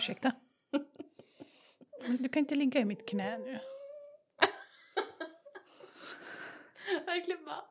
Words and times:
Ursäkta. 0.00 0.32
Du 2.18 2.28
kan 2.28 2.40
inte 2.40 2.54
ligga 2.54 2.80
i 2.80 2.84
mitt 2.84 3.08
knä 3.08 3.38
nu. 3.38 3.58
Verkligen 7.06 7.44
bara. 7.44 7.64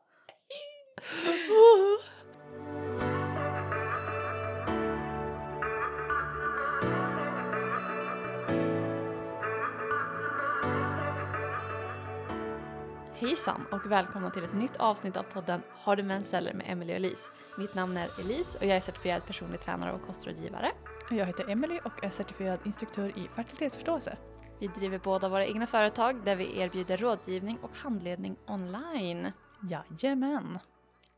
Hejsan 13.14 13.66
och 13.72 13.92
välkomna 13.92 14.32
till 14.32 14.44
ett 14.44 14.54
nytt 14.54 14.76
avsnitt 14.76 15.18
av 15.18 15.24
podden 15.24 15.62
Har 15.70 15.96
du 15.96 16.04
mens 16.04 16.34
eller 16.34 16.54
med 16.54 16.66
Emily 16.70 16.94
och 16.94 16.98
Elise. 16.98 17.30
Mitt 17.58 17.76
namn 17.76 17.98
är 17.98 18.20
Elise 18.20 18.58
och 18.58 18.66
jag 18.66 18.78
är 18.78 18.82
certifierad 18.82 19.26
personlig 19.26 19.62
tränare 19.62 19.94
och 19.94 20.08
kostrådgivare. 20.08 20.72
Jag 21.12 21.26
heter 21.26 21.50
Emily 21.50 21.80
och 21.86 22.04
är 22.04 22.10
certifierad 22.10 22.60
instruktör 22.66 23.20
i 23.20 23.28
fertilitetsförståelse. 23.36 24.18
Vi 24.60 24.68
driver 24.68 25.00
båda 25.00 25.30
våra 25.30 25.46
egna 25.46 25.68
företag 25.68 26.26
där 26.26 26.36
vi 26.36 26.60
erbjuder 26.60 26.98
rådgivning 26.98 27.58
och 27.62 27.76
handledning 27.76 28.36
online. 28.48 29.32
Jajamän. 29.70 30.60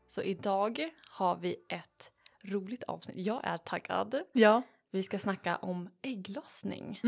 Så 0.08 0.22
idag 0.22 0.90
har 1.10 1.36
vi 1.36 1.56
ett 1.68 2.10
roligt 2.44 2.82
avsnitt. 2.82 3.16
Jag 3.26 3.40
är 3.44 3.58
taggad. 3.58 4.22
Ja, 4.32 4.62
Vi 4.90 5.02
ska 5.02 5.18
snacka 5.18 5.56
om 5.56 5.90
ägglossning. 6.02 7.00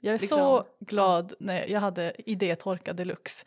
jag 0.00 0.14
är 0.14 0.18
Liksom, 0.18 0.38
så 0.38 0.64
glad 0.80 1.34
när 1.40 1.66
jag 1.66 1.80
hade 1.80 2.30
idétorka 2.30 2.92
deluxe. 2.92 3.46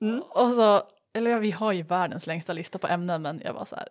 Mm. 0.00 0.22
Och 0.22 0.52
så, 0.52 0.82
eller 1.12 1.38
vi 1.38 1.50
har 1.50 1.72
ju 1.72 1.82
världens 1.82 2.26
längsta 2.26 2.52
lista 2.52 2.78
på 2.78 2.86
ämnen 2.86 3.22
men 3.22 3.40
jag 3.44 3.52
var 3.52 3.64
så 3.64 3.76
här. 3.76 3.88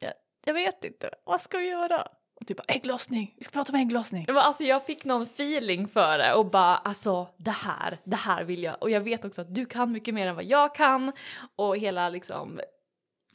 Jag, 0.00 0.12
jag 0.44 0.54
vet 0.54 0.84
inte, 0.84 1.10
vad 1.24 1.40
ska 1.40 1.58
vi 1.58 1.68
göra? 1.68 2.08
Och 2.44 2.48
typ 2.48 2.60
ägglossning, 2.68 3.34
vi 3.38 3.44
ska 3.44 3.52
prata 3.52 3.72
om 3.72 3.78
ägglossning. 3.78 4.24
Men 4.26 4.36
alltså 4.36 4.64
jag 4.64 4.86
fick 4.86 5.04
någon 5.04 5.22
feeling 5.22 5.88
för 5.88 6.18
det 6.18 6.34
och 6.34 6.50
bara 6.50 6.76
alltså 6.76 7.28
det 7.36 7.50
här, 7.50 7.98
det 8.04 8.16
här 8.16 8.44
vill 8.44 8.62
jag. 8.62 8.82
Och 8.82 8.90
jag 8.90 9.00
vet 9.00 9.24
också 9.24 9.40
att 9.40 9.54
du 9.54 9.66
kan 9.66 9.92
mycket 9.92 10.14
mer 10.14 10.26
än 10.26 10.34
vad 10.34 10.44
jag 10.44 10.74
kan 10.74 11.12
och 11.56 11.76
hela 11.76 12.08
liksom. 12.08 12.60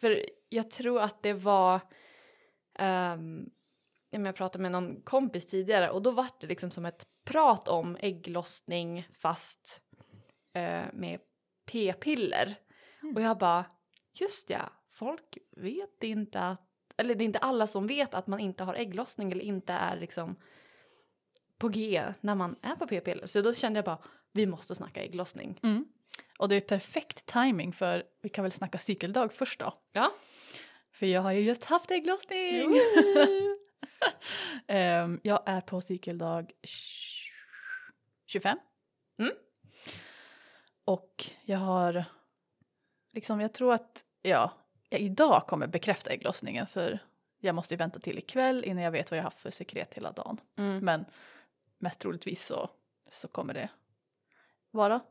För 0.02 0.26
jag 0.50 0.72
tror 0.72 1.02
att 1.02 1.24
det 1.24 1.34
var. 1.34 1.80
Um, 2.80 3.50
jag 4.10 4.36
pratade 4.36 4.62
med 4.62 4.72
någon 4.72 5.02
kompis 5.02 5.48
tidigare 5.48 5.90
och 5.90 6.02
då 6.02 6.12
var 6.12 6.28
det 6.40 6.48
liksom 6.48 6.72
som 6.72 6.86
ett 6.86 7.06
prat 7.26 7.68
om 7.68 7.98
ägglossning 8.00 9.08
fast 9.22 9.82
eh, 10.54 10.86
med 10.94 11.20
p-piller. 11.72 12.56
Mm. 13.04 13.16
Och 13.16 13.22
jag 13.22 13.38
bara 13.38 13.66
just 14.14 14.50
ja, 14.50 14.70
folk 14.92 15.38
vet 15.58 16.04
inte 16.04 16.40
att 16.40 16.69
eller 17.00 17.16
det 17.16 17.24
är 17.24 17.26
inte 17.26 17.40
alla 17.40 17.68
som 17.68 17.88
vet 17.88 18.14
att 18.14 18.28
man 18.28 18.40
inte 18.40 18.64
har 18.64 18.74
ägglossning 18.74 19.32
eller 19.32 19.44
inte 19.44 19.74
är 19.74 19.98
liksom 19.98 20.36
på 21.58 21.68
G 21.70 22.04
när 22.22 22.36
man 22.36 22.56
är 22.62 22.76
på 22.76 22.88
p-piller. 22.88 23.28
Så 23.28 23.42
då 23.42 23.54
kände 23.54 23.78
jag 23.78 23.86
bara, 23.86 23.98
vi 24.32 24.46
måste 24.46 24.76
snacka 24.76 25.04
ägglossning. 25.04 25.60
Mm. 25.64 25.86
Och 26.40 26.50
det 26.50 26.56
är 26.56 26.62
perfekt 26.62 27.26
timing 27.26 27.74
för 27.74 28.04
vi 28.22 28.30
kan 28.30 28.44
väl 28.44 28.52
snacka 28.52 28.78
cykeldag 28.78 29.34
först 29.34 29.60
då. 29.60 29.74
Ja. 29.92 30.12
För 30.92 31.06
jag 31.06 31.22
har 31.22 31.32
ju 31.32 31.40
just 31.42 31.64
haft 31.64 31.92
ägglossning! 31.92 32.74
Ehm, 34.68 35.20
jag 35.24 35.44
är 35.46 35.62
på 35.62 35.82
cykeldag 35.82 36.52
tj- 36.64 37.30
25. 38.26 38.58
Mm. 39.20 39.32
Och 40.86 41.26
jag 41.46 41.58
har 41.60 42.06
liksom, 43.14 43.42
jag 43.42 43.54
tror 43.54 43.74
att 43.74 44.04
ja, 44.22 44.54
jag 44.90 45.02
idag 45.02 45.48
kommer 45.48 45.68
bekräfta 45.68 46.10
ägglossningen 46.10 46.68
för 46.68 47.00
jag 47.40 47.56
måste 47.56 47.74
ju 47.74 47.78
vänta 47.78 48.00
till 48.00 48.18
ikväll 48.18 48.66
innan 48.66 48.84
jag 48.84 48.92
vet 48.92 49.12
vad 49.12 49.18
jag 49.18 49.24
har 49.24 49.32
haft 49.32 49.40
för 49.40 49.52
sekret 49.52 49.94
hela 49.94 50.12
dagen. 50.12 50.38
Mm. 50.58 50.86
Men 50.86 51.06
mest 51.78 52.00
troligtvis 52.00 52.46
så, 52.46 52.70
så 53.12 53.28
kommer 53.28 53.54
det 53.54 53.70
vara 54.72 55.02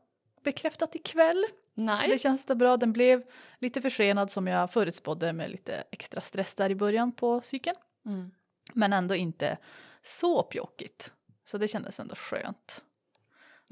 bekräftat 0.43 0.95
ikväll. 0.95 1.45
Nice. 1.73 2.07
Det 2.07 2.19
känns 2.19 2.45
det 2.45 2.55
bra. 2.55 2.77
Den 2.77 2.93
blev 2.93 3.23
lite 3.59 3.81
försenad 3.81 4.31
som 4.31 4.47
jag 4.47 4.73
förutspådde 4.73 5.33
med 5.33 5.51
lite 5.51 5.83
extra 5.91 6.21
stress 6.21 6.55
där 6.55 6.69
i 6.69 6.75
början 6.75 7.11
på 7.11 7.41
cykeln. 7.41 7.77
Mm. 8.05 8.31
Men 8.73 8.93
ändå 8.93 9.15
inte 9.15 9.57
så 10.03 10.43
pjockigt. 10.43 11.13
Så 11.45 11.57
det 11.57 11.67
kändes 11.67 11.99
ändå 11.99 12.15
skönt. 12.15 12.83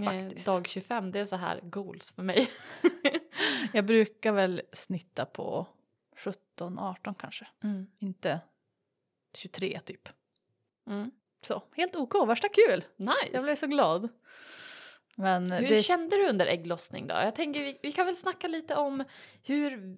Faktiskt. 0.05 0.45
Dag 0.45 0.67
25, 0.67 1.11
det 1.11 1.19
är 1.19 1.25
så 1.25 1.35
här 1.35 1.59
goals 1.63 2.11
för 2.11 2.23
mig. 2.23 2.51
Jag 3.73 3.85
brukar 3.85 4.31
väl 4.31 4.61
snitta 4.73 5.25
på 5.25 5.67
17-18 6.17 7.15
kanske. 7.19 7.47
Mm. 7.63 7.87
Inte 7.99 8.39
23 9.33 9.79
typ. 9.85 10.09
Mm. 10.87 11.11
Så 11.41 11.63
helt 11.75 11.95
OK, 11.95 12.27
värsta 12.27 12.49
kul! 12.49 12.83
Nice. 12.95 13.29
Jag 13.33 13.43
blev 13.43 13.55
så 13.55 13.67
glad. 13.67 14.09
Men 15.15 15.51
Hur 15.51 15.69
det, 15.69 15.83
kände 15.83 16.15
du 16.15 16.29
under 16.29 16.45
ägglossning 16.45 17.07
då? 17.07 17.15
Jag 17.15 17.35
tänker 17.35 17.59
vi, 17.59 17.79
vi 17.81 17.91
kan 17.91 18.05
väl 18.05 18.15
snacka 18.15 18.47
lite 18.47 18.75
om 18.75 19.03
hur 19.43 19.97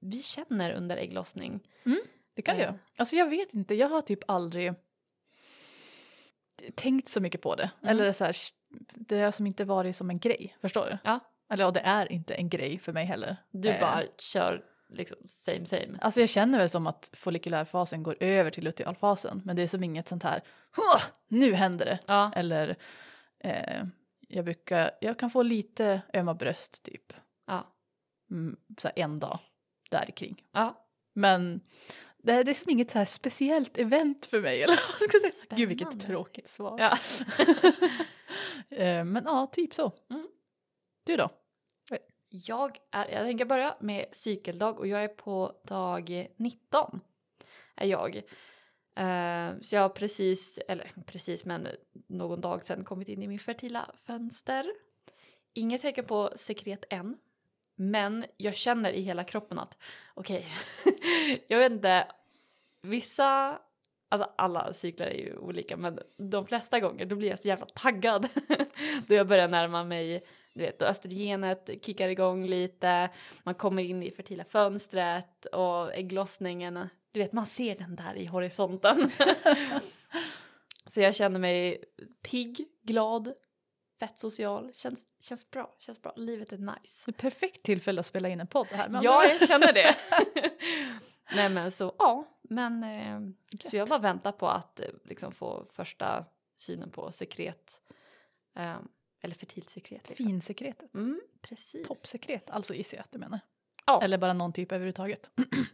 vi 0.00 0.22
känner 0.22 0.72
under 0.72 0.96
ägglossning. 0.96 1.60
det 2.34 2.42
kan 2.42 2.56
eh. 2.56 2.62
jag. 2.62 2.74
Alltså 2.96 3.16
jag 3.16 3.30
vet 3.30 3.54
inte, 3.54 3.74
jag 3.74 3.88
har 3.88 4.00
typ 4.00 4.30
aldrig 4.30 4.74
tänkt 6.74 7.08
så 7.08 7.20
mycket 7.20 7.42
på 7.42 7.54
det. 7.54 7.70
Mm. 7.82 7.90
Eller 7.90 8.12
så 8.12 8.24
här, 8.24 8.36
det 8.94 9.20
har 9.20 9.32
som 9.32 9.46
inte 9.46 9.64
varit 9.64 9.96
som 9.96 10.10
en 10.10 10.18
grej, 10.18 10.56
förstår 10.60 10.86
du? 10.86 10.98
Ja. 11.04 11.20
Eller 11.48 11.64
ja, 11.64 11.70
det 11.70 11.80
är 11.80 12.12
inte 12.12 12.34
en 12.34 12.48
grej 12.48 12.78
för 12.78 12.92
mig 12.92 13.04
heller. 13.04 13.36
Du 13.50 13.68
Eh, 13.68 13.80
bara 13.80 14.02
kör 14.18 14.64
liksom 14.94 15.16
same 15.28 15.66
same. 15.66 15.98
Alltså 16.00 16.20
jag 16.20 16.28
känner 16.28 16.58
väl 16.58 16.70
som 16.70 16.86
att 16.86 17.10
follikulärfasen 17.12 18.02
går 18.02 18.16
över 18.20 18.50
till 18.50 18.64
lutealfasen 18.64 19.42
men 19.44 19.56
det 19.56 19.62
är 19.62 19.68
som 19.68 19.84
inget 19.84 20.08
sånt 20.08 20.22
här 20.22 20.42
"Huh, 20.76 21.02
nu 21.28 21.52
händer 21.54 21.84
det. 21.84 21.98
Ja. 22.06 22.32
Eller 22.36 22.76
eh, 23.38 23.84
jag 24.28 24.44
brukar, 24.44 24.90
jag 25.00 25.18
kan 25.18 25.30
få 25.30 25.42
lite 25.42 26.02
ömma 26.14 26.34
bröst 26.34 26.82
typ 26.82 27.12
Ja. 27.46 27.66
mm, 28.30 28.56
så 28.78 28.90
en 28.96 29.18
dag 29.18 29.38
där 29.90 30.06
kring. 30.16 30.44
Ja. 30.52 30.86
Men 31.14 31.60
det 32.18 32.32
är, 32.32 32.44
det 32.44 32.50
är 32.52 32.54
som 32.54 32.70
inget 32.70 32.90
så 32.90 32.98
här 32.98 33.04
speciellt 33.04 33.78
event 33.78 34.26
för 34.26 34.40
mig 34.40 34.62
eller 34.62 34.80
vad 35.00 35.08
ska 35.08 35.18
säga. 35.20 35.32
Gud 35.56 35.68
vilket 35.68 35.88
Spännande. 35.88 36.06
tråkigt 36.06 36.48
svar. 36.50 36.78
ja. 36.78 36.98
eh, 38.76 39.04
men 39.04 39.22
ja, 39.24 39.46
typ 39.52 39.74
så. 39.74 39.92
Mm. 40.10 40.28
Du 41.04 41.16
då? 41.16 41.30
Jag, 42.34 42.78
är, 42.90 43.08
jag 43.08 43.26
tänker 43.26 43.44
börja 43.44 43.76
med 43.80 44.06
cykeldag 44.12 44.78
och 44.78 44.86
jag 44.86 45.04
är 45.04 45.08
på 45.08 45.52
dag 45.62 46.28
19. 46.36 47.00
Är 47.74 47.86
jag. 47.86 48.16
Uh, 49.00 49.60
så 49.62 49.74
jag 49.74 49.82
har 49.82 49.88
precis, 49.88 50.58
eller 50.68 50.92
precis 51.06 51.44
men 51.44 51.68
någon 52.06 52.40
dag 52.40 52.66
sedan 52.66 52.84
kommit 52.84 53.08
in 53.08 53.22
i 53.22 53.26
min 53.26 53.38
fertila 53.38 53.90
fönster. 54.06 54.72
Inget 55.52 55.82
tecken 55.82 56.04
på 56.04 56.32
sekret 56.36 56.84
än. 56.90 57.18
Men 57.74 58.24
jag 58.36 58.56
känner 58.56 58.92
i 58.92 59.02
hela 59.02 59.24
kroppen 59.24 59.58
att 59.58 59.74
okej, 60.14 60.48
jag 61.48 61.58
vet 61.58 61.72
inte, 61.72 62.06
vissa, 62.82 63.58
alltså 64.08 64.30
alla 64.36 64.72
cyklar 64.72 65.06
är 65.06 65.18
ju 65.18 65.36
olika 65.36 65.76
men 65.76 65.98
de 66.16 66.46
flesta 66.46 66.80
gånger 66.80 67.06
då 67.06 67.16
blir 67.16 67.28
jag 67.28 67.38
så 67.38 67.48
jävla 67.48 67.66
taggad 67.66 68.28
då 69.06 69.14
jag 69.14 69.28
börjar 69.28 69.48
närma 69.48 69.84
mig 69.84 70.24
du 70.54 70.62
vet, 70.62 70.82
östrogenet 70.82 71.70
kickar 71.82 72.08
igång 72.08 72.46
lite, 72.46 73.10
man 73.42 73.54
kommer 73.54 73.82
in 73.82 74.02
i 74.02 74.10
fertila 74.10 74.44
fönstret 74.44 75.46
och 75.46 75.94
ägglossningen, 75.94 76.88
du 77.12 77.20
vet 77.20 77.32
man 77.32 77.46
ser 77.46 77.76
den 77.76 77.96
där 77.96 78.16
i 78.16 78.26
horisonten. 78.26 79.10
Så 80.86 81.00
jag 81.00 81.14
känner 81.14 81.40
mig 81.40 81.84
pigg, 82.22 82.68
glad, 82.82 83.32
fett 84.00 84.18
social, 84.18 84.72
känns, 84.74 85.00
känns 85.20 85.50
bra, 85.50 85.74
känns 85.78 86.02
bra, 86.02 86.12
livet 86.16 86.52
är 86.52 86.58
nice. 86.58 87.02
Det 87.04 87.10
är 87.10 87.12
perfekt 87.12 87.62
tillfälle 87.62 88.00
att 88.00 88.06
spela 88.06 88.28
in 88.28 88.40
en 88.40 88.46
podd 88.46 88.66
här. 88.66 89.00
Ja, 89.02 89.24
jag 89.28 89.48
känner 89.48 89.72
det. 89.72 89.96
Nej 91.34 91.48
men 91.48 91.70
så 91.70 91.94
ja, 91.98 92.24
men 92.42 92.84
eh, 92.84 93.20
så 93.70 93.76
jag 93.76 93.88
bara 93.88 93.98
väntar 93.98 94.32
på 94.32 94.48
att 94.48 94.80
eh, 94.80 94.86
liksom 95.04 95.32
få 95.32 95.66
första 95.72 96.24
synen 96.58 96.90
på 96.90 97.12
sekret. 97.12 97.80
Eh, 98.56 98.76
eller 99.22 99.34
fertilsekret. 99.34 100.08
Liksom. 100.08 100.26
Finsekretet. 100.26 100.94
Mm, 100.94 101.20
precis. 101.42 101.86
Toppsekret, 101.86 102.50
alltså 102.50 102.74
gissar 102.74 102.96
jag 102.96 103.04
att 103.04 103.12
du 103.12 103.18
menar. 103.18 103.40
Ja. 103.86 104.02
Eller 104.02 104.18
bara 104.18 104.32
någon 104.32 104.52
typ 104.52 104.72
överhuvudtaget. 104.72 105.30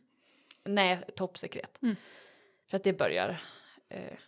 Nej, 0.65 1.05
toppsekret. 1.17 1.83
Mm. 1.83 1.97
För 2.67 2.77
att 2.77 2.85
det 2.85 2.93
börjar, 2.93 3.43
eh, 3.89 4.19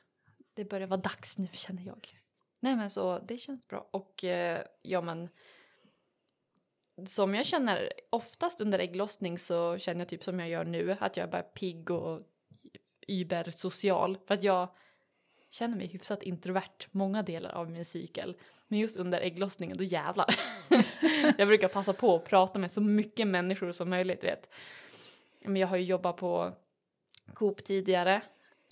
det 0.55 0.64
börjar 0.64 0.87
vara 0.87 1.00
dags 1.00 1.38
nu 1.38 1.49
känner 1.52 1.82
jag. 1.82 2.20
Nej 2.61 2.76
men 2.76 2.90
så 2.90 3.19
det 3.19 3.38
känns 3.38 3.69
bra 3.69 3.88
och 3.90 4.25
eh, 4.25 4.62
ja 4.82 5.00
men 5.00 5.28
som 7.06 7.34
jag 7.34 7.46
känner 7.46 7.93
oftast 8.11 8.61
under 8.61 8.78
ägglossning 8.78 9.38
så 9.38 9.78
känner 9.78 10.00
jag 10.00 10.08
typ 10.08 10.25
som 10.25 10.40
jag 10.40 10.49
gör 10.49 10.64
nu 10.64 10.96
att 11.00 11.17
jag 11.17 11.26
är 11.26 11.31
bara 11.31 11.43
pigg 11.43 11.90
och 11.90 12.20
yber 13.08 13.50
social 13.50 14.19
för 14.26 14.34
att 14.34 14.43
jag 14.43 14.69
känner 15.50 15.76
mig 15.76 15.87
hyfsat 15.87 16.23
introvert 16.23 16.87
många 16.91 17.23
delar 17.23 17.50
av 17.50 17.70
min 17.70 17.85
cykel 17.85 18.37
men 18.69 18.79
just 18.79 18.97
under 18.97 19.20
ägglossningen 19.20 19.76
då 19.76 19.85
jävlar. 19.85 20.26
jag 21.38 21.49
brukar 21.49 21.69
passa 21.69 21.93
på 21.93 22.17
att 22.17 22.25
prata 22.25 22.58
med 22.58 22.73
så 22.73 22.81
mycket 22.81 23.26
människor 23.26 23.73
som 23.73 23.91
möjligt 23.91 24.25
vet. 24.25 24.50
Men 25.44 25.56
jag 25.56 25.69
har 25.69 25.76
ju 25.76 25.85
jobbat 25.85 26.17
på 26.17 26.52
Coop 27.35 27.64
tidigare. 27.64 28.23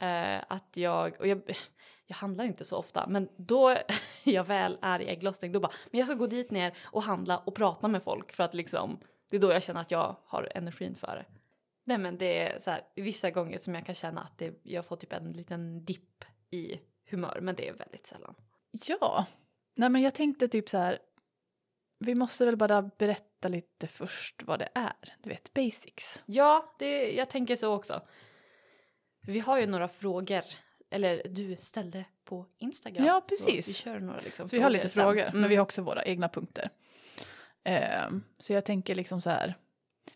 Eh, 0.00 0.44
att 0.48 0.68
jag, 0.72 1.20
och 1.20 1.26
jag, 1.26 1.40
jag 2.06 2.16
handlar 2.16 2.44
inte 2.44 2.64
så 2.64 2.76
ofta 2.76 3.06
men 3.06 3.28
då 3.36 3.76
jag 4.24 4.44
väl 4.44 4.78
är 4.82 5.00
i 5.00 5.08
ägglossning 5.08 5.52
då 5.52 5.60
bara 5.60 5.72
men 5.90 5.98
jag 5.98 6.08
ska 6.08 6.14
gå 6.14 6.26
dit 6.26 6.50
ner 6.50 6.76
och 6.84 7.02
handla 7.02 7.38
och 7.38 7.54
prata 7.54 7.88
med 7.88 8.02
folk 8.02 8.32
för 8.32 8.44
att 8.44 8.54
liksom 8.54 8.98
det 9.30 9.36
är 9.36 9.40
då 9.40 9.52
jag 9.52 9.62
känner 9.62 9.80
att 9.80 9.90
jag 9.90 10.16
har 10.24 10.48
energin 10.54 10.94
för 10.94 11.16
det. 11.16 11.24
Nej 11.84 11.98
men 11.98 12.18
det 12.18 12.38
är 12.38 12.58
så 12.58 12.70
här 12.70 12.82
vissa 12.94 13.30
gånger 13.30 13.58
som 13.58 13.74
jag 13.74 13.86
kan 13.86 13.94
känna 13.94 14.20
att 14.20 14.38
det, 14.38 14.60
jag 14.62 14.86
får 14.86 14.96
typ 14.96 15.12
en 15.12 15.32
liten 15.32 15.84
dipp 15.84 16.24
i 16.50 16.80
humör 17.10 17.38
men 17.40 17.54
det 17.54 17.68
är 17.68 17.72
väldigt 17.72 18.06
sällan. 18.06 18.34
Ja, 18.86 19.26
nej 19.74 19.88
men 19.88 20.02
jag 20.02 20.14
tänkte 20.14 20.48
typ 20.48 20.68
så 20.68 20.78
här. 20.78 20.98
Vi 21.98 22.14
måste 22.14 22.44
väl 22.46 22.56
bara 22.56 22.82
berätta 22.82 23.48
lite 23.48 23.86
först 23.86 24.42
vad 24.42 24.58
det 24.58 24.68
är, 24.74 25.14
du 25.22 25.28
vet 25.30 25.54
basics. 25.54 26.22
Ja, 26.26 26.74
det, 26.78 27.12
jag 27.12 27.30
tänker 27.30 27.56
så 27.56 27.74
också. 27.74 28.02
Vi 29.20 29.40
har 29.40 29.58
ju 29.58 29.66
några 29.66 29.88
frågor, 29.88 30.42
eller 30.90 31.22
du 31.28 31.56
ställde 31.56 32.04
på 32.24 32.46
Instagram. 32.58 33.04
Ja, 33.04 33.20
Så 33.20 33.26
precis. 33.28 33.68
vi 33.68 33.72
kör 33.72 34.00
några 34.00 34.20
liksom 34.20 34.48
Så 34.48 34.56
vi 34.56 34.62
har 34.62 34.70
lite 34.70 34.88
sen. 34.88 35.02
frågor, 35.02 35.22
Mm. 35.22 35.40
men 35.40 35.50
vi 35.50 35.56
har 35.56 35.62
också 35.62 35.82
våra 35.82 36.04
egna 36.04 36.28
punkter. 36.28 36.70
Ehm, 37.64 38.24
så 38.38 38.52
jag 38.52 38.64
tänker 38.64 38.94
liksom 38.94 39.22
så 39.22 39.30
här. 39.30 39.54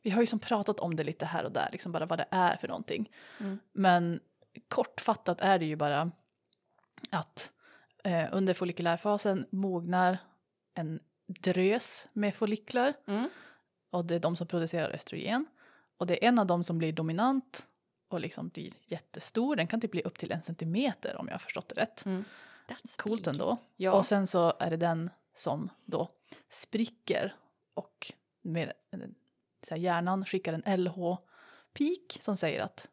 Vi 0.03 0.11
har 0.11 0.21
ju 0.21 0.27
som 0.27 0.39
pratat 0.39 0.81
om 0.81 0.97
det 0.97 1.05
lite 1.05 1.27
här 1.27 1.45
och 1.45 1.53
där, 1.53 1.69
liksom 1.73 1.93
bara 1.93 2.07
vad 2.07 2.19
det 2.19 2.27
är 2.31 2.57
för 2.57 2.69
någonting. 2.69 3.11
Mm. 3.41 3.59
Men 3.73 4.21
kortfattat 4.69 5.41
är 5.41 5.59
det 5.59 5.65
ju 5.65 5.77
bara 5.77 6.11
att 7.13 7.53
eh, 8.05 8.29
under 8.33 8.55
follikulärfasen 8.55 9.47
mognar 9.51 10.19
en 10.75 11.01
drös 11.27 12.09
med 12.13 12.35
folliklar 12.35 12.95
Mm. 13.07 13.29
och 13.91 14.05
det 14.05 14.15
är 14.15 14.19
de 14.21 14.37
som 14.37 14.47
producerar 14.47 14.91
östrogen. 14.91 15.47
Och 15.97 16.07
det 16.07 16.25
är 16.25 16.29
en 16.29 16.39
av 16.39 16.47
dem 16.47 16.65
som 16.65 16.79
blir 16.79 16.93
dominant 16.93 17.67
och 18.09 18.21
liksom 18.21 18.49
blir 18.49 18.73
jättestor. 18.87 19.57
Den 19.57 19.67
kan 19.67 19.81
typ 19.81 19.91
bli 19.91 20.03
upp 20.03 20.19
till 20.19 20.33
en 20.33 20.43
centimeter 20.43 21.17
om 21.17 21.27
jag 21.29 21.35
har 21.35 21.39
förstått 21.39 21.69
det 21.69 21.81
rätt. 21.83 22.05
Mm. 22.07 22.25
That's 22.69 22.97
Coolt 22.97 23.21
big. 23.25 23.29
ändå. 23.29 23.57
Ja. 23.77 23.93
Och 23.93 24.07
sen 24.07 24.27
så 24.27 24.53
är 24.61 24.71
det 24.71 24.77
den 24.77 25.11
som 25.37 25.69
då 25.85 26.09
spricker 26.51 27.35
och 27.75 28.13
med 28.43 28.73
en- 28.91 29.15
så 29.69 29.75
här, 29.75 29.83
hjärnan 29.83 30.25
skickar 30.25 30.53
en 30.53 30.81
LH-pik 30.81 32.19
som 32.23 32.37
säger 32.37 32.61
att 32.61 32.89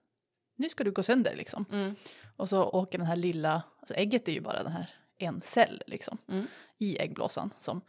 nu 0.56 0.70
ska 0.70 0.84
du 0.84 0.92
gå 0.92 1.04
sönder 1.04 1.36
liksom. 1.36 1.66
Mm. 1.72 1.96
Och 2.40 2.50
så 2.50 2.64
åker 2.64 2.98
den 2.98 3.08
här 3.08 3.16
lilla, 3.16 3.64
alltså 3.80 3.94
ägget 3.94 4.28
är 4.28 4.32
ju 4.32 4.42
bara 4.42 4.64
den 4.64 4.72
här 4.72 4.90
en 5.18 5.42
cell 5.42 5.84
liksom 5.88 6.18
Mm. 6.28 6.46
i 6.78 6.98
äggblåsan 7.00 7.54
som 7.60 7.82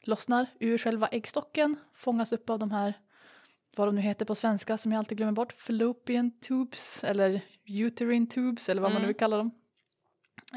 lossnar 0.00 0.46
ur 0.60 0.78
själva 0.78 1.08
äggstocken, 1.08 1.76
fångas 1.94 2.32
upp 2.32 2.50
av 2.50 2.58
de 2.58 2.70
här, 2.70 2.94
vad 3.76 3.88
de 3.88 3.94
nu 3.94 4.00
heter 4.00 4.24
på 4.24 4.34
svenska 4.34 4.78
som 4.78 4.92
jag 4.92 4.98
alltid 4.98 5.16
glömmer 5.18 5.32
bort, 5.32 5.52
fallopian 5.52 6.40
tubes 6.40 7.04
eller 7.04 7.40
uterine 7.64 8.26
tubes 8.26 8.68
eller 8.68 8.82
vad 8.82 8.90
man 8.90 8.94
nu 9.02 9.04
Mm. 9.04 9.08
vill 9.08 9.16
kalla 9.18 9.36
dem. 9.36 9.50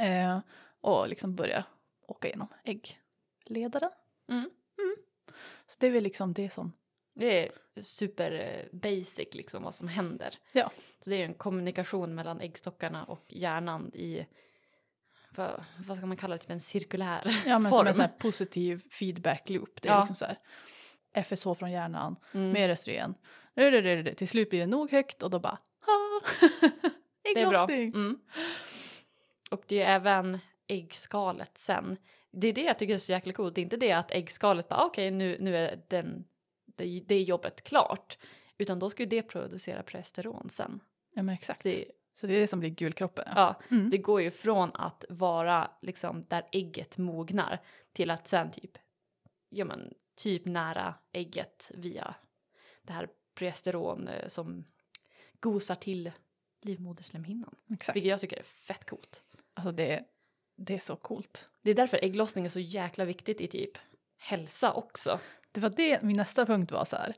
Eh, 0.01 0.39
och 0.81 1.07
liksom 1.09 1.35
börja 1.35 1.65
åka 2.07 2.27
igenom 2.27 2.47
äggledaren. 2.63 3.91
Mm. 4.27 4.49
Så 5.67 5.75
det 5.77 5.87
är 5.87 5.91
väl 5.91 6.03
liksom 6.03 6.33
det 6.33 6.49
som, 6.53 6.73
Det 7.19 7.45
är 7.45 7.51
super 7.81 8.31
eh, 8.31 8.80
basic 8.80 9.33
liksom 9.33 9.63
vad 9.63 9.75
som 9.75 9.88
händer. 9.88 10.36
Ja. 10.51 10.71
Så 11.04 11.10
det 11.10 11.16
är 11.16 11.25
en 11.25 11.33
kommunikation 11.33 12.16
mellan 12.16 12.42
äggstockarna 12.42 13.04
och 13.04 13.25
hjärnan 13.27 13.92
i 13.94 14.25
vad, 15.36 15.63
vad 15.88 15.98
ska 15.98 16.06
man 16.07 16.18
kalla 16.18 16.36
det, 16.36 16.42
typ 16.42 16.50
en 16.50 16.62
cirkulär 16.62 17.44
ja 17.45 17.60
men 17.60 17.71
som 17.71 17.77
form. 17.77 17.88
en 17.88 17.94
sån 17.94 18.01
här 18.01 18.13
positiv 18.19 18.83
feedback 18.92 19.50
loop. 19.50 19.81
Det 19.81 19.88
är 19.89 19.94
Ja. 19.94 20.00
liksom 20.00 20.16
så 20.16 20.25
här 20.25 20.38
FSH 21.24 21.54
från 21.60 21.71
hjärnan, 21.71 22.16
Mm. 22.33 22.51
mer 22.51 22.69
östrogen. 22.69 23.16
Till 24.18 24.27
slut 24.27 24.50
blir 24.50 24.60
det 24.60 24.66
nog 24.66 24.92
högt 24.92 25.24
och 25.24 25.30
då 25.30 25.39
bara 25.39 25.57
ha! 25.86 26.21
Det 27.33 27.42
är 27.42 27.48
bra. 27.50 27.68
Mm. 27.69 28.19
Och 29.51 29.63
det 29.68 29.81
är 29.81 29.95
även 29.95 30.39
äggskalet 30.68 31.57
sen. 31.57 31.98
Det 32.31 32.48
är 32.48 32.54
det 32.54 32.62
jag 32.63 32.80
tycker 32.80 32.94
är 32.94 32.98
så 32.98 33.12
jäkla 33.12 33.33
coolt. 33.33 33.56
Det 33.56 33.62
är 33.62 33.63
inte 33.63 33.77
det 33.77 33.92
att 33.92 34.12
äggskalet 34.12 34.68
bara 34.68 34.86
okej 34.86 35.12
nu, 35.12 35.38
nu 35.39 35.57
är 35.57 35.81
den, 35.88 36.25
det, 36.79 37.03
det 37.07 37.21
jobbet 37.21 37.61
klart. 37.61 38.17
Utan 38.57 38.79
då 38.79 38.89
ska 38.89 39.03
ju 39.03 39.09
det 39.09 39.21
producera 39.23 39.83
progesteron 39.83 40.49
sen. 40.49 40.79
Ja 41.13 41.21
men 41.23 41.35
exakt. 41.35 41.61
Så 41.61 41.67
det, 41.67 41.85
Så 42.19 42.27
det 42.27 42.33
är 42.35 42.39
det 42.39 42.47
som 42.47 42.59
blir 42.59 42.69
gulkroppen. 42.69 43.25
Ja. 43.27 43.33
ja, 43.69 43.75
Mm. 43.75 43.89
det 43.89 43.97
går 43.97 44.21
ju 44.21 44.31
från 44.31 44.71
att 44.73 45.05
vara 45.09 45.71
liksom 45.81 46.25
där 46.27 46.47
ägget 46.51 46.97
mognar 46.97 47.59
till 47.93 48.11
att 48.11 48.27
sen 48.27 48.51
typ, 48.51 48.77
ja 49.49 49.65
men 49.65 49.93
typ 50.15 50.45
nära 50.45 50.93
ägget 51.11 51.71
via 51.73 52.15
det 52.81 52.93
här 52.93 53.09
progesteron 53.35 54.07
eh, 54.07 54.27
som 54.27 54.63
gosar 55.39 55.75
till 55.75 56.11
livmoderslemhinnan. 56.61 57.55
Exakt. 57.73 57.95
Vilket 57.95 58.09
jag 58.09 58.21
tycker 58.21 58.37
är 58.37 58.43
fett 58.43 58.85
coolt. 58.89 59.21
Alltså 59.53 59.71
det, 59.71 60.03
det 60.55 60.73
är 60.75 60.79
så 60.79 60.95
coolt. 60.95 61.49
Det 61.61 61.71
är 61.71 61.75
därför 61.75 61.99
ägglossning 62.03 62.45
är 62.45 62.49
så 62.49 62.59
jäkla 62.59 63.05
viktigt 63.05 63.41
i 63.41 63.47
typ 63.47 63.77
hälsa 64.17 64.73
också. 64.73 65.19
Det 65.51 65.61
var 65.61 65.69
det 65.69 66.01
min 66.01 66.17
nästa 66.17 66.45
punkt 66.45 66.71
var 66.71 66.85
så 66.85 66.95
här. 66.95 67.15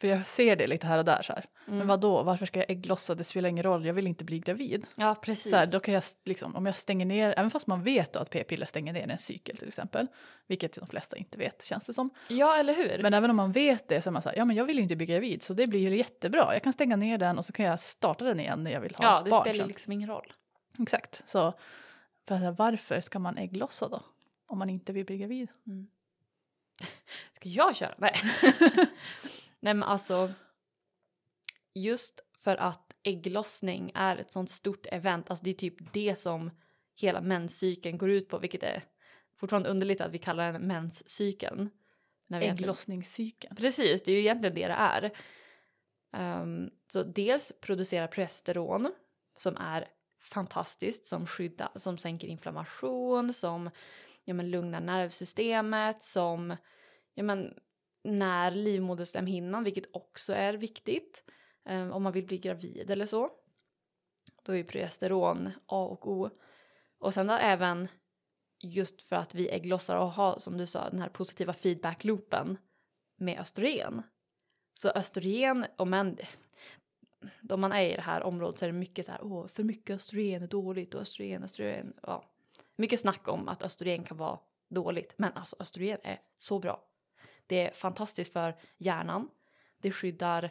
För 0.00 0.08
jag 0.08 0.26
ser 0.26 0.56
det 0.56 0.66
lite 0.66 0.86
här 0.86 0.98
och 0.98 1.04
där 1.04 1.22
så 1.22 1.32
här. 1.32 1.44
Mm. 1.66 1.78
Men 1.78 1.86
vad 1.86 2.00
då? 2.00 2.22
varför 2.22 2.46
ska 2.46 2.58
jag 2.58 2.70
ägglossa? 2.70 3.14
Det 3.14 3.24
spelar 3.24 3.48
ingen 3.48 3.64
roll, 3.64 3.86
jag 3.86 3.94
vill 3.94 4.06
inte 4.06 4.24
bli 4.24 4.38
gravid. 4.38 4.86
Ja 4.94 5.14
precis. 5.14 5.50
Så 5.50 5.56
här, 5.56 5.66
då 5.66 5.80
kan 5.80 5.94
jag 5.94 6.02
liksom, 6.24 6.56
om 6.56 6.66
jag 6.66 6.76
stänger 6.76 7.06
ner, 7.06 7.34
även 7.36 7.50
fast 7.50 7.66
man 7.66 7.82
vet 7.82 8.12
då 8.12 8.20
att 8.20 8.30
p-piller 8.30 8.66
stänger 8.66 8.92
ner 8.92 9.10
en 9.10 9.18
cykel 9.18 9.56
till 9.56 9.68
exempel, 9.68 10.06
vilket 10.46 10.74
de 10.74 10.86
flesta 10.86 11.16
inte 11.16 11.38
vet 11.38 11.64
känns 11.64 11.86
det 11.86 11.94
som. 11.94 12.10
Ja 12.28 12.56
eller 12.56 12.74
hur? 12.74 13.02
Men 13.02 13.14
även 13.14 13.30
om 13.30 13.36
man 13.36 13.52
vet 13.52 13.88
det 13.88 14.02
så 14.02 14.10
är 14.10 14.12
man 14.12 14.22
så 14.22 14.28
här, 14.28 14.36
ja 14.36 14.44
men 14.44 14.56
jag 14.56 14.64
vill 14.64 14.76
ju 14.76 14.82
inte 14.82 14.96
bli 14.96 15.06
gravid 15.06 15.42
så 15.42 15.54
det 15.54 15.66
blir 15.66 15.80
ju 15.80 15.96
jättebra. 15.96 16.52
Jag 16.52 16.62
kan 16.62 16.72
stänga 16.72 16.96
ner 16.96 17.18
den 17.18 17.38
och 17.38 17.44
så 17.44 17.52
kan 17.52 17.66
jag 17.66 17.80
starta 17.80 18.24
den 18.24 18.40
igen 18.40 18.64
när 18.64 18.70
jag 18.70 18.80
vill 18.80 18.94
ha 18.98 19.04
ja 19.04 19.22
det 19.22 19.30
barn 19.30 19.42
spelar 19.42 19.58
sen. 19.58 19.68
liksom 19.68 19.92
ingen 19.92 20.08
roll. 20.08 20.32
Exakt, 20.78 21.22
så 21.26 21.52
för 22.28 22.50
varför 22.50 23.00
ska 23.00 23.18
man 23.18 23.38
ägglossa 23.38 23.88
då? 23.88 24.02
Om 24.46 24.58
man 24.58 24.70
inte 24.70 24.92
vill 24.92 25.06
bli 25.06 25.18
gravid? 25.18 25.48
Mm. 25.66 25.88
Ska 27.36 27.48
jag 27.48 27.76
köra? 27.76 27.94
Nej. 27.98 28.14
Nej 29.60 29.74
men 29.74 29.82
alltså. 29.82 30.32
Just 31.74 32.20
för 32.44 32.56
att 32.56 32.92
ägglossning 33.02 33.92
är 33.94 34.16
ett 34.16 34.32
sånt 34.32 34.50
stort 34.50 34.86
event. 34.86 35.30
Alltså 35.30 35.44
det 35.44 35.50
är 35.50 35.54
typ 35.54 35.92
det 35.92 36.14
som 36.18 36.50
hela 36.94 37.20
menscykeln 37.20 37.98
går 37.98 38.10
ut 38.10 38.28
på. 38.28 38.38
Vilket 38.38 38.62
är 38.62 38.84
fortfarande 39.40 39.68
underligt 39.68 40.00
att 40.00 40.12
vi 40.12 40.18
kallar 40.18 40.52
den 40.52 40.62
menscykeln. 40.62 41.70
när 42.30 42.38
vi 42.38 42.44
egentligen- 42.44 42.68
Ägglossningscykeln. 42.70 43.56
Precis, 43.56 44.02
det 44.04 44.10
är 44.12 44.14
ju 44.14 44.20
egentligen 44.20 44.54
det 44.54 44.66
det 44.66 44.72
är. 44.72 45.10
Ehm, 46.12 46.70
så 46.92 47.02
dels 47.02 47.52
producerar 47.60 48.06
progesteron 48.06 48.92
som 49.38 49.56
är 49.56 49.88
fantastiskt 50.20 51.06
som 51.06 51.26
skyddar, 51.26 51.70
som 51.76 51.98
sänker 51.98 52.28
inflammation, 52.28 53.32
som 53.34 53.70
ja, 54.28 54.34
men, 54.34 54.50
lugnar 54.50 54.80
nervsystemet, 54.80 56.02
som 56.02 56.56
ja, 57.14 57.22
men, 57.22 57.54
när 58.04 58.50
livmoderslemhinnan, 58.50 59.64
vilket 59.64 59.88
också 59.92 60.32
är 60.32 60.54
viktigt 60.54 61.24
eh, 61.68 61.90
om 61.90 62.02
man 62.02 62.12
vill 62.12 62.26
bli 62.26 62.38
gravid 62.38 62.90
eller 62.90 63.06
så. 63.06 63.30
Då 64.42 64.52
är 64.52 64.56
ju 64.56 64.64
progesteron 64.64 65.50
A 65.66 65.84
och 65.84 66.10
O. 66.10 66.30
Och 66.98 67.14
sen 67.14 67.26
då 67.26 67.32
även 67.32 67.88
just 68.62 69.02
för 69.02 69.16
att 69.16 69.34
vi 69.34 69.48
ägglossar 69.48 69.96
och 69.96 70.12
har 70.12 70.38
som 70.38 70.56
du 70.56 70.66
sa 70.66 70.90
den 70.90 71.00
här 71.00 71.08
positiva 71.08 71.52
feedback-loopen 71.52 72.56
med 73.16 73.40
östrogen. 73.40 74.02
Så 74.74 74.88
östrogen, 74.90 75.66
om 75.76 75.90
man, 75.90 76.18
om 77.50 77.60
man 77.60 77.72
är 77.72 77.90
i 77.90 77.94
det 77.94 78.00
här 78.02 78.22
området 78.22 78.58
så 78.58 78.64
är 78.64 78.72
det 78.72 78.78
mycket 78.78 79.06
så 79.06 79.12
här, 79.12 79.24
åh, 79.24 79.46
för 79.46 79.62
mycket 79.62 79.96
östrogen 79.96 80.42
är 80.42 80.48
dåligt 80.48 80.94
och 80.94 81.00
östrogen, 81.00 81.44
östrogen, 81.44 81.92
ja. 82.02 82.24
Mycket 82.80 83.00
snack 83.00 83.28
om 83.28 83.48
att 83.48 83.62
östrogen 83.62 84.04
kan 84.04 84.16
vara 84.16 84.38
dåligt, 84.68 85.14
men 85.16 85.32
alltså 85.32 85.56
östrogen 85.58 85.98
är 86.02 86.20
så 86.38 86.58
bra. 86.58 86.84
Det 87.46 87.66
är 87.66 87.72
fantastiskt 87.72 88.32
för 88.32 88.56
hjärnan. 88.76 89.30
Det 89.80 89.90
skyddar, 89.90 90.50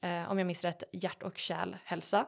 eh, 0.00 0.30
om 0.30 0.38
jag 0.38 0.46
minns 0.46 0.64
rätt, 0.64 0.82
hjärt 0.92 1.22
och 1.22 1.38
kärlhälsa. 1.38 2.26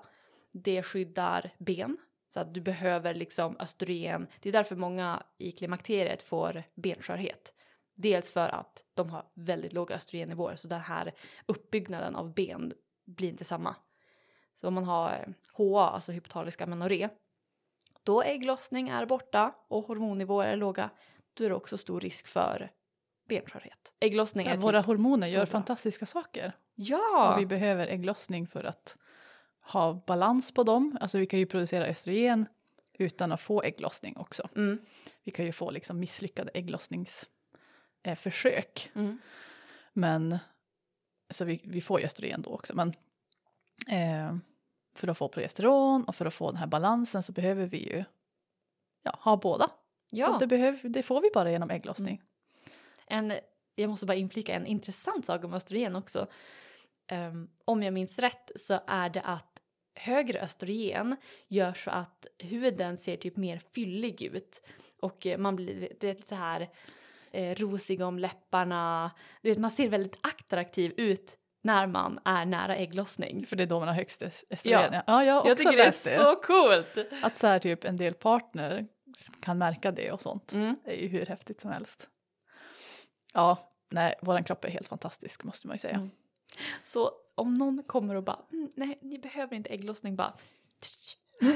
Det 0.52 0.82
skyddar 0.82 1.50
ben. 1.58 1.96
Så 2.28 2.40
att 2.40 2.54
du 2.54 2.60
behöver 2.60 3.14
liksom 3.14 3.56
östrogen. 3.60 4.26
Det 4.40 4.48
är 4.48 4.52
därför 4.52 4.76
många 4.76 5.22
i 5.38 5.52
klimakteriet 5.52 6.22
får 6.22 6.62
benskörhet. 6.74 7.52
Dels 7.94 8.32
för 8.32 8.48
att 8.48 8.84
de 8.94 9.10
har 9.10 9.26
väldigt 9.34 9.72
låga 9.72 9.94
östrogennivåer 9.94 10.56
så 10.56 10.68
den 10.68 10.80
här 10.80 11.12
uppbyggnaden 11.46 12.16
av 12.16 12.34
ben 12.34 12.74
blir 13.04 13.28
inte 13.28 13.44
samma. 13.44 13.76
Så 14.60 14.68
om 14.68 14.74
man 14.74 14.84
har 14.84 15.12
eh, 15.12 15.32
HA, 15.52 15.90
alltså 15.90 16.12
hypotalisk 16.12 16.60
amenorré, 16.60 17.08
då 18.06 18.22
ägglossning 18.22 18.88
är 18.88 19.06
borta 19.06 19.54
och 19.68 19.86
hormonnivåer 19.86 20.46
är 20.46 20.56
låga, 20.56 20.90
då 21.34 21.44
är 21.44 21.48
det 21.48 21.54
också 21.54 21.78
stor 21.78 22.00
risk 22.00 22.26
för 22.26 22.70
benskörhet. 23.28 23.92
Ägglossning 24.00 24.46
är 24.46 24.50
Ja, 24.50 24.56
typ, 24.56 24.64
våra 24.64 24.80
hormoner 24.80 25.26
gör 25.26 25.38
bra. 25.38 25.46
fantastiska 25.46 26.06
saker. 26.06 26.52
ja! 26.74 27.34
Och 27.34 27.40
vi 27.40 27.46
behöver 27.46 27.86
ägglossning 27.86 28.46
för 28.46 28.64
att 28.64 28.96
ha 29.60 30.02
balans 30.06 30.54
på 30.54 30.62
dem. 30.62 30.98
Alltså 31.00 31.18
vi 31.18 31.26
kan 31.26 31.38
ju 31.38 31.46
producera 31.46 31.86
östrogen 31.86 32.46
utan 32.98 33.32
att 33.32 33.40
få 33.40 33.62
ägglossning 33.62 34.16
också. 34.16 34.48
Mm, 34.56 34.78
Vi 35.24 35.32
kan 35.32 35.44
ju 35.44 35.52
få 35.52 35.70
liksom 35.70 36.00
misslyckade 36.00 36.50
ägglossningsförsök. 36.54 38.90
Eh, 38.94 39.00
mm, 39.02 39.18
men 39.92 40.38
så 41.30 41.44
vi, 41.44 41.60
vi 41.64 41.80
får 41.80 42.00
ju 42.00 42.06
östrogen 42.06 42.42
då 42.42 42.50
också. 42.50 42.74
Men 42.76 42.88
eh, 43.88 44.36
för 44.96 45.08
att 45.08 45.18
få 45.18 45.28
progesteron 45.28 46.04
och 46.04 46.16
för 46.16 46.26
att 46.26 46.34
få 46.34 46.50
den 46.50 46.56
här 46.56 46.66
balansen 46.66 47.22
så 47.22 47.32
behöver 47.32 47.66
vi 47.66 47.78
ju 47.78 48.04
ja, 49.02 49.18
ha 49.20 49.36
båda. 49.36 49.70
Ja, 50.10 50.34
Och 50.34 50.40
det, 50.40 50.46
behöv, 50.46 50.78
det 50.82 51.02
får 51.02 51.20
vi 51.20 51.30
bara 51.34 51.50
genom 51.50 51.70
ägglossning. 51.70 52.22
en, 53.06 53.32
jag 53.74 53.90
måste 53.90 54.06
bara 54.06 54.16
inflika 54.16 54.54
en 54.54 54.66
intressant 54.66 55.26
sak 55.26 55.44
om 55.44 55.54
östrogen 55.54 55.96
också. 55.96 56.26
Ehm, 57.06 57.48
om 57.64 57.82
jag 57.82 57.94
minns 57.94 58.18
rätt 58.18 58.50
så 58.56 58.80
är 58.86 59.08
det 59.08 59.20
att 59.20 59.58
högre 59.94 60.40
östrogen 60.40 61.16
gör 61.48 61.74
så 61.74 61.90
att 61.90 62.26
huden 62.38 62.96
ser 62.96 63.16
typ 63.16 63.36
mer 63.36 63.62
fyllig 63.74 64.22
ut 64.22 64.62
och 65.00 65.26
eh, 65.26 65.38
man 65.38 65.56
blir 65.56 65.92
det 66.00 66.08
är 66.08 66.22
så 66.28 66.34
här 66.34 66.68
eh, 67.30 67.54
rosig 67.54 68.02
om 68.02 68.18
läpparna. 68.18 69.10
Du 69.42 69.48
vet, 69.48 69.58
man 69.58 69.70
ser 69.70 69.88
väldigt 69.88 70.18
attraktiv 70.20 70.94
ut 70.96 71.36
när 71.66 71.86
man 71.86 72.18
är 72.24 72.44
nära 72.44 72.76
ägglossning. 72.76 73.46
För 73.46 73.56
det 73.56 73.62
är 73.62 73.66
då 73.66 73.78
man 73.78 73.88
har 73.88 73.94
högst 73.94 74.22
östrogen. 74.50 74.92
Ja. 74.92 75.02
Ja, 75.06 75.24
jag 75.24 75.34
har 75.34 75.48
Jag 75.48 75.58
tycker 75.58 75.76
det 75.76 75.82
är 75.82 75.86
det. 75.86 76.16
så 76.16 76.36
coolt! 76.36 77.12
Att 77.22 77.38
så 77.38 77.46
här 77.46 77.58
typ 77.58 77.84
en 77.84 77.96
del 77.96 78.14
partner 78.14 78.86
kan 79.40 79.58
märka 79.58 79.92
det 79.92 80.12
och 80.12 80.20
sånt. 80.20 80.52
Mm. 80.52 80.76
Det 80.84 80.90
är 80.90 81.02
ju 81.02 81.08
hur 81.08 81.26
häftigt 81.26 81.60
som 81.60 81.70
helst. 81.70 82.08
Ja, 83.32 83.72
nej, 83.90 84.14
våran 84.22 84.44
kropp 84.44 84.64
är 84.64 84.68
helt 84.68 84.88
fantastisk 84.88 85.44
måste 85.44 85.66
man 85.66 85.74
ju 85.74 85.78
säga. 85.78 85.94
Mm. 85.94 86.10
Så 86.84 87.10
om 87.34 87.54
någon 87.54 87.82
kommer 87.82 88.14
och 88.14 88.22
bara 88.24 88.40
mm, 88.52 88.70
nej 88.76 88.98
ni 89.02 89.18
behöver 89.18 89.56
inte 89.56 89.70
ägglossning 89.70 90.16
bara 90.16 90.32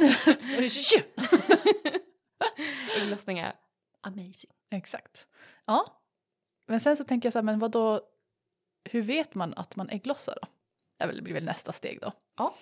ägglossning 2.96 3.38
är 3.38 3.52
amazing. 4.00 4.50
Exakt. 4.70 5.26
Ja, 5.64 6.02
men 6.66 6.80
sen 6.80 6.96
så 6.96 7.04
tänker 7.04 7.26
jag 7.26 7.32
så 7.32 7.38
här, 7.38 7.44
men 7.44 7.58
vad 7.58 7.70
då? 7.70 8.00
Hur 8.84 9.02
vet 9.02 9.34
man 9.34 9.54
att 9.54 9.76
man 9.76 9.90
ägglossar 9.90 10.38
då? 10.42 10.48
Det 11.06 11.22
blir 11.22 11.34
väl 11.34 11.44
nästa 11.44 11.72
steg 11.72 12.00
då. 12.00 12.12
Ja. 12.36 12.54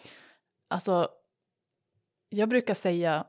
Alltså, 0.68 1.08
jag 2.28 2.48
brukar 2.48 2.74
säga, 2.74 3.26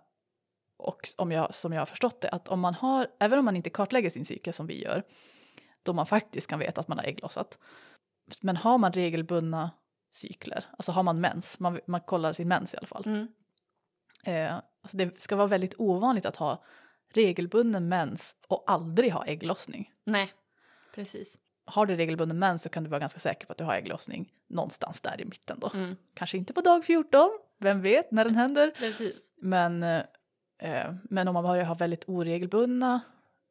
och 0.77 1.09
om 1.17 1.31
jag, 1.31 1.55
som 1.55 1.73
jag 1.73 1.81
har 1.81 1.85
förstått 1.85 2.21
det, 2.21 2.29
att 2.29 2.47
om 2.47 2.59
man 2.59 2.73
har, 2.73 3.07
även 3.19 3.39
om 3.39 3.45
man 3.45 3.55
inte 3.55 3.69
kartlägger 3.69 4.09
sin 4.09 4.25
cykel 4.25 4.53
som 4.53 4.67
vi 4.67 4.83
gör, 4.83 5.03
då 5.83 5.93
man 5.93 6.05
faktiskt 6.05 6.47
kan 6.47 6.59
veta 6.59 6.81
att 6.81 6.87
man 6.87 6.97
har 6.97 7.05
ägglossat, 7.05 7.59
men 8.41 8.57
har 8.57 8.77
man 8.77 8.93
regelbundna 8.93 9.71
cykler, 10.13 10.65
alltså 10.77 10.91
har 10.91 11.03
man 11.03 11.21
mens, 11.21 11.59
man, 11.59 11.79
man 11.85 12.01
kollar 12.01 12.33
sin 12.33 12.47
mens 12.47 12.73
i 12.73 12.77
alla 12.77 12.87
fall, 12.87 13.03
Mm. 13.05 13.27
Eh, 14.23 14.55
alltså 14.81 14.97
det 14.97 15.21
ska 15.21 15.35
vara 15.35 15.47
väldigt 15.47 15.73
ovanligt 15.77 16.25
att 16.25 16.35
ha 16.35 16.63
regelbunden 17.09 17.89
mens 17.89 18.35
och 18.47 18.63
aldrig 18.67 19.13
ha 19.13 19.25
ägglossning. 19.25 19.93
Nej, 20.03 20.33
precis. 20.95 21.37
Har 21.69 21.85
du 21.85 21.95
regelbunden 21.95 22.39
mens 22.39 22.61
så 22.63 22.69
kan 22.69 22.83
du 22.83 22.89
vara 22.89 22.99
ganska 22.99 23.19
säker 23.19 23.45
på 23.47 23.51
att 23.51 23.57
du 23.57 23.63
har 23.63 23.73
ägglossning 23.75 24.31
någonstans 24.47 25.01
där 25.01 25.21
i 25.21 25.25
mitten 25.25 25.59
då. 25.59 25.71
Mm. 25.73 25.95
Kanske 26.13 26.37
inte 26.37 26.53
på 26.53 26.61
dag 26.61 26.85
14, 26.85 27.29
vem 27.59 27.81
vet 27.81 28.11
när 28.11 28.25
den 28.25 28.35
händer. 28.35 28.71
Precis. 28.77 29.15
Men, 29.41 29.83
eh, 29.83 30.93
men 31.03 31.27
om 31.27 31.33
man 31.33 31.43
börjar 31.43 31.63
ha 31.65 31.75
väldigt 31.75 32.03
oregelbundna 32.09 32.99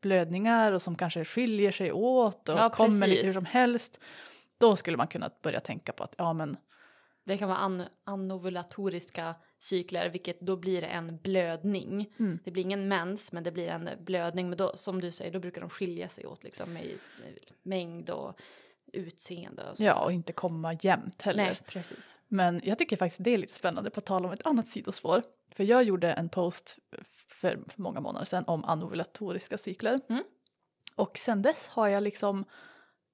blödningar 0.02 0.72
och 0.72 0.82
som 0.82 0.96
kanske 0.96 1.24
skiljer 1.24 1.72
sig 1.72 1.92
åt 1.92 2.48
och 2.48 2.58
Ja, 2.58 2.70
kommer 2.70 3.06
lite 3.06 3.16
precis. 3.22 3.28
hur 3.28 3.32
som 3.34 3.44
helst. 3.46 3.98
Då 4.58 4.76
skulle 4.76 4.96
man 4.96 5.06
kunna 5.06 5.30
börja 5.42 5.60
tänka 5.60 5.92
på 5.92 6.04
att 6.04 6.14
ja 6.18 6.32
men 6.32 6.56
Det 7.24 7.38
kan 7.38 7.48
vara 7.48 7.58
an- 7.58 7.88
anovulatoriska 8.04 9.34
cykler 9.58 10.08
vilket 10.08 10.40
då 10.40 10.56
blir 10.56 10.80
det 10.80 10.86
en 10.86 11.18
blödning. 11.18 12.12
Mm. 12.18 12.38
Det 12.44 12.50
blir 12.50 12.62
ingen 12.62 12.88
mens 12.88 13.32
men 13.32 13.44
det 13.44 13.50
blir 13.50 13.68
en 13.68 13.90
blödning 14.00 14.48
men 14.48 14.58
då 14.58 14.76
som 14.76 15.00
du 15.00 15.12
säger 15.12 15.32
då 15.32 15.38
brukar 15.38 15.60
de 15.60 15.70
skilja 15.70 16.08
sig 16.08 16.26
åt 16.26 16.44
liksom 16.44 16.72
med 16.72 16.84
med 17.20 17.38
mängd 17.62 18.10
och 18.10 18.40
utseende 18.92 19.70
och 19.70 19.80
ja 19.80 20.04
och 20.04 20.12
inte 20.12 20.32
komma 20.32 20.78
jämt 20.80 21.22
heller. 21.22 21.44
Nej, 21.44 21.60
precis. 21.66 22.16
Men 22.28 22.60
jag 22.64 22.78
tycker 22.78 22.96
faktiskt 22.96 23.24
det 23.24 23.30
är 23.30 23.38
lite 23.38 23.54
spännande 23.54 23.90
på 23.90 24.00
tal 24.00 24.26
om 24.26 24.32
ett 24.32 24.46
annat 24.46 24.68
sidospår. 24.68 25.22
För 25.50 25.64
jag 25.64 25.82
gjorde 25.82 26.12
en 26.12 26.28
post 26.28 26.78
för 27.28 27.58
många 27.76 28.00
månader 28.00 28.26
sedan 28.26 28.44
om 28.46 28.64
anovulatoriska 28.64 29.58
cykler. 29.58 30.00
Mm. 30.08 30.24
Och 30.94 31.18
sen 31.18 31.42
dess 31.42 31.66
har 31.66 31.88
jag 31.88 32.02
liksom 32.02 32.44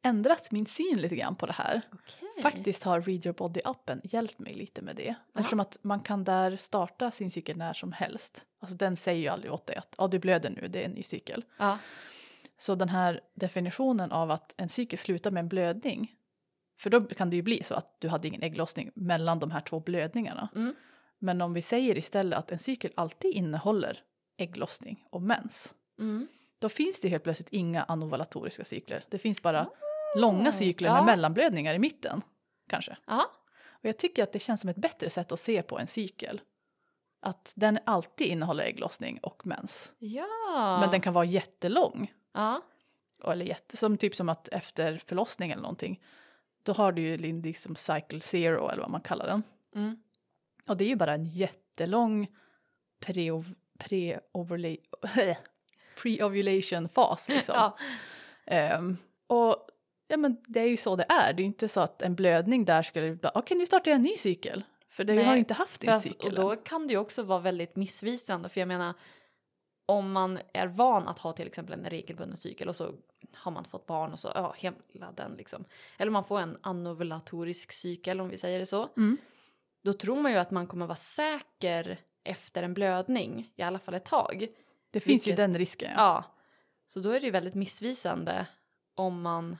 ändrat 0.05 0.51
min 0.51 0.67
syn 0.67 0.99
lite 0.99 1.17
grann 1.17 1.37
på 1.37 1.47
det 1.47 1.53
här. 1.53 1.83
Okej. 1.93 2.43
Faktiskt 2.43 2.83
har 2.83 3.01
Read 3.01 3.27
Your 3.27 3.37
Body-appen 3.37 4.01
hjälpt 4.05 4.39
mig 4.39 4.55
lite 4.55 4.83
med 4.83 4.97
det. 4.97 5.15
Eftersom 5.35 5.61
att 5.61 5.77
man 5.83 6.01
kan 6.01 6.25
där 6.25 6.57
starta 6.57 7.11
sin 7.11 7.31
cykel 7.31 7.57
när 7.57 7.73
som 7.73 7.93
helst. 7.93 8.45
Alltså 8.61 8.77
den 8.77 8.97
säger 8.97 9.21
ju 9.21 9.29
aldrig 9.29 9.53
åt 9.53 9.67
dig 9.67 9.77
att 9.77 9.95
ja, 9.99 10.09
du 10.09 10.19
blöder 10.19 10.51
nu, 10.51 10.69
det 10.69 10.81
är 10.81 10.85
en 10.85 10.91
ny 10.91 11.03
cykel. 11.03 11.45
Ja. 11.57 11.79
Så 12.59 12.75
den 12.75 12.89
här 12.89 13.21
definitionen 13.35 14.13
av 14.13 14.31
att 14.31 14.55
en 14.57 14.69
cykel 14.69 14.99
slutar 14.99 15.31
med 15.31 15.41
en 15.41 15.49
blödning. 15.49 16.15
För 16.79 16.91
då 16.91 17.05
kan 17.05 17.31
det 17.31 17.37
ju 17.37 17.43
bli 17.43 17.63
så 17.65 17.75
att 17.75 17.97
du 18.01 18.09
hade 18.09 18.29
ingen 18.29 18.43
ägglossning 18.43 18.91
mellan 18.95 19.39
de 19.39 19.51
här 19.51 19.61
två 19.61 19.81
blödningarna. 19.81 20.49
Mm. 20.55 20.75
Men 21.19 21.41
om 21.41 21.55
vi 21.55 21.63
säger 21.63 21.99
istället 21.99 22.39
att 22.39 22.53
en 22.53 22.59
cykel 22.59 22.93
alltid 22.95 23.31
innehåller 23.31 24.03
ägglossning 24.37 25.05
och 25.11 25.23
mens. 25.23 25.75
Mm. 25.99 26.29
Då 26.59 26.69
finns 26.69 27.01
det 27.01 27.09
helt 27.09 27.25
plötsligt 27.25 27.49
inga 27.53 27.83
anovulatoriska 27.83 28.65
cykler. 28.65 29.05
Det 29.09 29.19
finns 29.19 29.43
bara 29.43 29.69
långa 30.17 30.53
cykler 30.53 30.89
ja. 30.89 30.95
med 30.95 31.05
mellanblödningar 31.05 31.75
i 31.75 31.79
mitten. 31.79 32.23
Kanske. 32.69 32.97
Ja. 33.07 33.31
Och 33.69 33.85
jag 33.85 33.99
tycker 33.99 34.23
att 34.23 34.33
det 34.33 34.39
känns 34.39 34.61
som 34.61 34.71
ett 34.71 34.77
bättre 34.77 35.11
sätt 35.11 35.33
att 35.33 35.41
se 35.41 35.63
på 35.63 35.79
en 35.79 35.87
cykel. 35.87 36.41
Att 37.21 37.53
den 37.55 37.79
alltid 37.87 38.27
innehåller 38.27 38.65
ägglossning 38.65 39.19
och 39.23 39.47
mens. 39.47 39.93
Ja. 39.99 40.79
Men 40.81 40.91
den 40.91 41.01
kan 41.01 41.13
vara 41.13 41.25
jättelång. 41.25 42.13
Ja. 42.33 42.63
Eller 43.25 43.47
jätte, 43.47 43.77
som 43.77 43.99
typ 43.99 44.17
som 44.17 44.29
att 44.29 44.49
efter 44.49 45.03
förlossning 45.07 45.51
eller 45.51 45.63
någonting. 45.63 46.03
Då 46.63 46.73
har 46.73 46.93
du 46.93 47.03
ju 47.03 47.17
liksom 47.43 47.77
cycle 47.77 48.21
zero 48.21 48.69
eller 48.69 48.83
vad 48.83 48.91
man 48.91 49.01
kallar 49.01 49.27
den. 49.27 49.43
Mm. 49.75 49.97
Och 50.67 50.77
det 50.77 50.85
är 50.85 50.89
ju 50.89 50.97
bara 50.97 51.15
en 51.15 51.25
jättelång 51.25 52.29
pre-ovulation 55.97 56.89
fas 56.89 57.29
liksom. 57.29 57.55
Ja. 57.55 57.79
Ehm, 58.47 58.97
och 59.27 59.69
ja 60.07 60.17
men 60.17 60.37
det 60.47 60.61
är 60.61 60.67
ju 60.69 60.77
så 60.77 60.97
det 60.97 61.07
är. 61.09 61.33
Det 61.33 61.41
är 61.41 61.45
ju 61.45 61.47
inte 61.47 61.69
så 61.69 61.81
att 61.81 62.03
en 62.03 62.15
blödning 62.15 62.65
där 62.65 62.83
skulle 62.83 63.15
bara 63.15 63.33
okej 63.35 63.57
nu 63.57 63.67
startar 63.67 63.91
jag 63.91 63.97
en 63.97 64.03
ny 64.03 64.17
cykel. 64.17 64.65
För 64.89 65.05
det 65.05 65.15
Nej, 65.15 65.25
har 65.25 65.33
ju 65.33 65.39
inte 65.39 65.55
haft 65.55 65.81
din 65.81 65.91
alltså, 65.91 66.09
och 66.09 66.15
cykel 66.15 66.35
då 66.35 66.57
kan 66.57 66.87
det 66.87 66.93
ju 66.93 66.99
också 66.99 67.23
vara 67.23 67.39
väldigt 67.41 67.77
missvisande 67.77 68.49
för 68.49 68.61
jag 68.61 68.69
menar 68.69 68.95
om 69.87 70.13
man 70.13 70.39
är 70.53 70.67
van 70.67 71.09
att 71.09 71.19
ha 71.19 71.33
till 71.33 71.47
exempel 71.47 71.79
en 71.79 71.91
regelbunden 71.91 72.37
cykel 72.37 72.69
och 72.69 72.77
så 72.77 72.95
har 73.35 73.53
man 73.53 73.65
fått 73.65 73.87
barn 73.87 74.13
och 74.13 74.19
så 74.19 74.33
ja, 74.35 74.55
hela 74.59 75.13
den 75.13 75.35
liksom. 75.37 75.65
Eller 75.99 76.11
man 76.11 76.25
får 76.25 76.41
en 76.41 76.59
anovulatorisk 76.61 77.73
cykel 77.73 78.21
om 78.21 78.29
vi 78.29 78.39
säger 78.39 78.59
det 78.59 78.67
så. 78.67 78.89
Mm. 78.97 79.17
Då 79.83 79.93
tror 79.93 80.17
man 80.23 80.33
ju 80.33 80.39
att 80.39 80.51
man 80.51 80.67
kommer 80.67 80.87
vara 80.87 80.97
säker 80.97 81.99
efter 82.25 82.63
en 82.63 82.75
blödning 82.75 83.53
i 83.57 83.63
alla 83.63 83.79
fall 83.79 83.95
ett 83.95 84.05
tag. 84.05 84.47
Det 84.91 85.01
finns 85.01 85.27
ju 85.27 85.31
Vilket- 85.31 85.37
den 85.37 85.59
risken. 85.59 85.91
Ja. 85.97 85.97
Ja. 86.03 86.25
Så 86.87 87.01
då 87.01 87.11
är 87.11 87.21
det 87.21 87.27
ju 87.27 87.33
väldigt 87.33 87.55
missvisande 87.55 88.47
om 88.95 89.23
man 89.23 89.57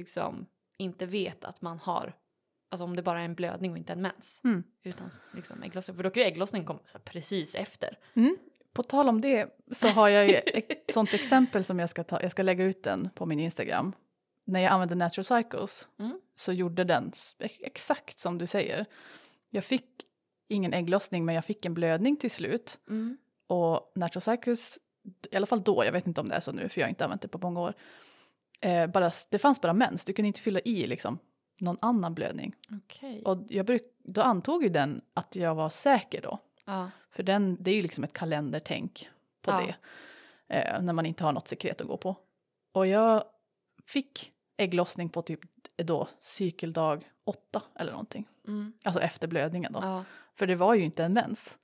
liksom 0.00 0.46
inte 0.76 1.06
vet 1.06 1.44
att 1.44 1.62
man 1.62 1.78
har 1.78 2.14
Alltså 2.72 2.84
om 2.84 2.96
det 2.96 3.02
bara 3.02 3.20
är 3.20 3.24
en 3.24 3.34
blödning 3.34 3.70
och 3.72 3.78
inte 3.78 3.92
en 3.92 4.02
mens. 4.02 4.40
Mm. 4.44 4.64
Utan 4.82 5.10
liksom 5.34 5.62
ägglossning. 5.62 5.96
För 5.96 6.04
då 6.04 6.10
kan 6.10 6.22
ju 6.22 6.26
ägglossningen 6.28 6.66
komma 6.66 6.80
precis 7.04 7.54
efter. 7.54 7.98
Mm. 8.14 8.36
På 8.72 8.82
tal 8.82 9.08
om 9.08 9.20
det 9.20 9.58
så 9.72 9.88
har 9.88 10.08
jag 10.08 10.28
ju 10.28 10.34
ett 10.34 10.84
sånt 10.92 11.14
exempel 11.14 11.64
som 11.64 11.78
jag 11.78 11.90
ska 11.90 12.04
ta. 12.04 12.22
Jag 12.22 12.30
ska 12.30 12.42
lägga 12.42 12.64
ut 12.64 12.82
den 12.82 13.10
på 13.14 13.26
min 13.26 13.40
Instagram. 13.40 13.92
När 14.44 14.60
jag 14.60 14.72
använde 14.72 14.94
Natural 14.94 15.24
Cycles 15.24 15.88
Mm. 15.98 16.20
så 16.36 16.52
gjorde 16.52 16.84
den 16.84 17.12
exakt 17.38 18.18
som 18.18 18.38
du 18.38 18.46
säger. 18.46 18.86
Jag 19.50 19.64
fick 19.64 19.86
ingen 20.48 20.74
ägglossning 20.74 21.24
men 21.24 21.34
jag 21.34 21.44
fick 21.44 21.66
en 21.66 21.74
blödning 21.74 22.16
till 22.16 22.30
slut. 22.30 22.78
Mm. 22.88 23.16
Och 23.46 23.92
Natural 23.94 24.22
Cycles, 24.22 24.78
i 25.30 25.36
alla 25.36 25.46
fall 25.46 25.62
då, 25.62 25.84
jag 25.84 25.92
vet 25.92 26.06
inte 26.06 26.20
om 26.20 26.28
det 26.28 26.34
är 26.34 26.40
så 26.40 26.52
nu 26.52 26.68
för 26.68 26.80
jag 26.80 26.86
har 26.86 26.90
inte 26.90 27.04
använt 27.04 27.22
det 27.22 27.28
på 27.28 27.38
många 27.38 27.60
år. 27.60 27.74
Eh, 28.60 28.86
bara, 28.86 29.12
det 29.30 29.38
fanns 29.38 29.60
bara 29.60 29.72
mens, 29.72 30.04
du 30.04 30.12
kunde 30.12 30.26
inte 30.26 30.40
fylla 30.40 30.60
i 30.60 30.86
liksom 30.86 31.18
någon 31.58 31.78
annan 31.80 32.14
blödning. 32.14 32.54
Okej. 32.70 33.22
Och 33.24 33.38
jag 33.48 33.66
bruk, 33.66 33.82
då 33.98 34.22
antog 34.22 34.62
ju 34.62 34.68
den 34.68 35.00
att 35.14 35.36
jag 35.36 35.54
var 35.54 35.68
säker 35.70 36.20
då. 36.22 36.38
Ja. 36.64 36.90
För 37.10 37.22
den, 37.22 37.56
det 37.60 37.70
är 37.70 37.74
ju 37.74 37.82
liksom 37.82 38.04
ett 38.04 38.12
kalendertänk 38.12 39.08
på 39.42 39.50
Ja. 39.50 39.60
det. 39.60 39.74
Eh, 40.56 40.82
när 40.82 40.92
man 40.92 41.06
inte 41.06 41.24
har 41.24 41.32
något 41.32 41.48
sekret 41.48 41.80
att 41.80 41.86
gå 41.86 41.96
på. 41.96 42.16
Och 42.72 42.86
jag 42.86 43.24
fick 43.86 44.32
ägglossning 44.56 45.08
på 45.08 45.22
typ 45.22 45.40
då 45.76 46.08
cykeldag 46.22 47.10
åtta 47.24 47.62
eller 47.74 47.90
någonting. 47.92 48.28
Mm. 48.46 48.72
Alltså 48.84 49.00
efter 49.02 49.26
blödningen 49.26 49.72
då. 49.72 49.78
Ja. 49.82 50.04
För 50.34 50.46
det 50.46 50.54
var 50.54 50.74
ju 50.74 50.82
inte 50.84 51.04
en 51.04 51.12
mens. 51.12 51.58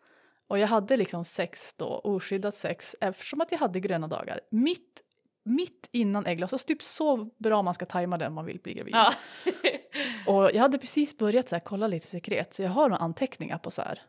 Och 0.46 0.58
jag 0.58 0.68
hade 0.68 0.96
liksom 0.96 1.24
sex 1.24 1.74
då, 1.76 1.86
oskyddat 1.86 2.56
sex, 2.56 2.96
eftersom 3.00 3.40
att 3.40 3.52
jag 3.52 3.58
hade 3.58 3.80
gröna 3.80 4.08
dagar. 4.08 4.40
Mitt, 4.50 5.02
mitt 5.46 5.88
innan 5.92 6.26
ägglossning, 6.26 6.54
alltså 6.54 6.66
typ 6.66 6.82
så 6.82 7.30
bra 7.36 7.62
man 7.62 7.74
ska 7.74 7.86
tajma 7.86 8.18
den 8.18 8.32
man 8.32 8.44
vill 8.44 8.60
bli 8.60 8.74
gravid. 8.74 8.94
ja. 8.94 9.14
Och 10.26 10.50
jag 10.54 10.62
hade 10.62 10.78
precis 10.78 11.18
börjat 11.18 11.48
så 11.48 11.54
här, 11.54 11.60
kolla 11.60 11.86
lite 11.86 12.06
sekret, 12.06 12.54
så 12.54 12.62
jag 12.62 12.70
har 12.70 12.88
några 12.88 13.02
anteckningar 13.02 13.58
på 13.58 13.70
så 13.70 13.82
här. 13.82 14.02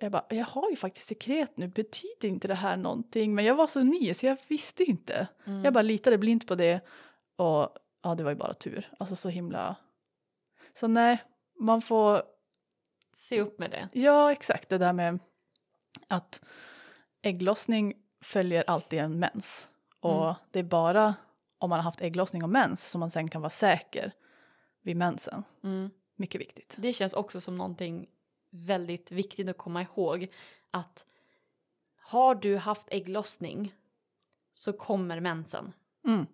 Jag 0.00 0.12
bara, 0.12 0.26
jag 0.28 0.44
har 0.44 0.70
ju 0.70 0.76
faktiskt 0.76 1.08
sekret 1.08 1.56
nu, 1.56 1.68
betyder 1.68 2.28
inte 2.28 2.48
det 2.48 2.54
här 2.54 2.76
någonting? 2.76 3.34
Men 3.34 3.44
jag 3.44 3.54
var 3.54 3.66
så 3.66 3.82
ny 3.82 4.14
så 4.14 4.26
jag 4.26 4.36
visste 4.48 4.84
inte. 4.84 5.28
Mm. 5.44 5.64
Jag 5.64 5.72
bara 5.72 5.82
litade 5.82 6.18
blint 6.18 6.46
på 6.46 6.54
det 6.54 6.80
och 7.36 7.68
ja, 8.02 8.14
det 8.16 8.22
var 8.22 8.30
ju 8.30 8.36
bara 8.36 8.54
tur. 8.54 8.88
Alltså 8.98 9.16
så 9.16 9.28
himla... 9.28 9.76
Så 10.74 10.86
nej, 10.86 11.22
man 11.60 11.82
får 11.82 12.22
Se 13.28 13.40
upp 13.40 13.58
med 13.58 13.70
det. 13.70 13.88
Ja, 13.92 14.32
exakt 14.32 14.68
det 14.68 14.78
där 14.78 14.92
med 14.92 15.18
att 16.08 16.40
ägglossning 17.22 17.94
följer 18.20 18.64
alltid 18.66 18.98
en 18.98 19.18
mens. 19.18 19.68
Och 20.04 20.22
Mm. 20.24 20.34
det 20.50 20.58
är 20.58 20.62
bara 20.62 21.14
om 21.58 21.70
man 21.70 21.78
har 21.78 21.84
haft 21.84 22.00
ägglossning 22.00 22.42
och 22.42 22.48
mens 22.50 22.90
som 22.90 23.00
man 23.00 23.10
sen 23.10 23.28
kan 23.28 23.40
vara 23.42 23.50
säker 23.50 24.12
vid 24.82 24.96
mensen. 24.96 25.44
Mm. 25.62 25.90
Mycket 26.16 26.40
viktigt. 26.40 26.74
Det 26.76 26.92
känns 26.92 27.12
också 27.12 27.40
som 27.40 27.56
någonting 27.56 28.06
väldigt 28.50 29.10
viktigt 29.10 29.48
att 29.48 29.58
komma 29.58 29.82
ihåg 29.82 30.28
att 30.70 31.04
har 32.00 32.34
du 32.34 32.56
haft 32.56 32.86
ägglossning 32.90 33.74
så 34.54 34.72
kommer 34.72 35.20
mensen. 35.20 35.72
Mm. 36.06 36.26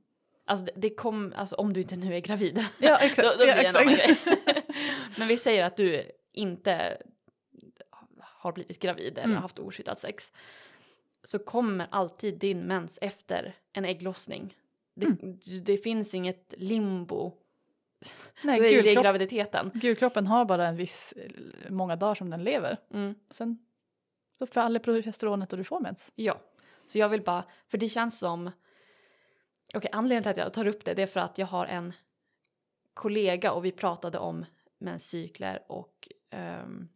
Alltså 0.45 0.65
det, 0.65 0.73
det 0.77 0.91
kom, 0.91 1.33
alltså 1.37 1.57
om 1.57 1.73
du 1.73 1.81
inte 1.81 1.97
nu 1.97 2.15
är 2.17 2.21
gravid. 2.21 2.65
Ja 2.79 2.97
exakt. 2.99 3.29
då, 3.29 3.31
då 3.33 3.37
blir 3.37 3.47
ja, 3.47 3.62
exakt. 3.62 3.91
grej. 3.97 4.19
Men 5.19 5.29
vi 5.29 5.39
säger 5.39 5.65
att 5.65 5.77
du 5.77 6.11
inte 6.33 6.99
har 8.21 8.53
blivit 8.53 8.79
gravid 8.79 9.12
eller 9.19 9.25
Mm. 9.25 9.43
haft 9.43 9.59
oskyddat 9.59 9.99
sex. 9.99 10.33
Så 11.25 11.39
kommer 11.39 11.87
alltid 11.91 12.39
din 12.39 12.61
mens 12.67 12.99
efter 13.03 13.55
en 13.73 13.85
ägglossning. 13.85 14.57
Det, 14.95 15.07
Mm. 15.07 15.39
det 15.65 15.77
finns 15.79 16.15
inget 16.15 16.55
limbo. 16.57 17.33
Nej, 18.45 18.61
Då 18.61 18.67
är 18.67 18.83
det 18.83 18.95
graviditeten. 18.95 19.71
gulkroppen 19.75 20.27
har 20.27 20.45
bara 20.45 20.69
en 20.69 20.77
viss, 20.77 21.12
eh, 21.12 21.31
många 21.71 21.97
dagar 21.97 22.15
som 22.15 22.31
den 22.31 22.45
lever. 22.45 22.77
Mm. 22.91 23.15
Sen 23.31 23.59
så 24.39 24.47
faller 24.47 24.81
progesteronet 24.81 25.53
och 25.53 25.59
du 25.59 25.65
får 25.65 25.81
mens. 25.81 26.11
Ja, 26.15 26.41
så 26.87 26.99
jag 26.99 27.09
vill 27.09 27.23
bara, 27.23 27.45
för 27.69 27.79
det 27.79 27.89
känns 27.89 28.19
som, 28.19 28.50
okej 29.75 29.91
anledningen 29.93 30.23
till 30.23 30.31
att 30.31 30.37
jag 30.47 30.55
tar 30.55 30.67
upp 30.67 30.85
det, 30.85 30.95
det 30.95 31.03
är 31.03 31.07
för 31.07 31.21
att 31.21 31.39
jag 31.39 31.47
har 31.47 31.67
en 31.67 31.93
kollega 32.95 33.53
och 33.53 33.65
vi 33.65 33.73
pratade 33.73 34.19
om 34.19 34.45
menscykler 34.79 35.62
och 35.69 36.09
ehm, 36.31 36.89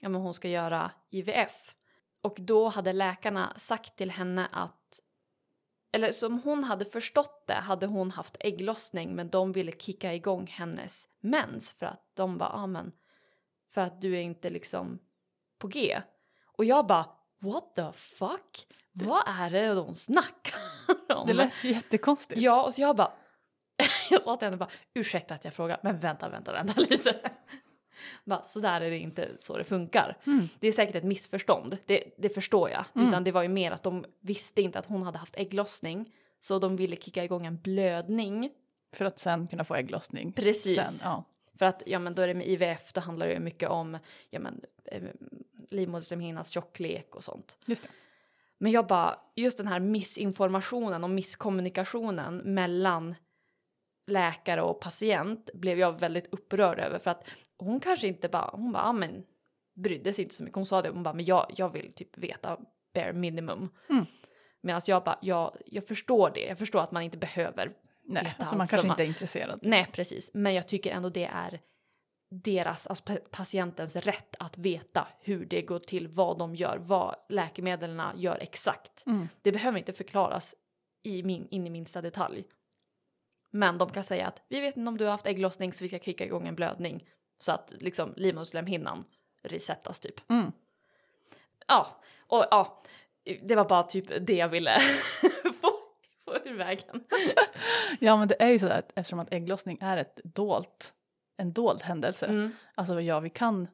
ja 0.00 0.08
men 0.08 0.20
hon 0.20 0.34
ska 0.34 0.48
göra 0.48 0.90
IVF. 1.10 1.74
Och 2.22 2.36
då 2.40 2.68
hade 2.68 2.92
läkarna 2.92 3.54
sagt 3.58 3.96
till 3.96 4.10
henne 4.10 4.48
att, 4.52 5.00
eller 5.92 6.12
som 6.12 6.42
hon 6.42 6.64
hade 6.64 6.84
förstått 6.84 7.44
det 7.46 7.54
hade 7.54 7.86
hon 7.86 8.10
haft 8.10 8.36
ägglossning 8.40 9.14
men 9.14 9.30
de 9.30 9.52
ville 9.52 9.72
kicka 9.72 10.14
igång 10.14 10.46
hennes 10.46 11.08
mens 11.20 11.70
för 11.70 11.86
att 11.86 12.10
de 12.14 12.38
bara, 12.38 12.50
ja 12.52 12.66
men 12.66 12.92
för 13.70 13.80
att 13.80 14.00
du 14.00 14.16
är 14.16 14.20
inte 14.20 14.50
liksom 14.50 14.98
på 15.58 15.68
G. 15.68 16.00
Och 16.44 16.64
jag 16.64 16.86
bara, 16.86 17.06
what 17.38 17.74
the 17.74 17.92
fuck? 17.92 18.66
Vad 18.92 19.22
är 19.26 19.50
det 19.50 19.74
de 19.74 19.94
snackar 19.94 20.60
om? 21.16 21.26
Det 21.26 21.34
lät 21.34 21.64
ju 21.64 21.72
jättekonstigt. 21.72 22.40
Ja, 22.40 22.64
och 22.64 22.74
så 22.74 22.80
jag 22.80 22.96
bara, 22.96 23.12
jag 24.10 24.22
sa 24.22 24.36
till 24.36 24.46
henne 24.46 24.56
bara, 24.56 24.70
ursäkta 24.94 25.34
att 25.34 25.44
jag 25.44 25.54
frågar, 25.54 25.80
men 25.82 25.98
vänta, 26.00 26.28
vänta, 26.28 26.52
vänta 26.52 26.80
lite. 26.80 27.30
Bara, 28.24 28.42
så 28.42 28.60
där 28.60 28.80
är 28.80 28.90
det 28.90 28.98
inte 28.98 29.28
så 29.38 29.56
det 29.56 29.64
funkar. 29.64 30.16
Mm. 30.26 30.48
Det 30.60 30.68
är 30.68 30.72
säkert 30.72 30.94
ett 30.94 31.04
missförstånd, 31.04 31.78
det, 31.86 32.04
det 32.16 32.28
förstår 32.28 32.70
jag. 32.70 32.84
Mm. 32.94 33.08
Utan 33.08 33.24
det 33.24 33.32
var 33.32 33.42
ju 33.42 33.48
mer 33.48 33.70
att 33.70 33.82
de 33.82 34.04
visste 34.20 34.62
inte 34.62 34.78
att 34.78 34.86
hon 34.86 35.02
hade 35.02 35.18
haft 35.18 35.36
ägglossning. 35.36 36.12
Så 36.40 36.58
de 36.58 36.76
ville 36.76 36.96
kicka 36.96 37.24
igång 37.24 37.46
en 37.46 37.58
blödning. 37.58 38.50
För 38.92 39.04
att 39.04 39.18
sen 39.18 39.48
kunna 39.48 39.64
få 39.64 39.74
ägglossning. 39.74 40.32
Precis. 40.32 40.76
Sen, 40.76 40.94
ja. 41.02 41.24
För 41.58 41.66
att 41.66 41.82
ja 41.86 41.98
men 41.98 42.14
då 42.14 42.22
är 42.22 42.28
det 42.28 42.34
med 42.34 42.46
IVF, 42.46 42.92
då 42.92 43.00
handlar 43.00 43.26
det 43.26 43.32
ju 43.32 43.40
mycket 43.40 43.68
om 43.68 43.98
ja 44.30 44.40
men 44.40 44.60
eh, 44.84 46.42
tjocklek 46.44 47.14
och 47.14 47.24
sånt. 47.24 47.56
Just 47.64 47.82
det. 47.82 47.88
Men 48.58 48.72
jag 48.72 48.86
bara, 48.86 49.20
just 49.34 49.58
den 49.58 49.66
här 49.66 49.80
missinformationen 49.80 51.04
och 51.04 51.10
misskommunikationen 51.10 52.36
mellan 52.36 53.14
läkare 54.08 54.62
och 54.62 54.80
patient 54.80 55.50
blev 55.54 55.78
jag 55.78 56.00
väldigt 56.00 56.26
upprörd 56.32 56.78
över 56.78 56.98
för 56.98 57.10
att 57.10 57.24
hon 57.58 57.80
kanske 57.80 58.06
inte 58.06 58.28
bara, 58.28 58.50
hon 58.52 58.72
bara, 58.72 58.92
men 58.92 59.24
brydde 59.74 60.12
sig 60.12 60.24
inte 60.24 60.34
så 60.34 60.42
mycket. 60.42 60.56
Hon 60.56 60.66
sa 60.66 60.82
det, 60.82 60.88
hon 60.88 61.02
bara, 61.02 61.14
men 61.14 61.24
jag, 61.24 61.46
jag 61.56 61.72
vill 61.72 61.92
typ 61.92 62.18
veta 62.18 62.58
bare 62.94 63.12
minimum. 63.12 63.68
Mm. 63.90 64.06
Medan 64.60 64.80
jag 64.86 65.04
bara, 65.04 65.18
jag, 65.22 65.56
jag 65.66 65.86
förstår 65.86 66.30
det, 66.34 66.40
jag 66.46 66.58
förstår 66.58 66.80
att 66.80 66.92
man 66.92 67.02
inte 67.02 67.16
behöver 67.16 67.72
Nej, 68.04 68.24
veta 68.24 68.36
alltså 68.38 68.54
man 68.54 68.60
allt 68.60 68.70
kanske 68.70 68.82
som 68.86 68.90
inte 68.90 69.02
är 69.02 69.06
intresserad. 69.06 69.58
Nej, 69.62 69.86
precis. 69.92 70.30
Men 70.34 70.54
jag 70.54 70.68
tycker 70.68 70.90
ändå 70.90 71.08
det 71.08 71.24
är 71.24 71.60
deras, 72.30 72.86
alltså 72.86 73.04
pa- 73.04 73.20
patientens 73.30 73.96
rätt 73.96 74.34
att 74.38 74.58
veta 74.58 75.08
hur 75.20 75.44
det 75.44 75.62
går 75.62 75.78
till, 75.78 76.08
vad 76.08 76.38
de 76.38 76.54
gör, 76.54 76.78
vad 76.78 77.14
läkemedlen 77.28 78.02
gör 78.16 78.38
exakt. 78.40 79.06
Mm. 79.06 79.28
Det 79.42 79.52
behöver 79.52 79.78
inte 79.78 79.92
förklaras 79.92 80.54
i 81.02 81.22
min, 81.22 81.48
in 81.48 81.66
i 81.66 81.70
minsta 81.70 82.02
detalj. 82.02 82.44
Men 83.50 83.78
de 83.78 83.90
kan 83.90 84.04
säga 84.04 84.26
att 84.26 84.42
vi 84.48 84.60
vet 84.60 84.76
inte 84.76 84.88
om 84.88 84.98
du 84.98 85.04
har 85.04 85.10
haft 85.10 85.26
ägglossning 85.26 85.72
så 85.72 85.84
vi 85.84 85.88
ska 85.88 85.98
kicka 85.98 86.24
igång 86.24 86.48
en 86.48 86.54
blödning 86.54 87.08
så 87.38 87.52
att 87.52 87.74
liksom 87.78 88.14
livmoderslemhinnan 88.16 89.04
resetas 89.42 90.00
typ. 90.00 90.30
Mm. 90.30 90.52
Ja, 91.66 92.00
och 92.26 92.44
ja, 92.50 92.82
det 93.42 93.54
var 93.54 93.64
bara 93.64 93.82
typ 93.82 94.26
det 94.26 94.36
jag 94.36 94.48
ville 94.48 94.80
få, 95.60 95.70
få 96.24 96.36
ur 96.44 96.56
vägen. 96.56 97.04
Ja 98.00 98.16
men 98.16 98.28
det 98.28 98.42
är 98.42 98.48
ju 98.48 98.58
sådär 98.58 98.78
att 98.78 98.92
eftersom 98.94 99.18
att 99.18 99.32
ägglossning 99.32 99.78
är 99.80 99.96
ett 99.96 100.20
dolt, 100.24 100.92
en 101.36 101.52
dold 101.52 101.82
händelse. 101.82 102.26
Mm. 102.26 102.50
Alltså 102.74 103.00
ja 103.00 103.20
vi 103.20 103.30
kan 103.30 103.68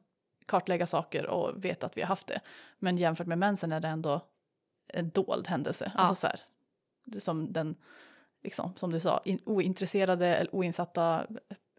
kartlägga 0.45 0.87
saker 0.87 1.25
och 1.25 1.65
veta 1.65 1.85
att 1.85 1.97
vi 1.97 2.01
har 2.01 2.07
haft 2.07 2.27
det. 2.27 2.39
Men 2.79 2.97
jämfört 2.97 3.27
med 3.27 3.37
mensen 3.37 3.71
är 3.71 3.79
det 3.79 3.87
ändå 3.87 4.21
en 4.87 5.09
dold 5.09 5.47
händelse. 5.47 5.91
Ja. 5.95 6.01
Alltså 6.01 6.21
så 6.21 6.27
här, 6.27 6.39
som 7.19 7.53
den, 7.53 7.75
liksom 8.45 8.73
som 8.75 8.91
du 8.91 8.99
sa, 8.99 9.21
in, 9.25 9.39
ointresserade 9.45 10.35
eller 10.35 10.55
oinsatta, 10.55 11.27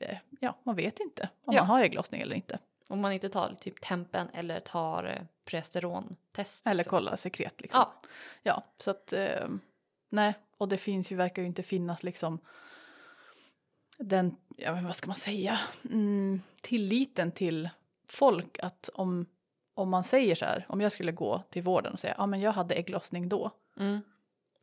eh, 0.00 0.16
ja 0.40 0.56
man 0.62 0.76
vet 0.76 1.00
inte 1.00 1.28
om 1.44 1.54
Ja. 1.54 1.60
man 1.60 1.68
har 1.70 1.80
ägglossning 1.82 2.20
eller 2.20 2.36
inte. 2.36 2.58
Om 2.88 3.00
man 3.00 3.12
inte 3.12 3.28
tar 3.28 3.54
typ 3.60 3.80
tempen 3.80 4.28
eller 4.32 4.60
tar 4.60 5.04
eh, 5.04 5.22
progesterontest. 5.44 6.66
Eller 6.66 6.74
liksom. 6.74 6.90
kolla 6.90 7.16
sekret 7.16 7.60
liksom. 7.60 7.78
Ja, 7.80 7.92
Ja, 8.42 8.62
så 8.78 8.90
att 8.90 9.12
eh, 9.12 9.48
nej, 10.08 10.34
och 10.56 10.68
det 10.68 10.78
finns 10.78 11.10
ju, 11.12 11.16
verkar 11.16 11.42
ju 11.42 11.48
inte 11.48 11.62
finnas 11.62 12.02
liksom 12.02 12.38
den, 13.98 14.36
ja 14.56 14.72
men 14.74 14.84
vad 14.86 14.96
ska 14.96 15.06
man 15.06 15.16
säga, 15.16 15.58
mm, 15.90 16.42
tilliten 16.60 17.32
till 17.32 17.68
folk 18.08 18.58
att 18.58 18.90
om, 18.94 19.26
om 19.74 19.88
man 19.90 20.04
säger 20.04 20.34
så 20.34 20.44
här, 20.44 20.66
om 20.68 20.80
jag 20.80 20.92
skulle 20.92 21.12
gå 21.12 21.42
till 21.50 21.62
vården 21.62 21.92
och 21.92 22.00
säga, 22.00 22.14
ja 22.18 22.26
men 22.26 22.40
jag 22.40 22.52
hade 22.52 22.74
ägglossning 22.74 23.28
då. 23.28 23.50
mm. 23.76 24.00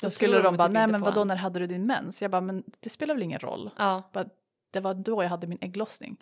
Då 0.07 0.11
skulle 0.11 0.37
de 0.37 0.43
de 0.43 0.57
bara, 0.57 0.67
nej 0.67 0.87
men 0.87 1.01
vadå 1.01 1.21
en." 1.21 1.27
när 1.27 1.35
hade 1.35 1.59
du 1.59 1.67
din 1.67 1.85
mens? 1.85 2.21
Jag 2.21 2.31
bara, 2.31 2.41
men 2.41 2.63
det 2.79 2.89
spelar 2.89 3.13
väl 3.13 3.23
ingen 3.23 3.39
roll. 3.39 3.69
ja, 3.77 4.09
Bara, 4.13 4.29
det 4.71 4.79
var 4.79 4.93
då 4.93 5.23
jag 5.23 5.29
hade 5.29 5.47
min 5.47 5.57
ägglossning. 5.61 6.17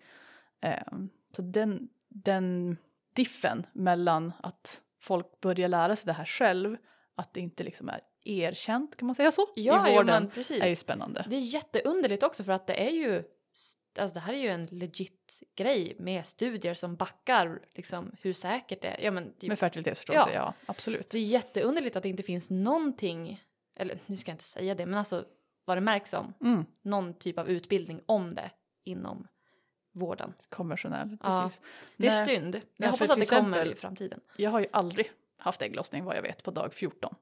Ehm, 0.62 1.10
så 1.36 1.42
den, 1.42 1.90
den 2.10 2.78
diffen 3.14 3.66
mellan 3.74 4.34
att 4.44 4.82
folk 5.00 5.42
börjar 5.42 5.68
lära 5.68 5.96
sig 5.96 6.06
det 6.06 6.14
här 6.14 6.26
själv, 6.26 6.78
att 7.16 7.34
det 7.34 7.40
inte 7.40 7.64
liksom 7.64 7.90
är 7.90 8.02
erkänt, 8.24 8.98
kan 8.98 9.06
man 9.06 9.16
säga 9.16 9.32
så? 9.32 9.48
ja, 9.56 9.88
I 9.90 9.94
ja 9.94 9.96
vården 9.96 10.24
men 10.24 10.30
precis. 10.30 10.62
är 10.64 10.68
ju 10.68 10.76
spännande. 10.76 11.26
Det 11.30 11.36
är 11.36 11.40
jätteunderligt 11.40 12.24
också 12.24 12.44
för 12.44 12.52
att 12.52 12.68
det 12.68 12.88
är 12.88 12.92
ju 12.92 13.24
Alltså 14.00 14.14
det 14.14 14.20
här 14.20 14.34
är 14.34 14.38
ju 14.38 14.48
en 14.48 14.66
legit 14.66 15.40
grej 15.56 15.96
med 16.00 16.26
studier 16.26 16.74
som 16.74 16.96
backar 16.96 17.60
liksom 17.76 18.12
hur 18.22 18.34
säkert 18.34 18.82
det 18.82 18.88
är. 18.88 19.06
Ja 19.06 19.12
men 19.12 19.34
typ, 19.34 19.50
Med 19.50 19.60
fertilitetsförståelse, 19.60 20.34
ja. 20.34 20.36
Ja. 20.36 20.54
absolut. 20.66 21.10
det 21.12 21.18
är 21.18 21.22
jätteunderligt 21.22 21.96
att 21.96 22.04
det 22.04 22.10
inte 22.10 22.24
finns 22.24 22.50
någonting, 22.50 23.44
eller 23.76 24.00
nu 24.06 24.18
ska 24.18 24.32
jag 24.32 24.34
inte 24.34 24.44
säga 24.44 24.76
det, 24.76 24.86
men 24.86 25.00
alltså 25.00 25.26
vad 25.66 25.78
det 25.78 25.82
märks 25.82 26.10
som, 26.10 26.34
Mm, 26.42 26.66
någon 26.82 27.14
typ 27.14 27.38
av 27.40 27.50
utbildning 27.50 28.02
om 28.06 28.36
det 28.36 28.52
inom 28.84 29.28
vården. 29.94 30.34
konventionell, 30.50 31.18
Ja. 31.24 31.44
precis. 31.44 31.62
Det 31.98 32.08
är 32.08 32.12
Nej, 32.12 32.26
synd. 32.26 32.56
Ja, 32.56 32.62
Jag 32.76 32.86
för 32.86 32.92
hoppas 32.92 33.10
att 33.10 33.20
det 33.20 33.26
kommer 33.26 33.58
exempel- 33.58 33.72
i 33.72 33.76
framtiden. 33.76 34.20
Jag 34.38 34.52
har 34.52 34.60
ju 34.60 34.68
aldrig 34.74 35.12
haft 35.38 35.62
ägglossning 35.62 36.04
vad 36.06 36.16
jag 36.18 36.22
vet 36.22 36.44
på 36.44 36.52
dag 36.52 36.74
14. 36.74 37.16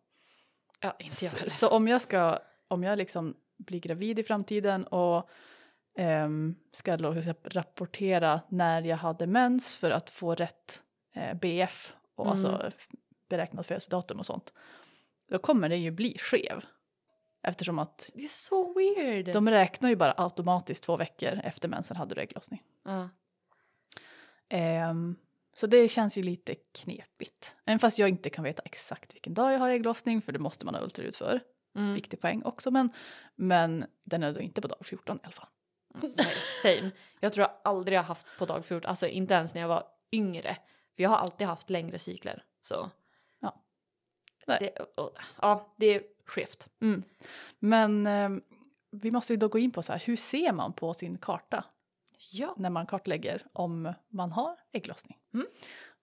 Ja, 0.79 0.95
inte 0.99 1.25
jag 1.25 1.31
Så, 1.31 1.37
heller. 1.37 1.49
så 1.49 1.69
om 1.69 1.87
jag 1.87 2.01
ska, 2.01 2.39
om 2.67 2.83
jag 2.83 2.97
liksom 2.97 3.35
blir 3.57 3.79
gravid 3.79 4.19
i 4.19 4.23
framtiden 4.23 4.83
och 4.87 5.29
ehm, 5.95 6.55
ska 6.71 6.97
rapportera 7.43 8.41
när 8.49 8.81
jag 8.81 8.97
hade 8.97 9.27
mens 9.27 9.75
för 9.75 9.91
att 9.91 10.09
få 10.09 10.35
rätt 10.35 10.81
eh, 11.13 11.33
BF 11.33 11.93
och 12.15 12.25
Mm. 12.25 12.45
alltså 12.45 12.71
beräknat 13.29 13.67
födelsedatum 13.67 14.19
och 14.19 14.25
sånt. 14.25 14.53
Då 15.29 15.39
kommer 15.39 15.69
det 15.69 15.77
ju 15.77 15.91
bli 15.91 16.17
skev. 16.17 16.61
Eftersom 17.43 17.79
att 17.79 18.09
Det 18.13 18.23
är 18.23 18.27
så 18.27 18.73
weird. 18.73 19.33
de 19.33 19.49
räknar 19.49 19.89
ju 19.89 19.95
bara 19.95 20.13
automatiskt 20.17 20.83
två 20.83 20.97
veckor 20.97 21.39
efter 21.43 21.67
mensen 21.67 21.97
hade 21.97 22.15
du 22.15 22.21
ägglossning. 22.21 22.63
Ja. 22.85 23.09
Ehm, 24.49 25.15
så 25.53 25.67
det 25.67 25.89
känns 25.89 26.17
ju 26.17 26.23
lite 26.23 26.55
knepigt. 26.55 27.55
Även 27.65 27.79
fast 27.79 27.97
jag 27.99 28.09
inte 28.09 28.29
kan 28.29 28.43
veta 28.43 28.61
exakt 28.65 29.15
vilken 29.15 29.33
dag 29.33 29.53
jag 29.53 29.59
har 29.59 29.69
ägglossning 29.69 30.21
för 30.21 30.31
det 30.31 30.39
måste 30.39 30.65
man 30.65 30.75
ha 30.75 30.81
ultraljud 30.81 31.15
för. 31.15 31.39
Mm. 31.75 31.93
Viktig 31.93 32.21
poäng 32.21 32.43
också 32.43 32.71
men, 32.71 32.89
men 33.35 33.85
den 34.03 34.23
är 34.23 34.33
då 34.33 34.39
inte 34.39 34.61
på 34.61 34.67
dag 34.67 34.85
14 34.85 35.17
i 35.17 35.19
alla 35.23 35.31
fall. 35.33 35.47
Mm, 35.95 36.13
Nej, 36.17 36.35
same. 36.63 36.91
Jag 37.19 37.33
tror 37.33 37.41
jag 37.41 37.51
aldrig 37.63 37.97
har 37.97 38.03
haft 38.03 38.37
på 38.37 38.45
dag 38.45 38.65
14, 38.65 38.89
alltså 38.89 39.07
inte 39.07 39.33
ens 39.33 39.53
när 39.53 39.61
jag 39.61 39.67
var 39.67 39.87
yngre. 40.11 40.57
För 40.95 41.03
jag 41.03 41.09
har 41.09 41.17
alltid 41.17 41.47
haft 41.47 41.69
längre 41.69 41.99
cykler. 41.99 42.43
Så. 42.61 42.89
Det, 44.57 44.71
ja, 45.41 45.73
det 45.75 45.85
är 45.85 46.03
skevt. 46.25 46.67
Mm. 46.81 47.03
Men 47.59 48.07
ehm, 48.07 48.41
vi 48.91 49.11
måste 49.11 49.33
ju 49.33 49.37
då 49.37 49.47
gå 49.47 49.59
in 49.59 49.71
på 49.71 49.83
så 49.83 49.91
här, 49.91 49.99
hur 50.05 50.15
ser 50.15 50.51
man 50.51 50.73
på 50.73 50.93
sin 50.93 51.17
karta 51.17 51.65
Ja. 52.31 52.53
när 52.57 52.69
man 52.69 52.85
kartlägger 52.85 53.45
om 53.53 53.93
man 54.07 54.31
har 54.31 54.57
ägglossning? 54.71 55.17
Mm. 55.33 55.47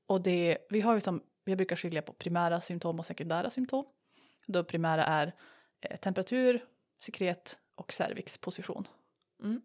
Och 0.07 0.21
det, 0.21 0.59
vi 0.71 0.81
har 0.81 0.95
ju 0.95 1.01
som 1.01 1.23
jag 1.45 1.57
brukar 1.57 1.77
skilja 1.77 2.03
på 2.03 2.13
primära 2.13 2.61
symptom 2.61 2.99
och 2.99 3.07
sekundära 3.07 3.51
symptom. 3.51 3.87
Då 4.47 4.65
primära 4.65 5.05
är 5.05 5.33
eh, 5.81 5.97
temperatur, 5.97 6.65
sekret 7.01 7.59
och 7.75 7.93
cervixposition. 7.93 8.89
Mm. 9.43 9.63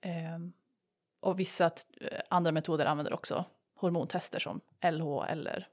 Ehm, 0.00 0.52
och 1.20 1.40
vissa 1.40 1.70
eh, 2.00 2.20
andra 2.30 2.52
metoder 2.52 2.86
använder 2.86 3.12
också 3.12 3.44
hormontester 3.74 4.38
som 4.38 4.60
LH 4.92 5.24
eller 5.28 5.68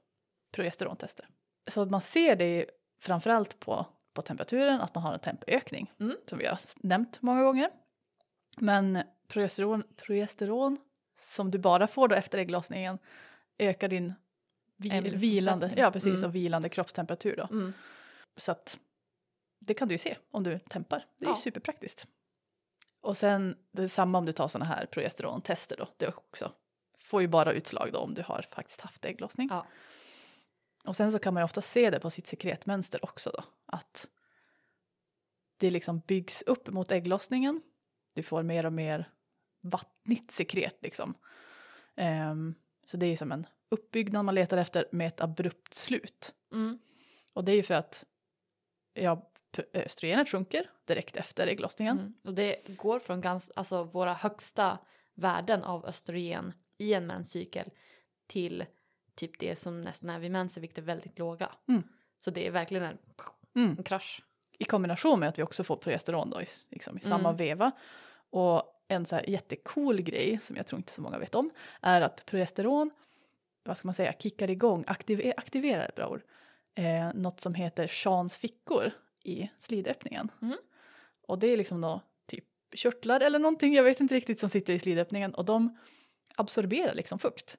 progesterontester. 0.52 1.28
Så 1.66 1.82
att 1.82 1.90
man 1.90 2.00
ser 2.00 2.36
det 2.36 2.66
framförallt 3.00 3.60
på, 3.60 3.86
på 4.12 4.22
temperaturen, 4.22 4.80
att 4.80 4.94
man 4.94 5.04
har 5.04 5.12
en 5.14 5.20
tempökning 5.20 5.92
Mm. 6.00 6.16
som 6.26 6.38
vi 6.38 6.46
har 6.46 6.58
nämnt 6.76 7.22
många 7.22 7.42
gånger. 7.42 7.70
Men 8.56 9.02
progesteron, 9.28 9.82
progesteron 9.96 10.78
som 11.20 11.50
du 11.50 11.58
bara 11.58 11.86
får 11.86 12.08
då 12.08 12.14
efter 12.14 12.38
ägglossningen 12.38 12.98
ökar 13.58 13.88
din 13.88 14.14
vi, 14.76 14.88
Ämnesomsättning. 14.90 15.20
vilande, 15.30 15.72
ja, 15.76 15.90
precis, 15.90 16.12
Mm. 16.14 16.24
och 16.24 16.34
vilande 16.34 16.68
kroppstemperatur 16.68 17.36
då. 17.36 17.42
Mm. 17.50 17.72
Så 18.36 18.52
att 18.52 18.78
det 19.58 19.74
kan 19.74 19.88
du 19.88 19.94
ju 19.94 19.98
se 19.98 20.16
om 20.30 20.42
du 20.42 20.58
tempar. 20.58 21.06
Det 21.18 21.24
är 21.24 21.28
Ja. 21.30 21.36
ju 21.36 21.42
superpraktiskt. 21.42 22.06
Och 23.00 23.16
sen 23.16 23.56
det 23.72 23.82
är 23.82 23.88
samma 23.88 24.18
om 24.18 24.24
du 24.24 24.32
tar 24.32 24.48
sådana 24.48 24.64
här 24.74 24.86
progesterontester 24.86 25.76
då. 25.76 25.88
Det 25.96 26.08
också 26.08 26.52
får 26.98 27.22
ju 27.22 27.28
bara 27.28 27.52
utslag 27.52 27.92
då 27.92 27.98
om 27.98 28.14
du 28.14 28.22
har 28.22 28.44
faktiskt 28.50 28.80
haft 28.80 29.04
ägglossning. 29.04 29.48
Ja. 29.50 29.66
Och 30.84 30.96
sen 30.96 31.12
så 31.12 31.18
kan 31.18 31.34
man 31.34 31.40
ju 31.40 31.44
ofta 31.44 31.62
se 31.62 31.90
det 31.90 32.00
på 32.00 32.10
sitt 32.10 32.26
sekretmönster 32.26 33.04
också 33.04 33.30
då. 33.30 33.44
Att 33.66 34.08
det 35.56 35.70
liksom 35.70 35.98
byggs 35.98 36.42
upp 36.42 36.68
mot 36.68 36.92
ägglossningen. 36.92 37.62
Du 38.12 38.22
får 38.22 38.42
mer 38.42 38.66
och 38.66 38.72
mer 38.72 39.10
vattnigt 39.60 40.30
sekret 40.30 40.76
liksom. 40.82 41.14
Ehm, 41.96 42.54
så 42.86 42.96
det 42.96 43.06
är 43.06 43.10
ju 43.10 43.16
som 43.16 43.32
en 43.32 43.46
uppbyggnad 43.68 44.24
man 44.24 44.34
letar 44.34 44.56
efter 44.56 44.88
med 44.92 45.08
ett 45.08 45.20
abrupt 45.20 45.74
slut. 45.74 46.34
Mm. 46.52 46.78
Och 47.32 47.44
det 47.44 47.52
är 47.52 47.56
ju 47.56 47.62
för 47.62 47.74
att 47.74 48.04
ja, 48.94 49.30
p- 49.50 49.64
östrogenet 49.72 50.28
sjunker 50.28 50.70
direkt 50.84 51.16
efter 51.16 51.46
ägglossningen. 51.46 51.98
Mm. 51.98 52.14
Och 52.24 52.34
det 52.34 52.68
går 52.68 52.98
från 52.98 53.20
ganska, 53.20 53.52
alltså 53.56 53.84
våra 53.84 54.14
högsta 54.14 54.78
värden 55.14 55.64
av 55.64 55.86
östrogen 55.86 56.52
i 56.78 56.94
en 56.94 57.06
menscykel 57.06 57.70
till 58.26 58.64
typ 59.14 59.38
det 59.38 59.56
som 59.56 59.80
nästan 59.80 60.10
är 60.10 60.18
vid 60.18 60.30
mens, 60.30 60.56
vilket 60.56 60.78
är 60.78 60.82
väldigt 60.82 61.18
låga. 61.18 61.50
Mm. 61.68 61.82
Så 62.20 62.30
det 62.30 62.46
är 62.46 62.50
verkligen 62.50 62.84
en, 62.84 62.98
Mm. 63.56 63.74
en 63.78 63.84
krasch. 63.84 64.22
I 64.58 64.64
kombination 64.64 65.20
med 65.20 65.28
att 65.28 65.38
vi 65.38 65.42
också 65.42 65.64
får 65.64 65.76
progesteron 65.76 66.30
då 66.30 66.40
liksom, 66.70 66.96
i 66.98 67.00
samma 67.00 67.28
Mm. 67.28 67.36
veva. 67.36 67.72
Och 68.30 68.82
en 68.88 69.06
så 69.06 69.16
här 69.16 69.30
jättecool 69.30 70.00
grej 70.02 70.40
som 70.42 70.56
jag 70.56 70.66
tror 70.66 70.78
inte 70.78 70.92
så 70.92 71.00
många 71.02 71.18
vet 71.18 71.34
om 71.34 71.50
är 71.80 72.00
att 72.00 72.26
progesteron, 72.26 72.90
vad 73.64 73.76
ska 73.78 73.88
man 73.88 73.94
säga, 73.94 74.12
kickar 74.18 74.50
igång, 74.50 74.84
aktive, 74.86 75.34
aktiverar 75.36 75.90
bra 75.96 76.08
ord, 76.08 76.22
eh, 76.74 77.14
något 77.14 77.40
som 77.40 77.54
heter 77.54 77.88
Shans 77.88 78.36
fickor 78.36 78.90
i 79.22 79.50
slidöppningen. 79.60 80.30
Mm. 80.42 80.56
Och 81.26 81.38
det 81.38 81.46
är 81.46 81.56
liksom 81.56 81.80
då 81.80 82.00
typ 82.26 82.44
körtlar 82.74 83.20
eller 83.20 83.38
någonting, 83.38 83.74
jag 83.74 83.82
vet 83.84 84.00
inte 84.00 84.14
riktigt, 84.14 84.40
som 84.40 84.48
sitter 84.50 84.72
i 84.72 84.78
slidöppningen 84.78 85.34
och 85.34 85.44
de 85.44 85.78
absorberar 86.36 86.94
liksom 86.94 87.18
fukt. 87.18 87.58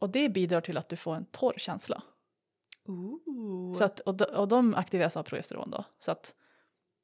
Och 0.00 0.10
det 0.10 0.28
bidrar 0.28 0.60
till 0.60 0.76
att 0.76 0.88
du 0.88 0.96
får 0.96 1.14
en 1.14 1.24
torr 1.24 1.54
känsla. 1.56 2.02
Ooh. 2.84 3.74
Så 3.78 3.84
att, 3.84 4.00
och, 4.00 4.14
de, 4.14 4.24
och 4.24 4.48
de 4.48 4.74
aktiveras 4.74 5.16
av 5.16 5.22
progesteron 5.22 5.70
då. 5.70 5.84
Så 5.98 6.10
att 6.10 6.34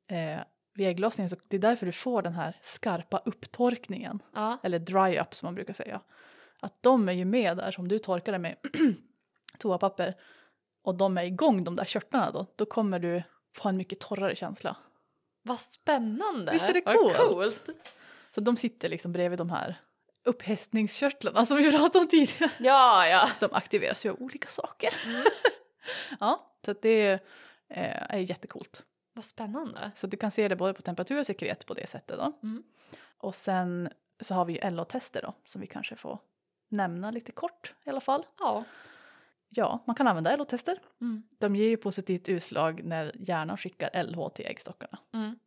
eh, 0.06 0.40
vid 0.74 0.88
ägglossningen 0.88 1.30
så 1.30 1.36
det 1.48 1.56
är 1.56 1.60
därför 1.60 1.86
du 1.86 1.92
får 1.92 2.22
den 2.22 2.34
här 2.34 2.56
skarpa 2.62 3.22
upptorkningen. 3.24 4.22
ja. 4.34 4.58
Eller 4.62 4.78
dry 4.78 5.18
up 5.18 5.34
som 5.34 5.46
man 5.46 5.54
brukar 5.54 5.74
säga. 5.74 6.00
Att 6.60 6.82
de 6.82 7.08
är 7.08 7.12
ju 7.12 7.24
med 7.24 7.56
där 7.56 7.70
som 7.70 7.88
du 7.88 7.98
torkar 7.98 8.32
det 8.32 8.38
med 8.38 8.56
toapapper. 9.58 10.14
Och 10.82 10.94
de 10.94 11.18
är 11.18 11.24
igång 11.24 11.64
de 11.64 11.76
där 11.76 11.84
körtlarna 11.84 12.30
då. 12.30 12.46
Då 12.56 12.66
kommer 12.66 12.98
du 12.98 13.22
få 13.54 13.68
en 13.68 13.76
mycket 13.76 14.00
torrare 14.00 14.36
känsla. 14.36 14.76
Vad 15.42 15.60
spännande! 15.60 16.52
Visst 16.52 16.68
är 16.68 16.74
det 16.74 16.80
coolt? 16.80 17.16
coolt? 17.16 17.68
Så 18.34 18.40
de 18.40 18.56
sitter 18.56 18.88
liksom 18.88 19.12
bredvid 19.12 19.38
de 19.38 19.50
här 19.50 19.80
upphästningskörtlarna 20.26 21.46
som 21.46 21.56
vi 21.56 21.70
pratade 21.70 21.98
om 21.98 22.08
tidigare. 22.08 22.50
Ja, 22.58 23.08
ja. 23.08 23.30
Så 23.40 23.48
de 23.48 23.54
aktiveras 23.54 24.04
ju 24.04 24.10
av 24.10 24.22
olika 24.22 24.48
saker. 24.48 24.94
Mm. 25.06 25.22
ja, 26.20 26.52
så 26.64 26.70
att 26.70 26.82
det 26.82 27.12
eh, 27.68 28.14
är 28.14 28.18
jättecoolt. 28.18 28.82
Vad 29.12 29.24
spännande. 29.24 29.90
Så 29.96 30.06
du 30.06 30.16
kan 30.16 30.30
se 30.30 30.48
det 30.48 30.56
både 30.56 30.74
på 30.74 30.82
temperatur 30.82 31.20
och 31.20 31.26
sekret 31.26 31.66
på 31.66 31.74
det 31.74 31.86
sättet 31.86 32.18
då. 32.18 32.32
Mm. 32.42 32.62
Och 33.18 33.34
sen 33.34 33.88
så 34.20 34.34
har 34.34 34.44
vi 34.44 34.52
ju 34.52 34.70
LH-tester 34.70 35.22
då 35.22 35.34
som 35.44 35.60
vi 35.60 35.66
kanske 35.66 35.96
får 35.96 36.18
nämna 36.68 37.10
lite 37.10 37.32
kort 37.32 37.74
i 37.84 37.90
alla 37.90 38.00
fall. 38.00 38.26
Ja. 38.38 38.64
Ja, 39.48 39.82
man 39.86 39.96
kan 39.96 40.06
använda 40.06 40.36
LH-tester. 40.36 40.78
Mm. 41.00 41.22
De 41.38 41.56
ger 41.56 41.68
ju 41.68 41.76
positivt 41.76 42.28
utslag 42.28 42.84
när 42.84 43.12
hjärnan 43.18 43.56
skickar 43.56 44.02
LH 44.02 44.28
till 44.34 44.46
äggstockarna 44.46 44.98
Mm. 45.12 45.38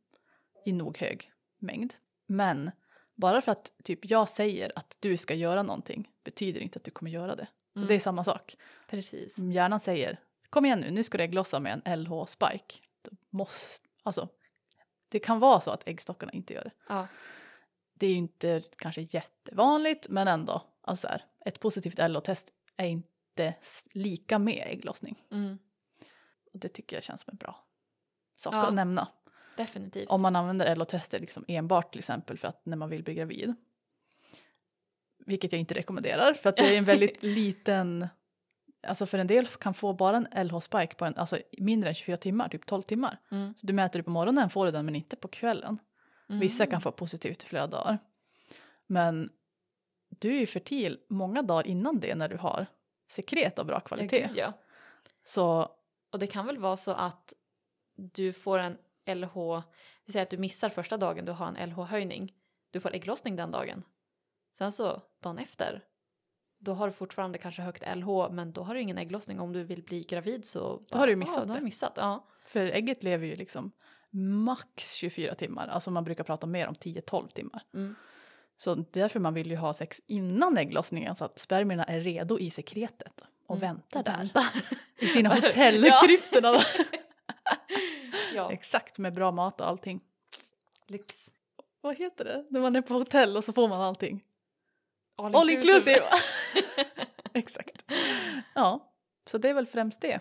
i 0.65 0.71
nog 0.71 0.97
hög 0.97 1.31
mängd. 1.57 1.93
Men 2.25 2.71
bara 3.19 3.41
för 3.41 3.51
att 3.51 3.71
typ 3.83 3.99
jag 4.05 4.29
säger 4.29 4.71
att 4.75 4.95
du 4.99 5.17
ska 5.17 5.33
göra 5.33 5.63
någonting 5.63 6.09
betyder 6.23 6.61
inte 6.61 6.79
att 6.79 6.83
du 6.83 6.91
kommer 6.91 7.11
göra 7.11 7.35
det. 7.35 7.47
Mm. 7.75 7.87
Det 7.87 7.93
är 7.95 7.99
samma 7.99 8.23
sak. 8.23 8.55
Precis. 8.89 9.37
Om 9.37 9.51
hjärnan 9.51 9.79
säger 9.79 10.19
kom 10.49 10.65
igen 10.65 10.79
nu, 10.79 10.91
nu 10.91 11.03
ska 11.03 11.17
du 11.17 11.23
ägglossa 11.23 11.59
med 11.59 11.81
en 11.85 12.03
LH-spike. 12.03 12.75
Måste, 13.29 13.87
alltså, 14.03 14.29
det 15.09 15.19
kan 15.19 15.39
vara 15.39 15.61
så 15.61 15.71
att 15.71 15.87
äggstockarna 15.87 16.31
inte 16.31 16.53
gör 16.53 16.63
det. 16.63 16.71
Ja. 16.87 17.07
Det 17.93 18.05
är 18.05 18.09
ju 18.09 18.15
inte 18.15 18.63
kanske 18.77 19.01
jättevanligt 19.01 20.09
men 20.09 20.27
ändå. 20.27 20.61
Alltså 20.81 21.07
så 21.07 21.11
här, 21.11 21.25
ett 21.45 21.59
positivt 21.59 21.99
LH-test 21.99 22.51
är 22.77 22.85
inte 22.87 23.55
lika 23.93 24.39
med 24.39 24.67
ägglossning. 24.67 25.23
Mm. 25.31 25.57
Och 26.53 26.59
det 26.59 26.69
tycker 26.69 26.95
jag 26.95 27.03
känns 27.03 27.21
som 27.21 27.31
en 27.31 27.37
bra 27.37 27.65
sak 28.35 28.53
Ja. 28.53 28.67
att 28.67 28.73
nämna. 28.73 29.07
Definitivt. 29.63 30.09
Om 30.09 30.21
man 30.21 30.35
använder 30.35 30.75
LH-tester 30.75 31.19
liksom 31.19 31.45
enbart 31.47 31.91
till 31.91 31.99
exempel 31.99 32.37
för 32.37 32.47
att 32.47 32.65
när 32.65 32.77
man 32.77 32.89
vill 32.89 33.03
bli 33.03 33.13
gravid. 33.13 33.55
Vilket 35.25 35.51
jag 35.51 35.59
inte 35.59 35.73
rekommenderar 35.73 36.33
för 36.33 36.49
att 36.49 36.57
det 36.57 36.73
är 36.73 36.77
en 36.77 36.85
väldigt 36.85 37.23
liten 37.23 38.07
Alltså 38.87 39.05
för 39.05 39.17
en 39.17 39.27
del 39.27 39.47
kan 39.47 39.73
få 39.73 39.93
bara 39.93 40.17
en 40.17 40.47
LH-spike 40.47 40.95
på 40.95 41.05
en, 41.05 41.15
alltså 41.15 41.39
mindre 41.57 41.89
än 41.89 41.95
24 41.95 42.17
timmar, 42.17 42.49
typ 42.49 42.65
12 42.65 42.81
timmar. 42.83 43.19
Mm. 43.31 43.53
Så 43.53 43.67
du 43.67 43.73
mäter 43.73 43.99
du 43.99 44.03
på 44.03 44.09
morgonen 44.11 44.49
får 44.49 44.65
du 44.65 44.71
den 44.71 44.85
men 44.85 44.95
inte 44.95 45.15
på 45.15 45.27
kvällen. 45.27 45.77
Vissa 46.27 46.63
Mm. 46.63 46.71
kan 46.71 46.81
få 46.81 46.91
positivt 46.91 47.43
i 47.43 47.45
flera 47.45 47.67
dagar. 47.67 47.97
Men 48.87 49.29
du 50.09 50.35
är 50.35 50.39
ju 50.39 50.45
fertil 50.47 50.99
många 51.09 51.41
dagar 51.41 51.67
innan 51.67 51.99
det 51.99 52.15
när 52.15 52.29
du 52.29 52.37
har 52.37 52.65
sekret 53.07 53.59
av 53.59 53.65
bra 53.65 53.75
Ja, 53.75 53.79
kvalitet. 53.79 54.27
gud, 54.27 54.37
ja. 54.37 54.53
Så 55.23 55.69
Och 56.11 56.19
det 56.19 56.27
kan 56.27 56.45
väl 56.45 56.57
vara 56.57 56.77
så 56.77 56.91
att 56.91 57.33
du 57.95 58.33
får 58.33 58.59
en 58.59 58.77
LH, 59.15 59.61
vi 60.05 60.11
säger 60.13 60.23
att 60.23 60.29
du 60.29 60.37
missar 60.37 60.69
första 60.69 60.97
dagen 60.97 61.25
du 61.25 61.31
har 61.31 61.47
en 61.47 61.69
LH-höjning. 61.69 62.33
Du 62.71 62.79
får 62.79 62.95
ägglossning 62.95 63.35
den 63.35 63.51
dagen. 63.51 63.83
Sen 64.57 64.71
så 64.71 65.01
dagen 65.23 65.37
efter, 65.37 65.83
då 66.59 66.73
har 66.73 66.87
du 66.87 66.93
fortfarande 66.93 67.37
kanske 67.37 67.61
högt 67.61 67.83
LH 67.95 68.29
men 68.31 68.51
då 68.51 68.63
har 68.63 68.73
du 68.75 68.81
ingen 68.81 68.97
ägglossning. 68.97 69.39
Om 69.39 69.53
du 69.53 69.63
vill 69.63 69.83
bli 69.83 70.03
gravid 70.03 70.45
så 70.45 70.81
har 70.91 71.07
du 71.07 71.15
bara, 71.15 71.19
missat 71.19 71.35
ja, 71.37 71.45
då 71.45 71.49
har 71.49 71.55
det. 71.55 71.59
du 71.61 71.65
missat. 71.65 71.93
Ja. 71.95 72.27
för 72.45 72.59
ägget 72.65 73.03
lever 73.03 73.27
ju 73.27 73.35
liksom 73.35 73.71
max 74.45 74.93
24 74.93 75.35
timmar. 75.35 75.67
Alltså 75.67 75.91
man 75.91 76.03
brukar 76.03 76.23
prata 76.23 76.47
mer 76.47 76.67
om 76.67 76.75
10-12 76.75 77.27
timmar. 77.31 77.61
Mm. 77.73 77.95
Så 78.57 78.75
därför 78.75 79.19
man 79.19 79.33
vill 79.33 79.49
ju 79.51 79.55
ha 79.57 79.73
sex 79.73 80.01
innan 80.07 80.57
ägglossningen 80.57 81.15
så 81.15 81.25
att 81.25 81.39
spermierna 81.39 81.83
är 81.83 81.99
redo 81.99 82.39
i 82.39 82.51
sekretet 82.51 83.21
och 83.47 83.55
Mm. 83.55 83.67
väntar 83.69 84.03
där. 84.03 84.17
Väntar. 84.17 84.45
I 84.97 85.07
sina 85.07 85.29
hotellkryptorna. 85.35 86.59
ja, 88.33 88.51
Exakt 88.51 88.97
med 88.97 89.13
bra 89.13 89.31
mat 89.31 89.61
och 89.61 89.67
allting. 89.67 90.01
lyx. 90.87 91.05
Vad 91.81 91.97
heter 91.97 92.25
det? 92.25 92.45
När 92.49 92.61
man 92.61 92.75
är 92.75 92.81
på 92.81 92.93
hotell 92.93 93.37
och 93.37 93.43
så 93.43 93.53
får 93.53 93.67
man 93.67 93.81
allting. 93.81 94.23
All, 95.15 95.35
All 95.35 95.49
inclusive! 95.49 96.05
Exakt. 97.33 97.83
Ja, 98.55 98.93
så 99.31 99.37
det 99.37 99.49
är 99.49 99.53
väl 99.53 99.67
främst 99.67 100.01
det. 100.01 100.19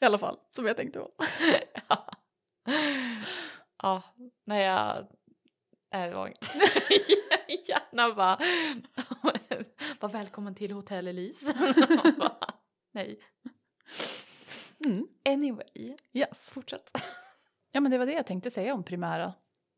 I 0.00 0.04
alla 0.04 0.18
fall, 0.18 0.38
som 0.54 0.66
jag 0.66 0.76
tänkte 0.76 0.98
på. 0.98 1.10
ja. 1.88 2.10
ja, 3.82 4.02
när 4.44 4.60
jag 4.60 5.06
är 5.90 6.12
lång. 6.12 6.34
Gärna 7.66 8.14
bara, 8.14 8.36
var 10.00 10.08
välkommen 10.08 10.54
till 10.54 10.72
Hotell 10.72 11.08
Elise. 11.08 11.54
Bara, 12.18 12.36
Nej. 12.92 13.20
Mm. 14.84 15.08
Anyway, 15.24 15.96
Yes. 16.12 16.50
fortsätt. 16.50 16.90
Ja 17.70 17.80
men 17.80 17.90
det 17.92 17.98
var 17.98 18.06
det 18.06 18.12
jag 18.12 18.26
tänkte 18.26 18.50
säga 18.50 18.74
om 18.74 18.84
primära 18.84 19.32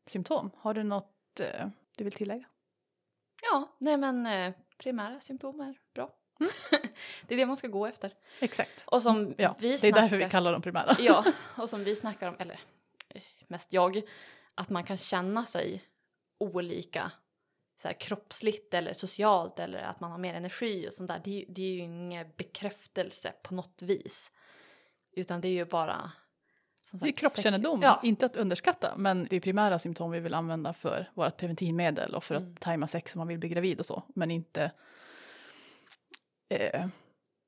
symptom. 0.05 0.51
Har 0.57 0.73
du 0.73 0.83
något 0.83 1.39
eh, 1.39 1.67
du 1.97 2.03
vill 2.03 2.13
tillägga? 2.13 2.45
Ja, 3.41 3.75
nej 3.77 3.97
men 3.97 4.25
eh, 4.25 4.53
primära 4.77 5.19
symptom 5.19 5.59
är 5.59 5.75
bra. 5.93 6.13
det 7.27 7.33
är 7.33 7.37
det 7.37 7.45
man 7.45 7.57
ska 7.57 7.67
gå 7.67 7.85
efter. 7.85 8.13
Exakt. 8.39 8.83
Och 8.87 9.01
som 9.01 9.35
Ja, 9.37 9.55
vi 9.59 9.67
det 9.67 9.73
är 9.73 9.77
snackar, 9.77 10.01
därför 10.01 10.17
vi 10.17 10.29
kallar 10.29 10.51
dem 10.51 10.61
primära. 10.61 10.95
Ja, 10.99 11.25
och 11.57 11.69
som 11.69 11.83
vi 11.83 11.95
snackar 11.95 12.27
om, 12.27 12.35
eller 12.39 12.59
eh, 13.09 13.21
mest 13.47 13.73
jag, 13.73 14.01
att 14.55 14.69
man 14.69 14.83
kan 14.83 14.97
känna 14.97 15.45
sig 15.45 15.83
olika 16.37 17.11
så 17.81 17.87
här 17.87 17.95
kroppsligt 17.99 18.73
eller 18.73 18.93
socialt 18.93 19.59
eller 19.59 19.79
att 19.83 19.99
man 19.99 20.11
har 20.11 20.17
mer 20.17 20.33
energi 20.33 20.89
och 20.89 20.93
sånt 20.93 21.07
där. 21.07 21.21
Det, 21.23 21.45
det 21.49 21.61
är 21.61 21.71
ju 21.73 21.79
ingen 21.79 22.27
bekräftelse 22.37 23.33
på 23.43 23.53
något 23.53 23.81
vis. 23.81 24.31
Utan 25.11 25.41
det 25.41 25.47
är 25.47 25.51
ju 25.51 25.65
bara 25.65 26.11
Det 26.91 27.07
är 27.07 27.11
kroppskännedom, 27.11 27.81
Ja. 27.81 27.99
inte 28.03 28.25
att 28.25 28.35
underskatta. 28.35 28.93
Men 28.97 29.27
det 29.29 29.35
är 29.35 29.39
primära 29.39 29.79
symptom 29.79 30.11
vi 30.11 30.19
vill 30.19 30.33
använda 30.33 30.73
för 30.73 31.09
vårt 31.13 31.37
preventivmedel 31.37 32.15
och 32.15 32.23
för 32.23 32.35
Mm. 32.35 32.53
att 32.53 32.59
tajma 32.59 32.87
sex 32.87 33.15
om 33.15 33.19
man 33.19 33.27
vill 33.27 33.39
bli 33.39 33.49
gravid 33.49 33.79
och 33.79 33.85
så. 33.85 34.03
Men 34.15 34.31
inte... 34.31 34.71
Eh, 36.49 36.87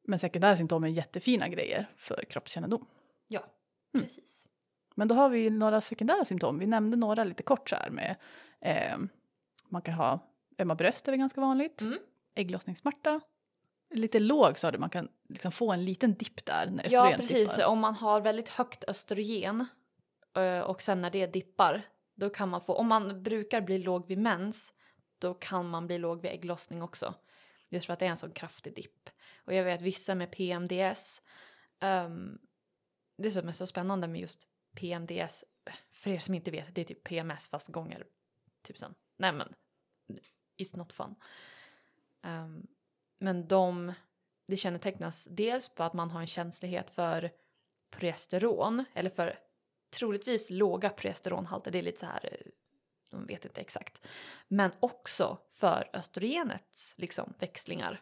men 0.03 0.19
sekundära 0.19 0.57
symptom 0.57 0.83
är 0.83 0.87
jättefina 0.87 1.47
grejer 1.47 1.89
för 1.97 2.23
kroppskännedom. 2.29 2.85
Ja, 3.27 3.43
Mm. 3.93 4.05
precis. 4.05 4.43
Men 4.95 5.07
då 5.07 5.15
har 5.15 5.29
vi 5.29 5.49
några 5.49 5.81
sekundära 5.81 6.25
symptom. 6.25 6.59
Vi 6.59 6.65
nämnde 6.65 6.97
några 6.97 7.23
lite 7.23 7.43
kort 7.43 7.69
så 7.69 7.75
här 7.75 7.89
med 7.89 8.15
eh, 8.61 8.97
man 9.69 9.81
kan 9.81 9.93
ha 9.93 10.19
ömma 10.59 10.75
bröst 10.75 11.07
är 11.07 11.11
väl 11.11 11.19
ganska 11.19 11.41
vanligt. 11.41 11.81
Mm. 11.81 11.97
Ägglossningssmärta. 12.35 13.21
Lite 13.93 14.19
låg 14.19 14.59
sa 14.59 14.71
du, 14.71 14.77
man 14.77 14.89
kan 14.89 15.09
liksom 15.29 15.51
få 15.51 15.71
en 15.71 15.85
liten 15.85 16.13
dipp 16.13 16.45
där 16.45 16.65
när 16.69 16.83
Ja, 16.91 17.05
östrogen 17.05 17.19
precis. 17.19 17.51
dippar. 17.51 17.65
Om 17.65 17.79
man 17.79 17.95
har 17.95 18.21
väldigt 18.21 18.49
högt 18.49 18.83
östrogen 18.87 19.65
eh, 20.35 20.59
och 20.59 20.81
sen 20.81 21.01
när 21.01 21.09
det 21.09 21.27
dippar, 21.27 21.81
då 22.15 22.29
kan 22.29 22.49
man 22.49 22.61
få, 22.61 22.73
om 22.73 22.87
man 22.87 23.23
brukar 23.23 23.61
bli 23.61 23.77
låg 23.77 24.07
vid 24.07 24.17
mens, 24.17 24.73
då 25.19 25.33
kan 25.33 25.69
man 25.69 25.87
bli 25.87 25.97
låg 25.97 26.21
vid 26.21 26.31
ägglossning 26.31 26.81
också. 26.81 27.13
Just 27.69 27.85
för 27.85 27.93
att 27.93 27.99
det 27.99 28.05
är 28.05 28.09
en 28.09 28.17
sån 28.17 28.31
kraftig 28.31 28.75
dipp. 28.75 29.09
Och 29.45 29.53
jag 29.53 29.63
vet 29.63 29.81
vissa 29.81 30.15
med 30.15 30.31
PMDS, 30.31 31.21
ehm, 31.79 32.39
det 33.17 33.31
som 33.31 33.47
är 33.47 33.51
så 33.51 33.67
spännande 33.67 34.07
med 34.07 34.21
just 34.21 34.47
PMDS, 34.75 35.43
för 35.91 36.09
er 36.11 36.19
som 36.19 36.33
inte 36.33 36.51
vet, 36.51 36.75
det 36.75 36.81
är 36.81 36.85
typ 36.85 37.03
PMS 37.03 37.47
fast 37.47 37.67
gånger 37.67 38.03
tusen. 38.61 38.95
Nej 39.17 39.33
men, 39.33 39.53
it's 40.57 40.77
not 40.77 40.93
fun. 40.93 41.15
Ehm, 42.21 42.67
men 43.23 43.47
de, 43.47 43.93
det 44.47 44.57
kännetecknas 44.57 45.27
dels 45.29 45.69
på 45.69 45.83
att 45.83 45.93
man 45.93 46.11
har 46.11 46.21
en 46.21 46.27
känslighet 46.27 46.89
för 46.89 47.31
progesteron 47.91 48.85
eller 48.93 49.09
för 49.09 49.39
troligtvis 49.89 50.49
låga 50.49 50.89
progesteronhalter. 50.89 51.71
Det 51.71 51.77
är 51.77 51.83
lite 51.83 51.99
så 51.99 52.05
här, 52.05 52.29
eh, 52.31 52.51
de 53.09 53.25
vet 53.25 53.45
inte 53.45 53.61
exakt. 53.61 54.07
Men 54.47 54.71
också 54.79 55.37
för 55.51 55.89
östrogenets 55.93 56.93
liksom 56.97 57.33
växlingar. 57.39 58.01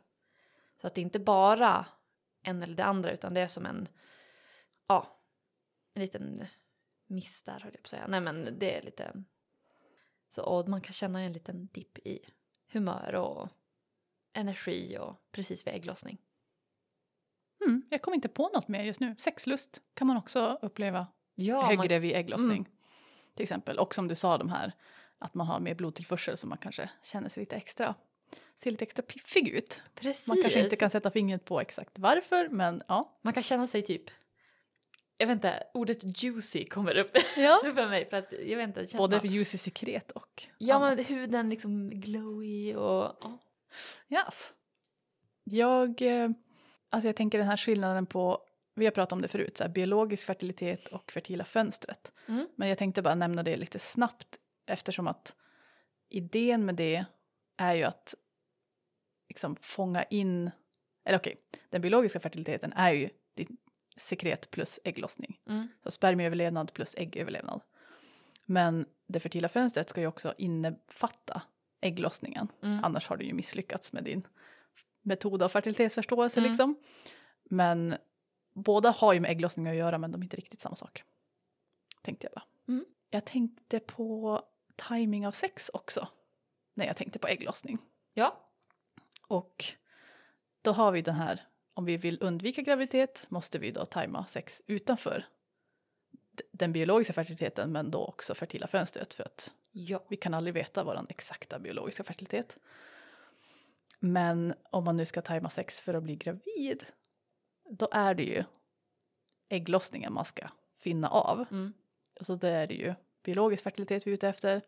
Så 0.75 0.87
att 0.87 0.95
det 0.95 1.01
är 1.01 1.03
inte 1.03 1.19
bara 1.19 1.85
en 2.41 2.63
eller 2.63 2.75
det 2.75 2.85
andra 2.85 3.11
utan 3.11 3.33
det 3.33 3.41
är 3.41 3.47
som 3.47 3.65
en, 3.65 3.87
ja, 4.87 5.19
en 5.93 6.01
liten 6.01 6.45
miss 7.07 7.43
där 7.43 7.59
höll 7.59 7.73
jag 7.73 7.83
på 7.83 7.87
att 7.87 7.89
säga. 7.89 8.07
Nej 8.07 8.21
men 8.21 8.59
det 8.59 8.77
är 8.77 8.81
lite, 8.81 9.23
så 10.29 10.43
och 10.43 10.69
man 10.69 10.81
kan 10.81 10.93
känna 10.93 11.21
en 11.21 11.33
liten 11.33 11.65
dipp 11.65 11.97
i 11.97 12.19
humör 12.71 13.15
och 13.15 13.49
energi 14.33 14.97
och 14.97 15.15
precis 15.31 15.67
vid 15.67 15.73
ägglossning. 15.73 16.17
Mm, 17.65 17.83
jag 17.89 18.01
kommer 18.01 18.15
inte 18.15 18.27
på 18.29 18.49
något 18.53 18.67
mer 18.67 18.83
just 18.83 18.99
nu. 18.99 19.15
Sexlust 19.19 19.81
kan 19.93 20.07
man 20.07 20.17
också 20.17 20.59
uppleva 20.61 21.07
Ja, 21.35 21.61
högre 21.65 21.99
vid 21.99 22.15
ägglossning. 22.15 22.51
Mm. 22.57 22.71
Till 23.35 23.43
exempel. 23.43 23.79
Och 23.79 23.95
som 23.95 24.07
du 24.07 24.15
sa 24.15 24.37
de 24.37 24.49
här 24.49 24.71
att 25.17 25.33
man 25.33 25.47
har 25.47 25.59
mer 25.59 25.75
blodtillförsel 25.75 26.37
så 26.37 26.47
man 26.47 26.57
kanske 26.57 26.89
känner 27.03 27.29
sig 27.29 27.41
lite 27.41 27.55
extra, 27.55 27.95
ser 28.63 28.71
lite 28.71 28.83
extra 28.85 29.03
piffig 29.03 29.47
ut. 29.47 29.81
precis. 29.95 30.27
Man 30.27 30.41
kanske 30.41 30.63
inte 30.63 30.75
kan 30.75 30.89
sätta 30.89 31.11
fingret 31.11 31.45
på 31.45 31.59
exakt 31.61 31.99
varför 31.99 32.49
men 32.49 32.83
ja. 32.87 33.19
Man 33.21 33.33
kan 33.33 33.43
känna 33.43 33.67
sig 33.67 33.81
typ, 33.81 34.03
jag 35.17 35.27
vet 35.27 35.35
inte, 35.35 35.63
ordet 35.73 36.23
juicy 36.23 36.65
kommer 36.65 36.97
upp 36.97 37.11
ja. 37.37 37.59
för 37.63 37.87
mig 37.89 38.09
för 38.09 38.17
att 38.17 38.31
jag 38.31 38.57
vet 38.57 38.67
inte, 38.77 38.97
Både 38.97 39.17
att- 39.17 39.25
juicy 39.25 39.57
sekret 39.57 40.11
och 40.11 40.43
Ja 40.57 40.79
men 40.79 41.05
huden 41.05 41.49
liksom 41.49 41.89
glowy 41.89 42.75
och 42.75 43.17
ja. 43.21 43.39
Yes. 44.09 44.53
Jag, 45.43 46.01
eh, 46.01 46.29
alltså 46.89 47.07
jag 47.07 47.15
tänker 47.15 47.37
den 47.37 47.47
här 47.47 47.57
skillnaden 47.57 48.05
på, 48.05 48.45
vi 48.75 48.85
har 48.85 48.91
pratat 48.91 49.13
om 49.13 49.21
det 49.21 49.27
förut, 49.27 49.57
så 49.57 49.63
här, 49.63 49.71
biologisk 49.71 50.25
fertilitet 50.25 50.87
och 50.87 51.11
fertila 51.11 51.45
fönstret. 51.45 52.11
Mm. 52.27 52.47
Men 52.55 52.69
jag 52.69 52.77
tänkte 52.77 53.01
bara 53.01 53.15
nämna 53.15 53.43
det 53.43 53.57
lite 53.57 53.79
snabbt 53.79 54.39
eftersom 54.65 55.07
att 55.07 55.35
idén 56.09 56.65
med 56.65 56.75
det 56.75 57.05
är 57.57 57.73
ju 57.73 57.83
att 57.83 58.15
liksom 59.29 59.55
fånga 59.61 60.03
in, 60.03 60.51
eller 61.03 61.17
okej, 61.17 61.41
den 61.69 61.81
biologiska 61.81 62.19
fertiliteten 62.19 62.73
är 62.73 62.91
ju 62.91 63.09
din 63.33 63.57
sekret 63.97 64.51
plus 64.51 64.79
ägglossning. 64.83 65.39
Mm. 65.47 65.67
Så 65.83 65.91
spermieöverlevnad 65.91 66.73
plus 66.73 66.95
äggöverlevnad. 66.97 67.61
Men 68.45 68.85
det 69.07 69.19
fertila 69.19 69.49
fönstret 69.49 69.89
ska 69.89 70.01
ju 70.01 70.07
också 70.07 70.33
innefatta 70.37 71.41
ägglossningen. 71.81 72.47
Mm. 72.63 72.83
Annars 72.83 73.07
har 73.07 73.17
du 73.17 73.25
ju 73.25 73.33
misslyckats 73.33 73.93
med 73.93 74.03
din 74.03 74.27
metod 75.01 75.41
av 75.43 75.49
fertilitetsförståelse 75.49 76.39
Mm. 76.39 76.51
liksom. 76.51 76.75
Men 77.43 77.97
båda 78.53 78.89
har 78.91 79.13
ju 79.13 79.19
med 79.19 79.31
ägglossning 79.31 79.67
att 79.67 79.75
göra 79.75 79.97
men 79.97 80.11
de 80.11 80.21
är 80.21 80.25
inte 80.25 80.37
riktigt 80.37 80.61
samma 80.61 80.75
sak. 80.75 81.03
Tänkte 82.01 82.25
jag 82.25 82.33
bara. 82.33 82.45
Mm. 82.67 82.85
Jag 83.09 83.25
tänkte 83.25 83.79
på 83.79 84.41
timing 84.75 85.27
av 85.27 85.31
sex 85.31 85.69
också. 85.73 86.07
När 86.73 86.85
jag 86.85 86.97
tänkte 86.97 87.19
på 87.19 87.27
ägglossning. 87.27 87.77
Ja. 88.13 88.49
Och 89.27 89.65
då 90.61 90.71
har 90.71 90.91
vi 90.91 91.01
den 91.01 91.15
här, 91.15 91.47
om 91.73 91.85
vi 91.85 91.97
vill 91.97 92.17
undvika 92.21 92.61
graviditet 92.61 93.25
måste 93.29 93.59
vi 93.59 93.71
då 93.71 93.85
tajma 93.85 94.25
sex 94.25 94.61
utanför 94.67 95.25
den 96.51 96.73
biologiska 96.73 97.13
fertiliteten 97.13 97.71
men 97.71 97.91
då 97.91 98.05
också 98.05 98.35
fertila 98.35 98.67
fönstret 98.67 99.13
för 99.13 99.23
att 99.23 99.51
Ja. 99.71 100.03
vi 100.09 100.15
kan 100.15 100.33
aldrig 100.33 100.53
veta 100.53 100.83
vår 100.83 101.05
exakta 101.09 101.59
biologiska 101.59 102.03
fertilitet. 102.03 102.57
Men 103.99 104.53
om 104.69 104.83
man 104.83 104.97
nu 104.97 105.05
ska 105.05 105.21
tajma 105.21 105.49
sex 105.49 105.79
för 105.79 105.93
att 105.93 106.03
bli 106.03 106.15
gravid 106.15 106.85
då 107.69 107.89
är 107.91 108.13
det 108.13 108.23
ju 108.23 108.43
ägglossningen 109.49 110.13
man 110.13 110.25
ska 110.25 110.49
finna 110.79 111.09
av. 111.09 111.45
Mm. 111.51 111.73
Och 112.19 112.25
så 112.25 112.35
då 112.35 112.47
är 112.47 112.67
det 112.67 112.73
ju 112.73 112.93
biologisk 113.23 113.63
fertilitet 113.63 114.07
vi 114.07 114.11
är 114.11 114.13
ute 114.13 114.27
efter 114.29 114.61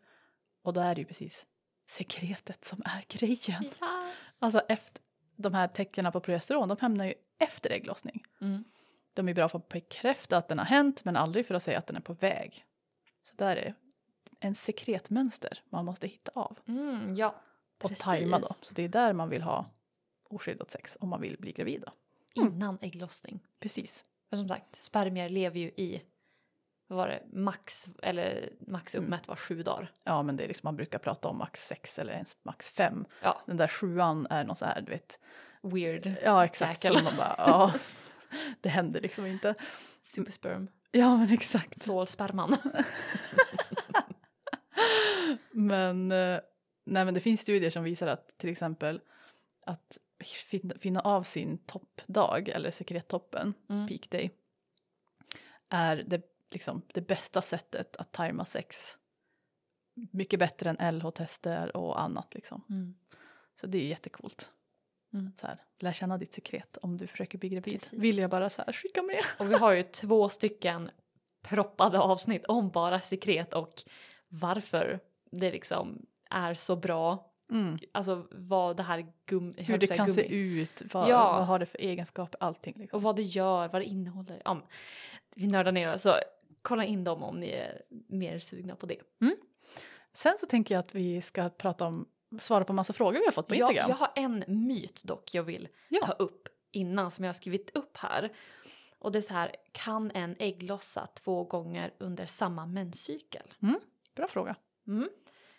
och 0.62 0.72
då 0.72 0.80
är 0.80 0.94
det 0.94 1.00
ju 1.00 1.06
precis 1.06 1.46
sekretet 1.86 2.64
som 2.64 2.82
är 2.84 3.04
grejen. 3.08 3.64
Yes. 3.64 3.78
Alltså 4.38 4.60
efter, 4.68 5.02
de 5.36 5.54
här 5.54 5.68
tecknen 5.68 6.12
på 6.12 6.20
progesteron 6.20 6.68
de 6.68 6.76
hamnar 6.80 7.04
ju 7.04 7.14
efter 7.38 7.70
ägglossning. 7.70 8.24
Mm. 8.40 8.64
De 9.14 9.28
är 9.28 9.34
bra 9.34 9.48
för 9.48 9.58
att 9.58 9.68
bekräfta 9.68 10.36
att 10.36 10.48
den 10.48 10.58
har 10.58 10.66
hänt 10.66 11.04
men 11.04 11.16
aldrig 11.16 11.46
för 11.46 11.54
att 11.54 11.62
säga 11.62 11.78
att 11.78 11.86
den 11.86 11.96
är 11.96 12.00
på 12.00 12.12
väg. 12.12 12.64
Så 13.22 13.34
där 13.36 13.56
är 13.56 13.74
en 14.44 14.54
sekretmönster 14.54 15.62
man 15.70 15.84
måste 15.84 16.06
hitta 16.06 16.30
av 16.34 16.58
Mm, 16.68 17.16
ja. 17.16 17.34
och 17.82 17.88
Precis. 17.88 18.04
tajma 18.04 18.38
då. 18.38 18.54
Så 18.60 18.74
det 18.74 18.82
är 18.82 18.88
där 18.88 19.12
man 19.12 19.28
vill 19.28 19.42
ha 19.42 19.66
oskyddat 20.28 20.70
sex 20.70 20.96
om 21.00 21.08
man 21.08 21.20
vill 21.20 21.36
bli 21.38 21.52
gravid 21.52 21.84
då. 21.86 21.92
Mm. 22.42 22.54
Innan 22.54 22.78
ägglossning. 22.80 23.40
Precis. 23.60 24.04
För 24.30 24.36
som 24.36 24.48
sagt, 24.48 24.84
spermier 24.84 25.28
lever 25.28 25.58
ju 25.60 25.66
i, 25.68 26.02
vad 26.86 26.96
var 26.96 27.08
det, 27.08 27.22
max, 27.32 27.86
eller 28.02 28.52
max 28.60 28.94
Mm. 28.94 29.04
uppmätt 29.04 29.28
var 29.28 29.36
sju 29.36 29.62
dagar. 29.62 29.92
Ja 30.04 30.22
men 30.22 30.36
det 30.36 30.44
är 30.44 30.48
liksom 30.48 30.66
man 30.66 30.76
brukar 30.76 30.98
prata 30.98 31.28
om 31.28 31.38
max 31.38 31.66
sex 31.66 31.98
eller 31.98 32.12
ens 32.12 32.36
max 32.42 32.70
fem. 32.70 33.04
Ja. 33.22 33.40
Den 33.46 33.56
där 33.56 33.68
sjuan 33.68 34.26
är 34.30 34.44
någon 34.44 34.56
så 34.56 34.64
här 34.64 34.80
du 34.80 34.92
vet. 34.92 35.18
Weird. 35.62 36.14
Ja 36.24 36.44
exakt. 36.44 36.82
Så 36.86 36.92
man 36.92 37.16
bara 37.16 37.34
ja. 37.38 37.72
Det 38.60 38.68
händer 38.68 39.00
liksom 39.00 39.26
inte. 39.26 39.54
Supersperm. 40.02 40.68
Ja 40.90 41.16
men 41.16 41.32
exakt. 41.32 41.82
Stålsperman. 41.82 42.56
Men, 45.54 46.12
eh, 46.12 46.40
nej, 46.84 47.04
men 47.04 47.14
det 47.14 47.20
finns 47.20 47.40
studier 47.40 47.70
som 47.70 47.84
visar 47.84 48.06
att 48.06 48.38
till 48.38 48.50
exempel 48.50 49.00
att 49.66 49.98
finna, 50.50 50.74
finna 50.78 51.00
av 51.00 51.22
sin 51.22 51.58
toppdag 51.58 52.48
eller 52.48 52.70
sekrettoppen, 52.70 53.54
Mm. 53.68 53.88
peak 53.88 54.10
day, 54.10 54.30
är 55.68 55.96
det, 55.96 56.22
liksom, 56.50 56.82
det 56.94 57.00
bästa 57.00 57.42
sättet 57.42 57.96
att 57.96 58.12
tajma 58.12 58.44
sex. 58.44 58.96
Mycket 60.10 60.38
bättre 60.38 60.70
än 60.70 60.94
LH-tester 60.98 61.76
och 61.76 62.00
annat 62.00 62.34
liksom. 62.34 62.64
Mm. 62.70 62.94
Så 63.60 63.66
det 63.66 63.78
är 63.78 63.86
jättecoolt. 63.86 64.50
Mm. 65.12 65.32
Så 65.40 65.46
här, 65.46 65.64
lär 65.78 65.92
känna 65.92 66.18
ditt 66.18 66.34
sekret 66.34 66.76
om 66.76 66.96
du 66.96 67.06
försöker 67.06 67.38
bli 67.38 67.48
gravid. 67.48 67.80
Precis. 67.80 67.98
Vill 67.98 68.18
jag 68.18 68.30
bara 68.30 68.50
så 68.50 68.62
här 68.66 68.72
skicka 68.72 69.02
med. 69.02 69.24
Och 69.38 69.50
vi 69.50 69.54
har 69.54 69.72
ju 69.72 69.82
två 69.82 70.28
stycken 70.28 70.90
proppade 71.42 71.98
avsnitt 71.98 72.46
om 72.46 72.70
bara 72.70 73.00
sekret 73.00 73.54
och 73.54 73.82
varför 74.28 75.00
det 75.40 75.50
liksom 75.52 76.06
är 76.30 76.54
så 76.54 76.76
bra. 76.76 77.30
Mm. 77.50 77.78
Alltså 77.92 78.26
vad 78.30 78.76
det 78.76 78.82
här 78.82 79.06
gum, 79.26 79.54
Hur 79.58 79.78
det 79.78 79.86
kan 79.86 80.10
se 80.10 80.22
gummi, 80.28 80.60
ut, 80.62 80.82
vad, 80.94 81.08
Ja. 81.08 81.32
vad 81.38 81.46
har 81.46 81.58
det 81.58 81.66
för 81.66 81.78
egenskaper, 81.78 82.42
allting. 82.42 82.74
Liksom. 82.78 82.96
och 82.96 83.02
vad 83.02 83.16
det 83.16 83.22
gör, 83.22 83.68
vad 83.68 83.80
det 83.82 83.84
innehåller. 83.86 84.42
Ja, 84.44 84.60
vi 85.34 85.46
nördar 85.46 85.72
ner 85.72 85.94
oss 85.94 86.02
så 86.02 86.14
kolla 86.62 86.84
in 86.84 87.04
dem 87.04 87.22
om 87.22 87.40
ni 87.40 87.48
är 87.48 87.82
mer 88.08 88.38
sugna 88.38 88.76
på 88.76 88.86
det. 88.86 89.00
Sen 90.12 90.36
så 90.40 90.46
tänker 90.46 90.74
jag 90.74 90.80
att 90.80 90.94
vi 90.94 91.22
ska 91.22 91.48
prata 91.48 91.86
om, 91.86 92.08
svara 92.40 92.64
på 92.64 92.72
massa 92.72 92.92
frågor 92.92 93.18
vi 93.18 93.24
har 93.24 93.32
fått 93.32 93.48
på 93.48 93.54
Instagram. 93.54 93.90
jag 93.90 93.96
har 93.96 94.10
en 94.16 94.44
myt 94.46 95.02
dock 95.04 95.34
jag 95.34 95.42
vill 95.42 95.68
Ja. 95.88 96.06
ta 96.06 96.12
upp 96.12 96.48
innan 96.70 97.10
som 97.10 97.24
jag 97.24 97.28
har 97.28 97.34
skrivit 97.38 97.70
upp 97.76 97.96
här. 97.96 98.32
Och 98.98 99.12
det 99.12 99.18
är 99.18 99.22
så 99.22 99.34
här, 99.34 99.56
kan 99.72 100.10
en 100.10 100.36
ägglossa 100.38 101.06
två 101.06 101.44
gånger 101.44 101.94
under 101.98 102.26
samma 102.26 102.66
menscykel? 102.66 103.54
Bra 104.16 104.28
fråga. 104.28 104.56
Mm. 104.86 105.08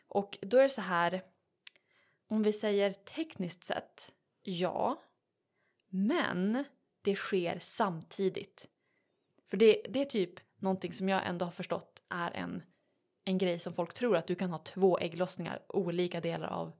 Och 0.07 0.37
då 0.41 0.57
är 0.57 0.63
det 0.63 0.69
så 0.69 0.81
här, 0.81 1.21
om 2.27 2.43
vi 2.43 2.53
säger 2.53 2.93
tekniskt 2.93 3.65
sett, 3.65 4.11
ja. 4.43 5.01
Men 5.87 6.63
det 7.01 7.15
sker 7.15 7.59
samtidigt. 7.59 8.67
För 9.47 9.57
det, 9.57 9.81
det 9.89 10.01
är 10.01 10.05
typ 10.05 10.39
någonting 10.55 10.93
som 10.93 11.09
jag 11.09 11.27
ändå 11.27 11.45
har 11.45 11.51
förstått 11.51 12.03
är 12.09 12.31
en, 12.31 12.63
en 13.23 13.37
grej 13.37 13.59
som 13.59 13.73
folk 13.73 13.93
tror 13.93 14.17
att 14.17 14.27
du 14.27 14.35
kan 14.35 14.51
ha 14.51 14.57
två 14.57 14.99
ägglossningar 14.99 15.65
olika 15.67 16.21
delar 16.21 16.47
av 16.47 16.71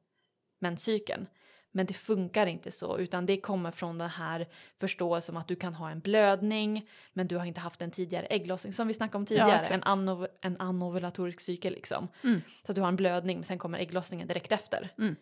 menscykeln. 0.60 1.28
Men 1.76 1.86
det 1.86 1.94
funkar 1.94 2.46
inte 2.46 2.72
så 2.72 2.98
utan 2.98 3.26
det 3.26 3.38
kommer 3.38 3.72
från 3.72 3.98
den 3.98 4.10
här 4.10 4.48
förståelsen 4.80 5.38
att 5.38 5.48
du 5.48 5.56
kan 5.56 5.74
ha 5.74 5.90
en 5.90 6.00
blödning 6.00 6.90
men 7.14 7.28
du 7.28 7.38
har 7.38 7.46
inte 7.46 7.60
haft 7.60 7.82
en 7.82 7.92
tidigare 7.92 8.26
ägglossning 8.26 8.74
som 8.74 8.88
vi 8.88 8.94
snackade 8.94 9.18
om 9.18 9.26
tidigare. 9.26 9.62
exakt. 9.62 9.72
en, 9.72 9.84
anov- 9.84 10.28
en 10.42 10.62
anovulatorisk 10.62 11.42
cykel 11.42 11.74
liksom. 11.74 12.08
Mm. 12.24 12.42
Så 12.66 12.72
att 12.72 12.76
du 12.76 12.82
har 12.82 12.88
en 12.88 12.96
blödning 12.96 13.38
men 13.38 13.44
sen 13.44 13.58
kommer 13.58 13.80
ägglossningen 13.80 14.28
direkt 14.28 14.52
efter. 14.52 14.94
Mm. 14.98 15.16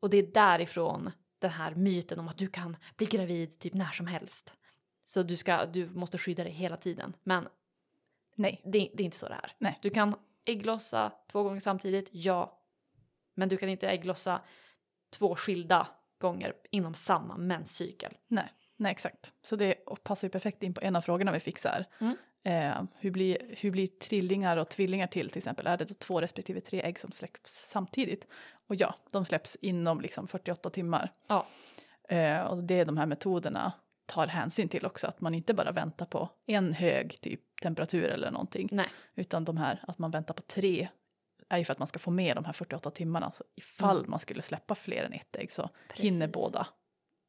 Och 0.00 0.10
det 0.10 0.16
är 0.16 0.22
därifrån 0.22 1.10
den 1.38 1.50
här 1.50 1.74
myten 1.74 2.18
om 2.18 2.28
att 2.28 2.38
du 2.38 2.46
kan 2.46 2.76
bli 2.96 3.06
gravid 3.06 3.58
typ 3.58 3.74
när 3.74 3.92
som 3.92 4.06
helst. 4.06 4.52
Så 5.06 5.22
du, 5.22 5.36
ska, 5.36 5.66
du 5.66 5.88
måste 5.88 6.18
skydda 6.18 6.44
dig 6.44 6.52
hela 6.52 6.76
tiden. 6.76 7.16
Men 7.22 7.48
Nej. 8.34 8.60
det, 8.64 8.90
det 8.94 9.02
är 9.02 9.04
inte 9.04 9.16
så 9.16 9.28
det 9.28 9.34
är. 9.34 9.52
Nej. 9.58 9.78
Du 9.82 9.90
kan 9.90 10.14
ägglossa 10.44 11.12
två 11.32 11.42
gånger 11.42 11.60
samtidigt, 11.60 12.08
ja. 12.12 12.58
Men 13.34 13.48
du 13.48 13.56
kan 13.56 13.68
inte 13.68 13.88
ägglossa 13.88 14.40
två 15.12 15.36
skilda 15.36 15.86
gånger 16.18 16.54
inom 16.70 16.94
samma 16.94 17.36
menscykel. 17.36 18.14
Nej, 18.28 18.52
nej 18.76 18.92
exakt. 18.92 19.32
Så 19.42 19.56
det 19.56 19.74
passar 20.02 20.26
ju 20.26 20.30
perfekt 20.30 20.62
in 20.62 20.74
på 20.74 20.80
en 20.80 20.96
av 20.96 21.00
frågorna 21.00 21.32
vi 21.32 21.40
fick 21.40 21.58
så 21.58 21.68
här. 21.68 21.86
Mm. 22.00 22.16
Eh, 22.44 22.84
hur, 22.98 23.10
blir, 23.10 23.54
hur 23.58 23.70
blir 23.70 23.86
trillingar 23.86 24.56
och 24.56 24.68
tvillingar 24.68 25.06
till 25.06 25.30
till 25.30 25.38
exempel? 25.38 25.66
Är 25.66 25.76
det 25.76 25.84
då 25.84 25.94
två 25.94 26.20
respektive 26.20 26.60
tre 26.60 26.82
ägg 26.82 27.00
som 27.00 27.12
släpps 27.12 27.64
samtidigt? 27.68 28.26
Och 28.66 28.74
ja, 28.74 28.94
de 29.10 29.24
släpps 29.24 29.56
inom 29.56 30.00
liksom 30.00 30.28
48 30.28 30.70
timmar. 30.70 31.12
Ja. 31.26 31.46
Eh, 32.08 32.40
och 32.40 32.64
det 32.64 32.74
är 32.74 32.84
de 32.84 32.96
här 32.96 33.06
metoderna 33.06 33.72
tar 34.06 34.26
hänsyn 34.26 34.68
till 34.68 34.86
också, 34.86 35.06
att 35.06 35.20
man 35.20 35.34
inte 35.34 35.54
bara 35.54 35.72
väntar 35.72 36.06
på 36.06 36.28
en 36.46 36.72
hög 36.72 37.20
typ 37.20 37.40
temperatur 37.62 38.04
eller 38.04 38.30
någonting, 38.30 38.68
Nej. 38.72 38.88
utan 39.14 39.44
de 39.44 39.56
här 39.56 39.84
att 39.88 39.98
man 39.98 40.10
väntar 40.10 40.34
på 40.34 40.42
tre 40.42 40.88
är 41.52 41.58
ju 41.58 41.64
för 41.64 41.72
att 41.72 41.78
man 41.78 41.88
ska 41.88 41.98
få 41.98 42.10
med 42.10 42.36
de 42.36 42.44
här 42.44 42.52
48 42.52 42.90
timmarna. 42.90 43.32
Så 43.32 43.44
ifall 43.54 43.98
Mm. 43.98 44.10
man 44.10 44.20
skulle 44.20 44.42
släppa 44.42 44.74
fler 44.74 45.04
än 45.04 45.12
ett 45.12 45.36
ägg 45.36 45.52
så 45.52 45.70
hinner 45.94 46.26
Precis. 46.26 46.32
båda 46.34 46.66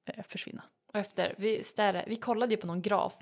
eh, 0.05 0.23
försvinna. 0.23 0.63
Och 0.87 0.95
efter, 0.99 1.35
vi, 1.37 1.63
stäre, 1.63 2.03
vi 2.07 2.15
kollade 2.15 2.53
ju 2.53 2.57
på 2.61 2.67
någon 2.67 2.81
graf 2.81 3.17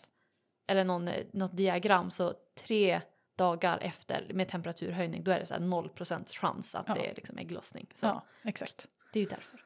eller 0.68 0.84
någon, 0.84 1.08
eh, 1.08 1.26
något 1.34 1.58
diagram 1.58 2.12
så 2.12 2.34
tre 2.56 3.02
dagar 3.36 3.78
efter 3.82 4.32
med 4.34 4.50
temperaturhöjning 4.50 5.24
då 5.24 5.32
är 5.32 5.40
det 5.40 5.46
så 5.46 5.54
här 5.54 5.62
0% 5.62 6.30
chans 6.30 6.76
att 6.76 6.88
Ja. 6.88 6.94
det 6.94 7.10
är 7.10 7.16
liksom 7.16 7.38
ägglossning. 7.38 7.88
Så 7.96 8.06
Ja, 8.06 8.22
exakt. 8.44 8.88
det 9.14 9.20
är 9.20 9.24
ju 9.24 9.30
därför. 9.30 9.64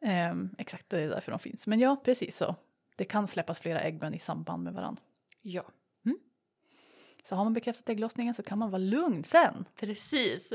Ehm, 0.00 0.54
exakt, 0.58 0.90
det 0.90 1.00
är 1.00 1.08
därför 1.08 1.30
de 1.32 1.38
finns. 1.38 1.66
Men 1.66 1.80
ja, 1.80 1.96
precis 2.04 2.36
så. 2.36 2.54
Det 2.96 3.04
kan 3.04 3.28
släppas 3.28 3.58
flera 3.60 3.80
ägg 3.80 4.00
men 4.00 4.14
i 4.14 4.18
samband 4.18 4.62
med 4.62 4.72
varandra. 4.74 5.02
Ja, 5.42 5.62
Så 7.28 7.36
har 7.36 7.44
man 7.44 7.52
bekräftat 7.52 7.88
ägglossningen 7.88 8.34
så 8.34 8.42
kan 8.42 8.58
man 8.58 8.70
vara 8.70 8.78
lugn 8.82 9.24
sen. 9.24 9.64
precis. 9.76 10.52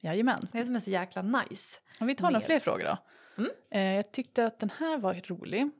Jajamän. 0.00 0.48
Det 0.52 0.64
som 0.66 0.76
är 0.76 0.80
så 0.80 0.90
jäkla 0.90 1.22
nice. 1.22 1.78
Om 2.00 2.06
vi 2.06 2.14
tar 2.14 2.30
några 2.30 2.46
fler 2.46 2.60
frågor 2.60 2.84
då. 2.84 2.98
Mm. 3.42 3.50
Eh, 3.70 3.96
jag 3.96 4.12
tyckte 4.12 4.46
att 4.46 4.58
den 4.58 4.70
här 4.70 4.98
var 4.98 5.14
rolig. 5.14 5.70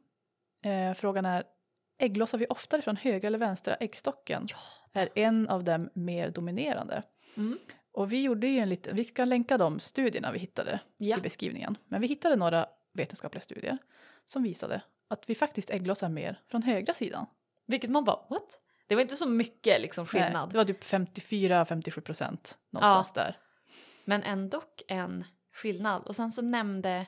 Eh, 0.64 0.94
frågan 0.94 1.24
är, 1.26 1.44
ägglossar 1.98 2.38
vi 2.38 2.46
oftare 2.46 2.82
från 2.82 2.96
högra 2.96 3.26
eller 3.26 3.38
vänstra 3.38 3.74
äggstocken? 3.74 4.46
Ja. 4.50 4.56
Är 5.00 5.08
en 5.14 5.48
av 5.48 5.64
dem 5.64 5.90
mer 5.94 6.30
dominerande? 6.30 7.02
Mm. 7.36 7.58
Och 7.92 8.12
vi 8.12 8.22
gjorde 8.22 8.46
ju 8.46 8.58
en 8.58 8.68
liten, 8.68 8.96
vi 8.96 9.04
ska 9.04 9.24
länka 9.24 9.58
de 9.58 9.80
studierna 9.80 10.32
vi 10.32 10.38
hittade 10.38 10.80
Ja. 10.96 11.18
i 11.18 11.20
beskrivningen. 11.20 11.76
Men 11.88 12.00
vi 12.00 12.06
hittade 12.06 12.36
några 12.36 12.66
vetenskapliga 12.92 13.42
studier 13.42 13.78
som 14.28 14.42
visade 14.42 14.82
att 15.08 15.30
vi 15.30 15.34
faktiskt 15.34 15.70
ägglossar 15.70 16.08
mer 16.08 16.40
från 16.50 16.62
högra 16.62 16.94
sidan. 16.94 17.26
Vilket 17.66 17.90
man 17.90 18.04
bara 18.04 18.20
what? 18.30 18.58
Det 18.86 18.94
var 18.94 19.02
inte 19.02 19.16
så 19.16 19.28
mycket 19.28 19.80
liksom 19.80 20.06
Nej, 20.12 20.22
skillnad. 20.22 20.50
det 20.50 20.56
var 20.56 20.64
typ 20.64 20.84
54-57 20.84 22.00
procent 22.00 22.58
någonstans 22.70 23.12
där. 23.14 23.38
Men 24.04 24.22
ändå 24.22 24.62
en 24.88 25.24
skillnad. 25.52 26.02
Och 26.02 26.16
sen 26.16 26.32
så 26.32 26.42
nämnde 26.42 27.06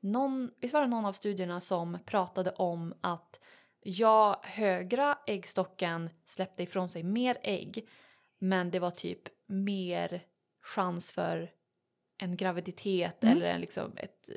någon, 0.00 0.50
visst 0.60 0.74
var 0.74 0.80
det 0.80 0.86
någon 0.86 1.04
av 1.04 1.12
studierna 1.12 1.60
som 1.60 1.98
pratade 2.06 2.50
om 2.50 2.94
att 3.00 3.40
ja, 3.80 4.40
högra 4.44 5.18
äggstocken 5.26 6.10
släppte 6.26 6.62
ifrån 6.62 6.88
sig 6.88 7.02
mer 7.02 7.38
ägg 7.42 7.88
men 8.38 8.70
det 8.70 8.78
var 8.78 8.90
typ 8.90 9.22
mer 9.46 10.22
chans 10.62 11.12
för 11.12 11.50
en 12.18 12.36
graviditet 12.36 13.22
Mm. 13.24 13.36
eller 13.36 13.46
en, 13.46 13.60
liksom 13.60 13.96
ett, 13.96 14.28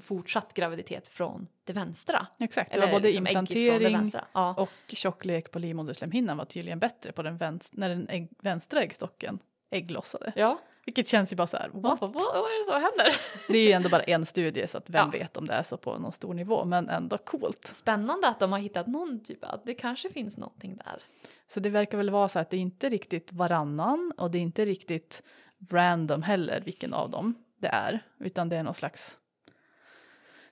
fortsatt 0.00 0.54
graviditet 0.54 1.06
från 1.06 1.46
det 1.64 1.72
vänstra. 1.72 2.26
Exakt, 2.38 2.70
det 2.70 2.76
Eller 2.76 2.86
var 2.86 2.92
både 2.92 3.08
liksom 3.08 3.24
det 3.24 3.30
implantering. 3.30 4.12
Ja. 4.32 4.54
och 4.54 4.70
tjocklek 4.94 5.50
på 5.50 5.58
livmoderslemhinnan 5.58 6.36
var 6.36 6.44
tydligen 6.44 6.78
bättre 6.78 7.12
på 7.12 7.22
den 7.22 7.36
vänst- 7.38 7.72
när 7.76 7.88
den 7.88 8.08
ägg- 8.08 8.28
vänstra 8.42 8.82
äggstocken 8.82 9.38
ägglossade. 9.70 10.32
ja. 10.36 10.58
Vilket 10.84 11.08
känns 11.08 11.32
ju 11.32 11.36
bara 11.36 11.46
så 11.46 11.56
här, 11.56 11.68
what? 11.72 12.00
vad, 12.00 12.12
vad 12.12 12.22
är 12.22 12.58
det 12.64 12.72
som 12.72 12.82
händer? 12.82 13.20
Det 13.48 13.58
är 13.58 13.66
ju 13.66 13.72
ändå 13.72 13.88
bara 13.88 14.02
en 14.02 14.26
studie 14.26 14.66
så 14.68 14.78
att 14.78 14.90
vem 14.90 15.10
Ja. 15.12 15.18
vet 15.18 15.36
om 15.36 15.46
det 15.46 15.52
är 15.54 15.62
så 15.62 15.76
på 15.76 15.98
någon 15.98 16.12
stor 16.12 16.34
nivå 16.34 16.64
men 16.64 16.88
ändå 16.88 17.18
coolt. 17.18 17.70
Spännande 17.74 18.28
att 18.28 18.38
de 18.40 18.52
har 18.52 18.58
hittat 18.58 18.86
någon 18.86 19.20
typ 19.24 19.44
att 19.44 19.64
det 19.64 19.74
kanske 19.74 20.10
finns 20.10 20.36
någonting 20.36 20.76
där. 20.76 21.02
Så 21.48 21.60
det 21.60 21.68
verkar 21.70 21.98
väl 21.98 22.10
vara 22.10 22.28
så 22.28 22.38
att 22.38 22.50
det 22.50 22.56
är 22.56 22.60
inte 22.60 22.88
riktigt 22.88 23.32
varannan 23.32 24.12
och 24.18 24.30
det 24.30 24.38
är 24.38 24.42
inte 24.42 24.64
riktigt 24.64 25.22
random 25.70 26.22
heller 26.22 26.60
vilken 26.60 26.94
av 26.94 27.10
dem 27.10 27.34
det 27.58 27.68
är 27.68 28.00
utan 28.18 28.48
det 28.48 28.56
är 28.56 28.62
någon 28.62 28.74
slags 28.74 29.18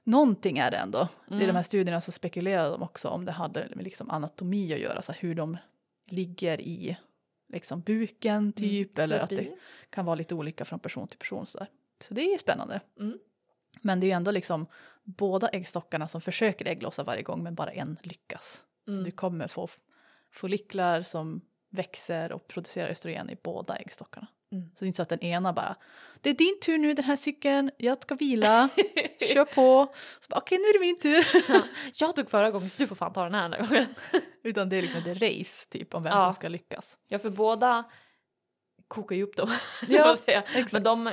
Någonting 0.06 0.58
är 0.58 0.70
det 0.70 0.76
ändå. 0.76 1.08
I 1.30 1.34
Mm. 1.34 1.46
de 1.46 1.52
här 1.56 1.62
studierna 1.62 2.00
så 2.00 2.12
spekulerade 2.12 2.70
de 2.70 2.82
också 2.82 3.08
om 3.08 3.24
det 3.24 3.32
hade 3.32 3.68
med 3.74 3.84
liksom 3.84 4.10
anatomi 4.10 4.72
att 4.74 4.80
göra, 4.80 5.02
så 5.02 5.12
hur 5.12 5.34
de 5.34 5.56
ligger 6.06 6.60
i 6.60 6.96
liksom 7.48 7.80
buken 7.80 8.52
typ 8.52 8.98
eller 8.98 9.18
att 9.18 9.30
det 9.30 9.56
kan 9.90 10.04
vara 10.04 10.14
lite 10.16 10.34
olika 10.34 10.64
från 10.64 10.78
person 10.78 11.08
till 11.08 11.18
person. 11.18 11.46
Så, 11.46 11.58
där. 11.58 11.68
så 12.00 12.14
det 12.14 12.20
är 12.20 12.32
ju 12.32 12.38
spännande. 12.38 12.80
Mm. 13.00 13.18
Men 13.82 14.00
det 14.00 14.06
är 14.06 14.08
ju 14.08 14.12
ändå 14.12 14.30
liksom 14.30 14.66
båda 15.04 15.48
äggstockarna 15.48 16.08
som 16.08 16.20
försöker 16.20 16.66
ägglossa 16.66 17.02
varje 17.04 17.22
gång 17.22 17.42
men 17.42 17.54
bara 17.54 17.70
en 17.72 17.96
lyckas. 18.02 18.62
Så 18.84 18.90
Mm. 18.90 19.04
du 19.04 19.10
kommer 19.10 19.48
få 19.48 19.68
folliklar 20.32 21.02
som 21.02 21.40
växer 21.70 22.32
och 22.32 22.48
producerar 22.48 22.88
östrogen 22.88 23.30
i 23.30 23.36
båda 23.42 23.76
äggstockarna. 23.76 24.26
Mm. 24.52 24.70
Så 24.70 24.76
det 24.78 24.84
är 24.84 24.86
inte 24.86 24.96
så 24.96 25.02
att 25.02 25.08
den 25.08 25.22
ena 25.22 25.52
bara 25.52 25.76
det 26.20 26.30
är 26.30 26.34
din 26.34 26.60
tur 26.60 26.78
nu 26.78 26.94
den 26.94 27.04
här 27.04 27.16
cykeln, 27.16 27.70
jag 27.76 28.02
ska 28.02 28.14
vila, 28.14 28.68
kör 29.34 29.44
på. 29.44 29.94
Så 30.20 30.28
bara, 30.28 30.38
Okej 30.40 30.58
nu 30.58 30.64
är 30.64 30.72
det 30.72 30.78
min 30.80 30.98
tur. 31.00 31.26
Jag 32.00 32.16
tog 32.16 32.30
förra 32.30 32.50
gången 32.50 32.70
så 32.70 32.82
du 32.82 32.86
får 32.86 32.96
fan 32.96 33.12
ta 33.12 33.24
den 33.24 33.34
här 33.34 33.50
här 33.50 33.66
gången. 33.66 33.86
Utan 34.42 34.68
det 34.68 34.76
är 34.76 34.82
liksom 34.82 35.00
ett 35.10 35.22
race 35.22 35.68
typ 35.70 35.94
om 35.94 36.02
vem 36.02 36.12
Ja. 36.12 36.20
som 36.20 36.32
ska 36.32 36.48
lyckas. 36.48 36.98
Ja 37.08 37.18
för 37.18 37.30
båda 37.30 37.84
kokar 38.88 39.16
ju 39.16 39.22
upp 39.22 39.36
dem. 39.36 39.52
Ja, 39.88 40.16
exakt. 40.26 40.72
Men 40.72 40.82
de, 40.82 41.06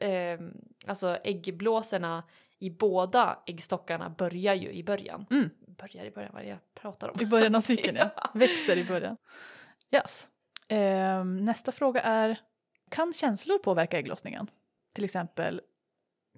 eh, 0.00 0.40
alltså 0.86 1.18
äggblåsorna 1.24 2.22
i 2.58 2.70
båda 2.70 3.38
äggstockarna 3.46 4.10
börjar 4.10 4.54
ju 4.54 4.70
i 4.72 4.84
början. 4.84 5.26
Mm. 5.30 5.50
Börjar 5.66 6.04
i 6.04 6.10
början, 6.10 6.30
vad 6.32 6.42
är 6.42 6.44
det 6.46 6.50
jag 6.50 6.74
pratar 6.74 7.08
om? 7.08 7.20
I 7.20 7.26
början 7.26 7.54
av 7.54 7.60
cykeln 7.60 7.96
ja. 7.96 8.10
Ja. 8.16 8.30
Växer 8.34 8.76
i 8.76 8.84
början. 8.84 9.16
Yes. 9.90 10.28
Ehm, 10.68 11.44
nästa 11.44 11.72
fråga 11.72 12.00
är, 12.02 12.38
kan 12.90 13.12
känslor 13.12 13.58
påverka 13.58 13.98
ägglossningen? 13.98 14.50
Till 14.92 15.04
exempel 15.04 15.60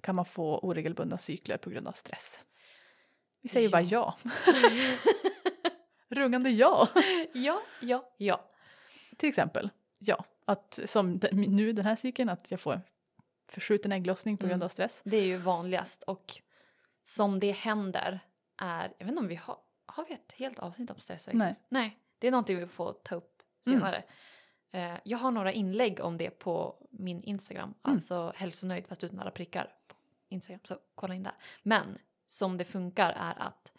kan 0.01 0.15
man 0.15 0.25
få 0.25 0.59
oregelbundna 0.59 1.17
cykler 1.17 1.57
på 1.57 1.69
grund 1.69 1.87
av 1.87 1.91
stress? 1.91 2.39
Vi 3.41 3.49
säger 3.49 3.69
bara 3.69 3.81
ja. 3.81 4.17
Rungande 6.09 6.49
ja. 6.49 6.87
ja, 7.33 7.61
ja, 7.81 8.13
ja. 8.17 8.49
Till 9.17 9.29
exempel, 9.29 9.69
ja. 9.97 10.25
Att 10.45 10.79
som 10.85 11.19
nu 11.31 11.73
den 11.73 11.85
här 11.85 11.95
cykeln, 11.95 12.29
att 12.29 12.45
jag 12.51 12.59
får 12.61 12.73
en 12.73 12.81
förskjuten 13.47 13.91
ägglossning 13.91 14.37
på 14.37 14.41
grund 14.47 14.53
Mm. 14.53 14.65
av 14.65 14.69
stress. 14.69 15.01
Det 15.03 15.17
är 15.17 15.25
ju 15.25 15.37
vanligast 15.37 16.03
och 16.03 16.41
som 17.03 17.39
det 17.39 17.51
händer 17.51 18.19
är, 18.57 18.83
jag 18.97 19.05
vet 19.05 19.11
inte 19.11 19.19
om 19.19 19.27
vi 19.27 19.35
har, 19.35 19.57
har 19.85 20.05
vi 20.05 20.13
ett 20.13 20.31
helt 20.31 20.59
avsnitt 20.59 20.91
om 20.91 20.99
stress 20.99 21.27
och 21.27 21.35
Nej. 21.35 21.55
Nej, 21.69 21.99
det 22.19 22.27
är 22.27 22.31
någonting 22.31 22.57
vi 22.59 22.67
får 22.67 22.93
ta 22.93 23.15
upp 23.15 23.28
Mm. 23.67 23.79
senare. 23.79 24.03
Eh, 24.71 24.99
jag 25.03 25.17
har 25.17 25.31
några 25.31 25.51
inlägg 25.51 25.99
om 25.99 26.17
det 26.17 26.29
på 26.29 26.87
min 26.91 27.23
Instagram, 27.23 27.73
Mm. 27.83 27.95
alltså 27.95 28.33
hälsonöjd 28.35 28.87
fast 28.87 29.03
utan 29.03 29.19
alla 29.19 29.31
prickar 29.31 29.73
på 29.87 29.95
Instagram, 30.29 30.59
så 30.63 30.77
kolla 30.95 31.13
in 31.15 31.23
där. 31.23 31.35
Men 31.63 31.97
som 32.27 32.57
det 32.57 32.65
funkar 32.65 33.11
är 33.11 33.41
att 33.41 33.71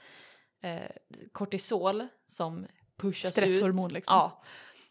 eh, 0.61 0.91
kortisol 1.33 2.07
som 2.29 2.67
pushas 2.97 3.29
ut 3.29 3.33
Stresshormon 3.33 3.93
liksom. 3.93 4.15
Ja, 4.15 4.43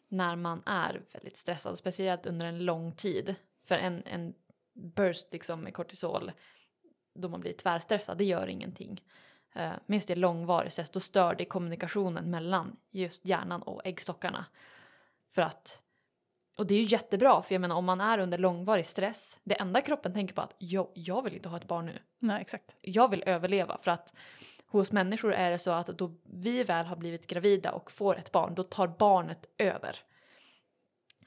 när 0.08 0.36
man 0.36 0.64
är 0.66 1.02
väldigt 1.14 1.38
stressad, 1.38 1.78
speciellt 1.78 2.26
under 2.26 2.46
en 2.46 2.66
lång 2.66 2.96
tid. 2.96 3.36
För 3.66 3.76
en, 3.76 4.04
en 4.06 4.34
burst 4.74 5.28
liksom 5.32 5.62
med 5.62 5.74
kortisol 5.74 6.32
då 7.14 7.30
man 7.30 7.40
blir 7.40 7.54
tvärstressad, 7.54 8.18
det 8.18 8.24
gör 8.24 8.48
ingenting. 8.48 9.04
Eh, 9.56 9.72
Men 9.86 9.96
just 9.96 10.08
det 10.08 10.16
långvarig 10.16 10.72
stress, 10.72 10.90
då 10.90 11.00
stör 11.00 11.36
det 11.36 11.46
kommunikationen 11.46 12.32
mellan 12.32 12.78
just 12.92 13.26
hjärnan 13.26 13.62
och 13.62 13.82
äggstockarna. 13.86 14.46
För 15.36 15.42
att 15.42 15.82
Och 16.58 16.68
det 16.68 16.76
är 16.76 16.80
ju 16.80 16.86
jättebra 16.86 17.44
för 17.44 17.56
jag 17.56 17.62
menar 17.62 17.76
om 17.76 17.86
man 17.86 18.02
är 18.02 18.18
under 18.20 18.38
långvarig 18.38 18.86
stress, 18.86 19.40
det 19.44 19.56
enda 19.56 19.82
kroppen 19.82 20.14
tänker 20.14 20.34
på 20.36 20.42
att 20.42 20.56
jag, 20.58 20.88
jag 20.94 21.24
vill 21.24 21.34
inte 21.34 21.50
ha 21.50 21.58
ett 21.58 21.68
barn 21.68 21.86
nu. 21.86 22.00
Nej 22.20 22.42
exakt. 22.42 22.76
Jag 22.82 23.10
vill 23.10 23.24
överleva 23.26 23.78
för 23.82 23.92
att 23.92 24.14
hos 24.66 24.92
människor 24.92 25.34
är 25.34 25.52
det 25.52 25.60
så 25.60 25.72
att 25.72 25.88
då 25.88 26.16
vi 26.24 26.64
väl 26.64 26.86
har 26.86 26.96
blivit 26.96 27.28
gravida 27.28 27.72
och 27.72 27.92
får 27.92 28.18
ett 28.18 28.32
barn, 28.32 28.56
då 28.56 28.64
tar 28.64 28.88
barnet 28.88 29.46
över. 29.58 29.96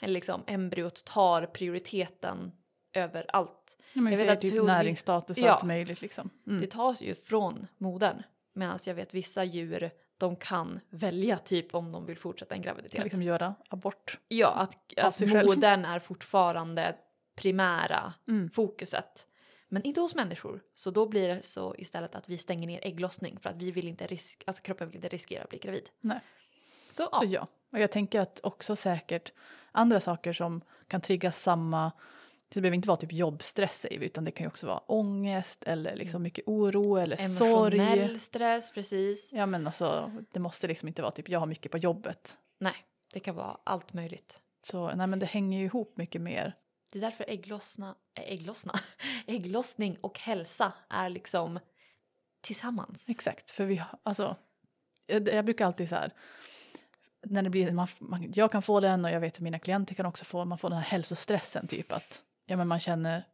Eller 0.01 0.15
liksom 0.15 0.43
embryot 0.47 1.05
tar 1.05 1.47
prioriteten 1.47 2.53
över 2.93 3.27
allt. 3.29 3.77
Ja, 3.93 4.01
men 4.01 4.13
Jag 4.13 4.19
vet 4.19 4.31
att 4.31 4.41
typ 4.41 4.65
näringsstatus 4.65 5.39
och 5.39 5.45
Ja. 5.45 5.53
allt 5.53 5.65
möjligt 5.65 6.03
liksom. 6.03 6.31
Mm. 6.47 6.61
Det 6.61 6.67
tas 6.67 7.01
ju 7.01 7.15
från 7.15 7.67
modern. 7.79 8.23
Medan 8.55 8.79
jag 8.85 8.95
vet 8.95 9.15
vissa 9.15 9.45
djur, 9.45 9.91
de 10.19 10.37
kan 10.37 10.81
välja 10.91 11.39
typ 11.39 11.75
om 11.75 11.93
de 11.93 12.07
vill 12.07 12.19
fortsätta 12.19 12.55
en 12.55 12.63
graviditet. 12.63 12.97
Kan 12.97 13.05
liksom 13.05 13.23
göra 13.23 13.55
abort. 13.69 14.19
Ja, 14.29 14.49
att, 14.49 14.99
att 14.99 15.21
modern 15.21 15.85
är 15.85 15.99
fortfarande 15.99 16.97
primära 17.35 18.15
Mm. 18.29 18.51
fokuset. 18.51 19.27
Men 19.69 19.83
inte 19.83 20.01
hos 20.01 20.15
människor. 20.15 20.61
Så 20.75 20.91
då 20.91 21.07
blir 21.07 21.29
det 21.29 21.43
så 21.43 21.75
istället 21.79 22.15
att 22.15 22.29
vi 22.29 22.39
stänger 22.39 22.67
ner 22.67 22.81
ägglossning 22.83 23.39
för 23.41 23.51
att 23.51 23.57
vi 23.57 23.71
vill 23.71 23.89
inte 23.89 24.07
risk, 24.07 24.45
alltså 24.47 24.63
kroppen 24.63 24.89
vill 24.89 24.97
inte 24.97 25.09
riskera 25.09 25.43
att 25.43 25.49
bli 25.51 25.59
gravid. 25.59 25.89
Nej. 26.01 26.21
Så 26.91 27.09
ja. 27.13 27.19
Så 27.19 27.25
ja, 27.27 27.47
och 27.71 27.79
jag 27.79 27.93
tänker 27.93 28.21
att 28.21 28.41
också 28.43 28.77
säkert 28.77 29.33
andra 29.73 30.01
saker 30.01 30.33
som 30.33 30.61
kan 30.89 31.01
trigga 31.01 31.33
samma 31.33 31.93
det 32.55 32.61
behöver 32.61 32.77
inte 32.77 32.89
vara 32.89 32.97
typ 32.97 33.13
jobbstress 33.13 33.81
säger 33.81 33.99
vi 33.99 34.07
utan 34.07 34.25
det 34.25 34.31
kan 34.31 34.45
ju 34.45 34.49
också 34.49 34.67
vara 34.67 34.79
ångest 34.79 35.63
eller 35.63 35.97
liksom 35.97 36.23
mycket 36.23 36.49
oro 36.49 36.97
eller 36.97 37.17
sorg. 37.17 37.79
Emotionell 37.79 38.21
stress, 38.21 38.73
precis. 38.73 39.33
Ja 39.33 39.47
men 39.47 39.67
alltså 39.67 40.13
det 40.33 40.41
måste 40.41 40.67
liksom 40.67 40.89
inte 40.89 41.03
vara 41.03 41.13
typ 41.13 41.29
jag 41.29 41.41
har 41.41 41.47
mycket 41.47 41.73
på 41.73 41.79
jobbet. 41.79 42.39
Nej, 42.59 42.75
det 43.13 43.21
kan 43.21 43.35
vara 43.35 43.59
allt 43.65 43.93
möjligt. 43.93 44.41
Så 44.63 44.95
nej 44.95 45.07
men 45.07 45.19
det 45.19 45.27
hänger 45.27 45.59
ju 45.59 45.65
ihop 45.65 45.97
mycket 45.97 46.21
mer. 46.21 46.57
Det 46.91 46.99
är 46.99 47.03
därför 47.03 47.25
ägglossna, 47.29 47.95
äh, 48.15 48.33
ägglossna, 48.33 48.81
ägglossning 49.27 49.99
och 50.01 50.19
hälsa 50.19 50.73
är 50.89 51.09
liksom 51.09 51.59
tillsammans. 52.41 53.05
Exakt, 53.07 53.51
för 53.51 53.65
vi 53.65 53.77
har, 53.77 53.99
alltså 54.03 54.37
jag, 55.07 55.29
jag 55.29 55.45
brukar 55.45 55.67
alltid 55.67 55.89
så 55.89 55.95
här 55.95 56.13
när 57.27 57.43
det 57.43 57.51
blir, 57.51 57.73
man, 57.73 57.89
man, 57.99 58.33
jag 58.35 58.53
kan 58.53 58.63
få 58.63 58.81
den 58.81 59.05
och 59.05 59.11
jag 59.11 59.21
vet 59.21 59.35
att 59.35 59.41
mina 59.41 59.59
klienter 59.59 59.95
kan 59.95 60.07
också 60.07 60.25
få, 60.25 60.45
man 60.45 60.59
får 60.59 60.69
den 60.69 60.79
här 60.79 60.85
hälsostressen 60.85 61.69
typ 61.69 61.93
att 61.93 62.23
ja 62.47 62.57
men 62.57 62.68
man 62.68 62.80
känner 62.80 63.24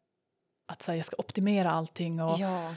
att 0.66 0.82
så 0.82 0.90
här, 0.92 0.96
jag 0.96 1.06
ska 1.06 1.16
optimera 1.18 1.70
allting 1.70 2.22
och 2.22 2.38
Ja, 2.40 2.74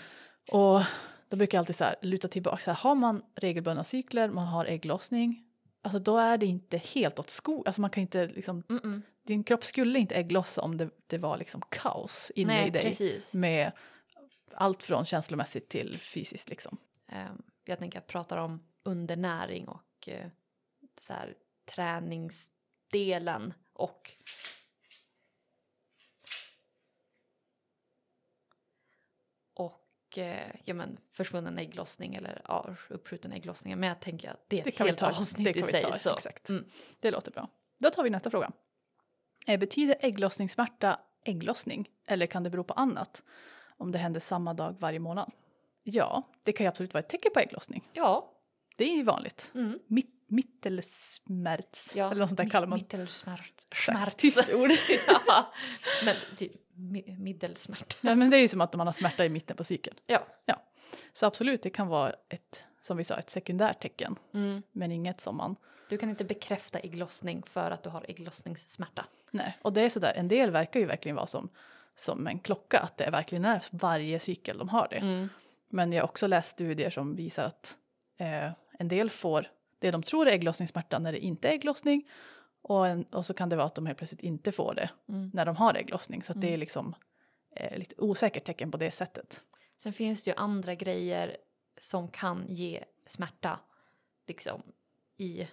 Och 0.51 0.83
då 1.29 1.37
brukar 1.37 1.57
jag 1.57 1.61
alltid 1.61 1.75
så 1.75 1.83
här, 1.83 1.95
luta 2.01 2.27
tillbaka. 2.27 2.57
Så 2.57 2.71
här, 2.71 2.77
har 2.77 2.95
man 2.95 3.23
regelbundna 3.35 3.83
cykler, 3.83 4.29
man 4.29 4.47
har 4.47 4.65
ägglossning, 4.65 5.45
alltså 5.81 5.99
då 5.99 6.17
är 6.17 6.37
det 6.37 6.45
inte 6.45 6.77
helt 6.77 7.19
åt 7.19 7.29
sko. 7.29 7.63
Alltså 7.65 7.81
man 7.81 7.89
kan 7.89 8.01
inte 8.01 8.27
liksom, 8.27 8.63
din 9.27 9.43
kropp 9.43 9.65
skulle 9.65 9.99
inte 9.99 10.15
ägglossa 10.15 10.61
om 10.61 10.77
det, 10.77 10.89
det 11.07 11.17
var 11.17 11.37
liksom 11.37 11.61
kaos 11.69 12.31
inne 12.35 12.53
nej 12.53 12.67
i 12.67 12.69
dig. 12.69 12.83
precis. 12.83 13.33
Med 13.33 13.71
allt 14.53 14.83
från 14.83 15.05
känslomässigt 15.05 15.69
till 15.69 15.99
fysiskt 15.99 16.49
liksom. 16.49 16.77
Ehm, 17.07 17.41
jag 17.65 17.79
tänker 17.79 17.99
att 17.99 18.07
pratar 18.07 18.37
om 18.37 18.63
undernäring 18.83 19.67
och 19.67 20.07
eh, 20.09 20.27
så 21.01 21.13
här, 21.13 21.35
träningsdelen 21.75 23.53
och 23.73 24.11
och 30.11 30.17
eh, 30.17 30.51
ja, 30.65 30.73
men, 30.73 30.97
försvunnen 31.11 31.59
ägglossning 31.59 32.15
eller 32.15 32.41
ja, 32.47 32.75
uppskjuten 32.89 33.31
ägglossning. 33.31 33.79
Men 33.79 33.89
jag 33.89 33.99
tänker 33.99 34.29
att 34.29 34.45
det 34.47 34.59
är 34.59 34.63
Det 34.63 34.69
ett 34.69 34.79
helt 34.79 34.97
ta, 34.97 35.07
avsnitt 35.07 35.45
det 35.45 35.53
kan 35.53 35.63
i 35.63 35.65
vi 35.65 35.71
sig. 35.71 35.81
ta, 35.81 35.97
så. 35.97 36.15
exakt. 36.15 36.49
Mm. 36.49 36.65
Det 36.99 37.11
låter 37.11 37.31
bra. 37.31 37.47
Då 37.77 37.89
tar 37.89 38.03
vi 38.03 38.09
nästa 38.09 38.29
fråga. 38.29 38.51
Eh, 39.47 39.59
betyder 39.59 39.95
ägglossningssmärta 39.99 40.99
ägglossning 41.23 41.89
eller 42.07 42.25
kan 42.25 42.43
det 42.43 42.49
bero 42.49 42.63
på 42.63 42.73
annat? 42.73 43.23
Om 43.77 43.91
det 43.91 43.97
händer 43.99 44.19
samma 44.19 44.53
dag 44.53 44.75
varje 44.79 44.99
månad? 44.99 45.31
Ja, 45.83 46.23
det 46.43 46.53
kan 46.53 46.63
ju 46.63 46.67
absolut 46.67 46.93
vara 46.93 47.03
ett 47.03 47.09
tecken 47.09 47.31
på 47.33 47.39
ägglossning. 47.39 47.89
Ja. 47.93 48.31
Det 48.77 48.83
är 48.83 48.95
ju 48.95 49.03
vanligt. 49.03 49.51
Mm. 49.55 49.79
Mitt, 49.87 50.23
mittelsmärts, 50.27 51.95
ja. 51.95 52.11
eller 52.11 52.19
något 52.19 52.29
sånt 52.29 52.37
där 52.37 52.49
kallar 52.49 52.67
man. 52.67 52.79
Mittelsmärt. 52.79 53.67
Exakt, 53.71 54.17
Tyst 54.17 54.49
ord. 54.49 54.71
ja. 55.07 55.53
Men 56.05 56.15
typ 56.37 56.51
mi- 56.81 57.17
middelsmärt. 57.19 57.97
Nej 58.01 58.15
men 58.15 58.29
det 58.29 58.37
är 58.37 58.41
ju 58.41 58.47
som 58.47 58.61
att 58.61 58.73
man 58.73 58.87
har 58.87 58.93
smärta 58.93 59.25
i 59.25 59.29
mitten 59.29 59.57
på 59.57 59.63
cykeln. 59.63 59.95
Ja. 60.07 60.27
ja. 60.45 60.61
Så 61.13 61.25
absolut, 61.25 61.63
det 61.63 61.69
kan 61.69 61.87
vara 61.87 62.13
ett, 62.29 62.59
som 62.81 62.97
vi 62.97 63.03
sa, 63.03 63.15
ett 63.17 63.29
sekundärt 63.29 63.81
tecken. 63.81 64.15
Mm. 64.33 64.61
Men 64.71 64.91
inget 64.91 65.21
som 65.21 65.37
man, 65.37 65.55
Du 65.89 65.97
kan 65.97 66.09
inte 66.09 66.23
bekräfta 66.23 66.79
ägglossning 66.79 67.43
för 67.43 67.71
att 67.71 67.83
du 67.83 67.89
har 67.89 68.05
ägglossningssmärta. 68.07 69.05
nej. 69.31 69.57
Och 69.61 69.73
det 69.73 69.81
är 69.81 69.89
sådär, 69.89 70.13
en 70.15 70.27
del 70.27 70.51
verkar 70.51 70.79
ju 70.79 70.85
verkligen 70.85 71.15
vara 71.15 71.27
som, 71.27 71.49
som 71.95 72.27
en 72.27 72.39
klocka, 72.39 72.79
att 72.79 72.97
det 72.97 73.09
verkligen 73.09 73.45
är 73.45 73.63
varje 73.71 74.19
cykel 74.19 74.57
de 74.57 74.69
har 74.69 74.87
det. 74.89 74.97
Mm. 74.97 75.29
Men 75.69 75.93
jag 75.93 76.03
har 76.03 76.07
också 76.09 76.27
läst 76.27 76.49
studier 76.49 76.89
som 76.89 77.15
visar 77.15 77.43
att 77.43 77.75
eh, 78.17 78.51
en 78.79 78.87
del 78.87 79.09
får 79.09 79.47
det 79.79 79.91
de 79.91 80.03
tror 80.03 80.27
är 80.27 80.31
ägglossningssmärta 80.31 80.99
när 80.99 81.11
det 81.11 81.19
inte 81.19 81.47
är 81.49 81.51
ägglossning. 81.53 82.09
Och, 82.61 82.87
en, 82.87 83.03
och 83.03 83.25
så 83.25 83.33
kan 83.33 83.49
det 83.49 83.55
vara 83.55 83.67
att 83.67 83.75
de 83.75 83.85
helt 83.85 83.97
plötsligt 83.97 84.21
inte 84.21 84.51
får 84.51 84.73
det 84.73 84.89
Mm. 85.09 85.31
när 85.33 85.45
de 85.45 85.55
har 85.55 85.73
ägglossning. 85.73 86.23
Så 86.23 86.31
att 86.31 86.41
det 86.41 86.47
Mm. 86.47 86.53
är 86.53 86.57
liksom 86.57 86.95
eh, 87.55 87.77
lite 87.77 87.95
osäkert 87.97 88.45
tecken 88.45 88.71
på 88.71 88.77
det 88.77 88.91
sättet. 88.91 89.41
Sen 89.77 89.93
finns 89.93 90.23
det 90.23 90.29
ju 90.31 90.35
andra 90.37 90.75
grejer 90.75 91.37
som 91.77 92.07
kan 92.07 92.45
ge 92.49 92.83
smärta 93.07 93.59
liksom 94.27 94.61
i 95.17 95.47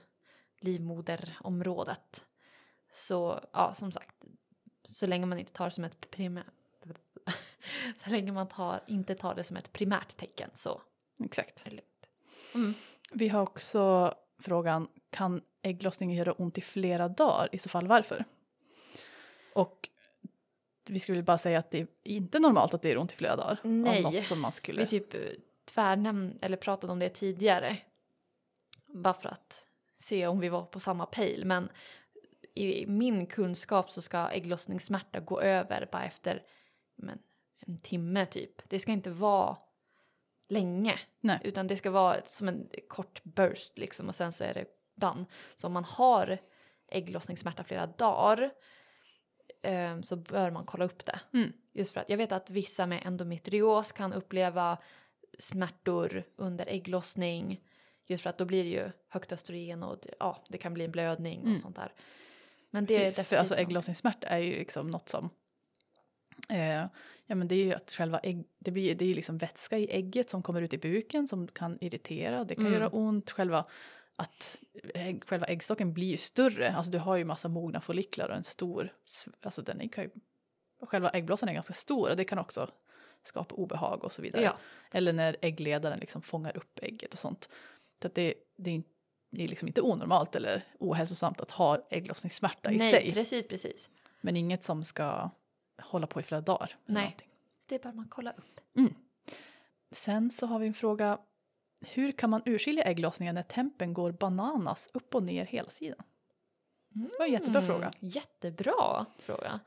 livmoderområdet. 0.61 2.25
Så 2.95 3.41
ja, 3.53 3.75
som 3.75 3.93
sagt, 3.93 4.25
så 4.85 5.07
länge 5.07 5.27
man 5.27 5.39
inte 5.39 5.53
tar 5.53 5.65
det 5.65 5.71
som 5.71 5.85
ett 5.85 6.11
primärt 6.11 6.47
så 8.05 8.11
länge 8.11 8.33
man 8.33 8.49
tar, 8.49 8.81
inte 8.87 9.15
tar 9.15 9.35
det 9.35 9.45
som 9.45 9.57
ett 9.57 9.73
primärt 9.73 10.17
tecken 10.17 10.51
så 10.55 10.81
Exakt. 11.25 11.61
är 11.67 11.71
det 11.71 11.77
lugnt. 11.77 12.07
Mm. 12.55 12.75
Vi 13.13 13.29
har 13.29 13.43
också 13.43 14.15
frågan, 14.39 14.89
kan 15.11 15.43
ägglossningen 15.69 16.17
göra 16.17 16.33
ont 16.33 16.59
i 16.59 16.61
flera 16.61 17.09
dagar? 17.09 17.49
I 17.53 17.59
så 17.59 17.69
fall 17.69 17.87
varför? 17.87 18.25
Och 19.53 19.89
vi 20.89 21.01
skulle 21.01 21.23
bara 21.23 21.39
säga 21.39 21.59
att 21.59 21.71
det 21.71 21.79
är 21.79 21.87
inte 22.03 22.39
normalt 22.39 22.75
att 22.75 22.83
det 22.83 22.89
gör 22.89 22.99
ont 22.99 23.13
i 23.13 23.17
flera 23.17 23.37
dagar. 23.37 23.59
Nej. 23.63 24.03
Något 24.03 24.25
som 24.25 24.41
man 24.41 24.53
skulle... 24.53 24.83
Vi 24.83 24.89
typ 24.89 25.15
eh, 25.15 25.21
tvärnämn 25.65 26.39
eller 26.41 26.57
pratade 26.57 26.93
om 26.93 26.99
det 26.99 27.09
tidigare. 27.09 27.77
Bara 28.87 29.15
för 29.15 29.29
att 29.29 29.67
se 29.99 30.27
om 30.27 30.41
vi 30.41 30.49
var 30.49 30.63
på 30.63 30.81
samma 30.81 31.07
pejl. 31.07 31.45
Men 31.45 31.69
i 32.55 32.87
min 32.87 33.27
kunskap 33.27 33.91
så 33.91 34.03
ska 34.03 34.29
ägglossningssmärta 34.29 35.21
gå 35.21 35.41
över 35.41 35.89
bara 35.93 36.05
efter 36.05 36.43
men, 36.95 37.19
en 37.59 37.79
timme 37.79 38.27
typ. 38.27 38.69
Det 38.69 38.79
ska 38.79 38.93
inte 38.93 39.11
vara 39.11 39.57
länge. 40.49 41.01
Nej. 41.21 41.41
Utan 41.45 41.67
det 41.67 41.77
ska 41.77 41.91
vara 41.91 42.23
som 42.27 42.49
en 42.49 42.69
kort 42.89 43.25
burst 43.25 43.79
liksom 43.79 44.09
och 44.09 44.15
sen 44.15 44.33
så 44.33 44.45
är 44.45 44.55
det 44.55 44.65
done. 45.01 45.25
Så 45.57 45.67
om 45.67 45.73
man 45.73 45.85
har 45.85 46.39
ägglossningssmärta 46.89 47.65
flera 47.65 47.87
dagar 47.87 48.51
eh, 49.63 50.01
så 50.01 50.17
bör 50.17 50.51
man 50.51 50.67
kolla 50.67 50.85
upp 50.85 51.05
det. 51.07 51.21
Mm. 51.33 51.53
Just 51.73 51.93
för 51.93 52.01
att 52.01 52.11
jag 52.11 52.17
vet 52.17 52.33
att 52.33 52.51
vissa 52.51 52.87
med 52.87 53.03
endometrios 53.07 53.93
kan 53.93 54.13
uppleva 54.13 54.79
smärtor 55.39 56.23
under 56.37 56.67
ägglossning. 56.67 57.61
Just 58.07 58.23
för 58.23 58.31
att 58.31 58.39
då 58.39 58.45
blir 58.45 58.65
det 58.65 58.71
ju 58.71 58.91
högt 59.09 59.33
östrogen 59.33 59.83
och 59.83 60.07
ja, 60.19 60.45
det 60.49 60.59
kan 60.59 60.75
bli 60.75 60.85
en 60.85 60.91
blödning 60.91 61.41
och 61.41 61.47
Mm. 61.47 61.59
sånt 61.61 61.77
där. 61.77 61.93
Men 62.71 62.85
det 62.85 62.99
Precis, 62.99 63.19
är 63.19 63.25
för 63.25 63.37
alltså 63.37 63.55
ägglossningssmärta 63.57 64.27
är 64.27 64.39
ju 64.39 64.59
liksom 64.59 64.87
något 64.91 65.09
som 65.09 65.31
eh, 66.49 66.87
ja 67.27 67.35
men 67.35 67.49
det 67.49 67.55
är 67.55 67.65
ju 67.65 67.73
att 67.75 67.91
själva 67.91 68.19
ägg, 68.19 68.45
det 68.59 68.71
blir 68.71 68.95
det 68.95 69.05
är 69.05 69.15
liksom 69.15 69.39
vätska 69.39 69.79
i 69.79 69.91
ägget 69.91 70.31
som 70.31 70.43
kommer 70.43 70.63
ut 70.63 70.75
i 70.75 70.79
buken 70.79 71.29
som 71.29 71.49
kan 71.49 71.79
irritera, 71.81 72.45
det 72.45 72.55
kan 72.55 72.67
Mm. 72.67 72.75
göra 72.79 72.89
ont, 72.89 73.31
själva 73.31 73.65
att 74.19 74.57
ägg, 74.95 75.25
själva 75.25 75.47
äggstocken 75.47 75.93
blir 75.93 76.07
ju 76.07 76.17
större, 76.17 76.75
alltså 76.77 76.91
du 76.91 76.99
har 76.99 77.17
ju 77.17 77.25
massa 77.25 77.49
mogna 77.49 77.81
folliklar 77.81 78.29
och 78.29 78.37
en 78.37 78.45
stor, 78.45 78.95
alltså 79.43 79.63
den 79.63 79.81
är, 79.81 79.89
kan 79.89 80.05
ju, 80.05 80.11
själva 80.81 81.11
äggblåsan 81.11 81.49
är 81.49 81.53
ganska 81.53 81.75
stor 81.75 82.11
och 82.11 82.17
det 82.17 82.25
kan 82.25 82.39
också 82.39 82.71
skapa 83.25 83.55
obehag 83.55 84.05
och 84.05 84.13
så 84.13 84.23
vidare. 84.23 84.43
Ja, 84.43 84.57
Eller 84.91 85.13
när 85.13 85.37
äggledaren 85.41 85.99
liksom 85.99 86.23
fångar 86.23 86.57
upp 86.57 86.79
ägget 86.83 87.13
och 87.13 87.19
sånt. 87.19 87.49
Så 88.01 88.07
att 88.07 88.15
det, 88.15 88.35
det 88.57 88.71
är 88.71 88.75
inte 88.75 88.91
det 89.31 89.45
är 89.45 89.49
liksom 89.49 89.69
inte 89.69 89.83
onormalt 89.83 90.37
eller 90.37 90.65
ohälsosamt 90.79 91.41
att 91.41 91.51
ha 91.51 91.87
ägglossningssmärta 91.91 92.73
i 92.73 92.77
nej 92.77 92.93
sig. 92.93 93.13
precis 93.13 93.49
precis. 93.49 93.89
Men 94.21 94.37
inget 94.37 94.65
som 94.65 94.85
ska 94.85 95.31
hålla 95.83 96.07
på 96.07 96.21
i 96.21 96.23
flera 96.23 96.41
dagar. 96.41 96.77
Nej. 96.87 97.17
Det 97.67 97.83
bör 97.83 97.93
man 97.93 98.09
kolla 98.09 98.33
upp. 98.33 98.61
Sen 99.91 100.31
så 100.31 100.47
har 100.47 100.59
vi 100.59 100.67
en 100.67 100.75
fråga. 100.75 101.19
Hur 101.81 102.13
kan 102.13 102.31
man 102.31 102.43
urskilja 102.47 102.83
ägglossningen 102.85 103.35
när 103.35 103.43
tempen 103.43 103.95
går 103.95 104.13
bananas 104.13 104.89
upp 104.95 105.15
och 105.15 105.23
ner 105.23 105.45
hela 105.45 105.71
tiden? 105.71 105.99
Det 106.89 107.11
var 107.19 107.27
en 107.27 107.33
jättebra 107.33 107.59
Mm, 107.61 107.67
fråga. 107.73 107.91
Jättebra 108.01 109.07
fråga. 109.19 109.61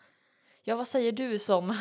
Ja, 0.63 0.75
vad 0.75 0.87
säger 0.87 1.11
du 1.11 1.39
som 1.39 1.77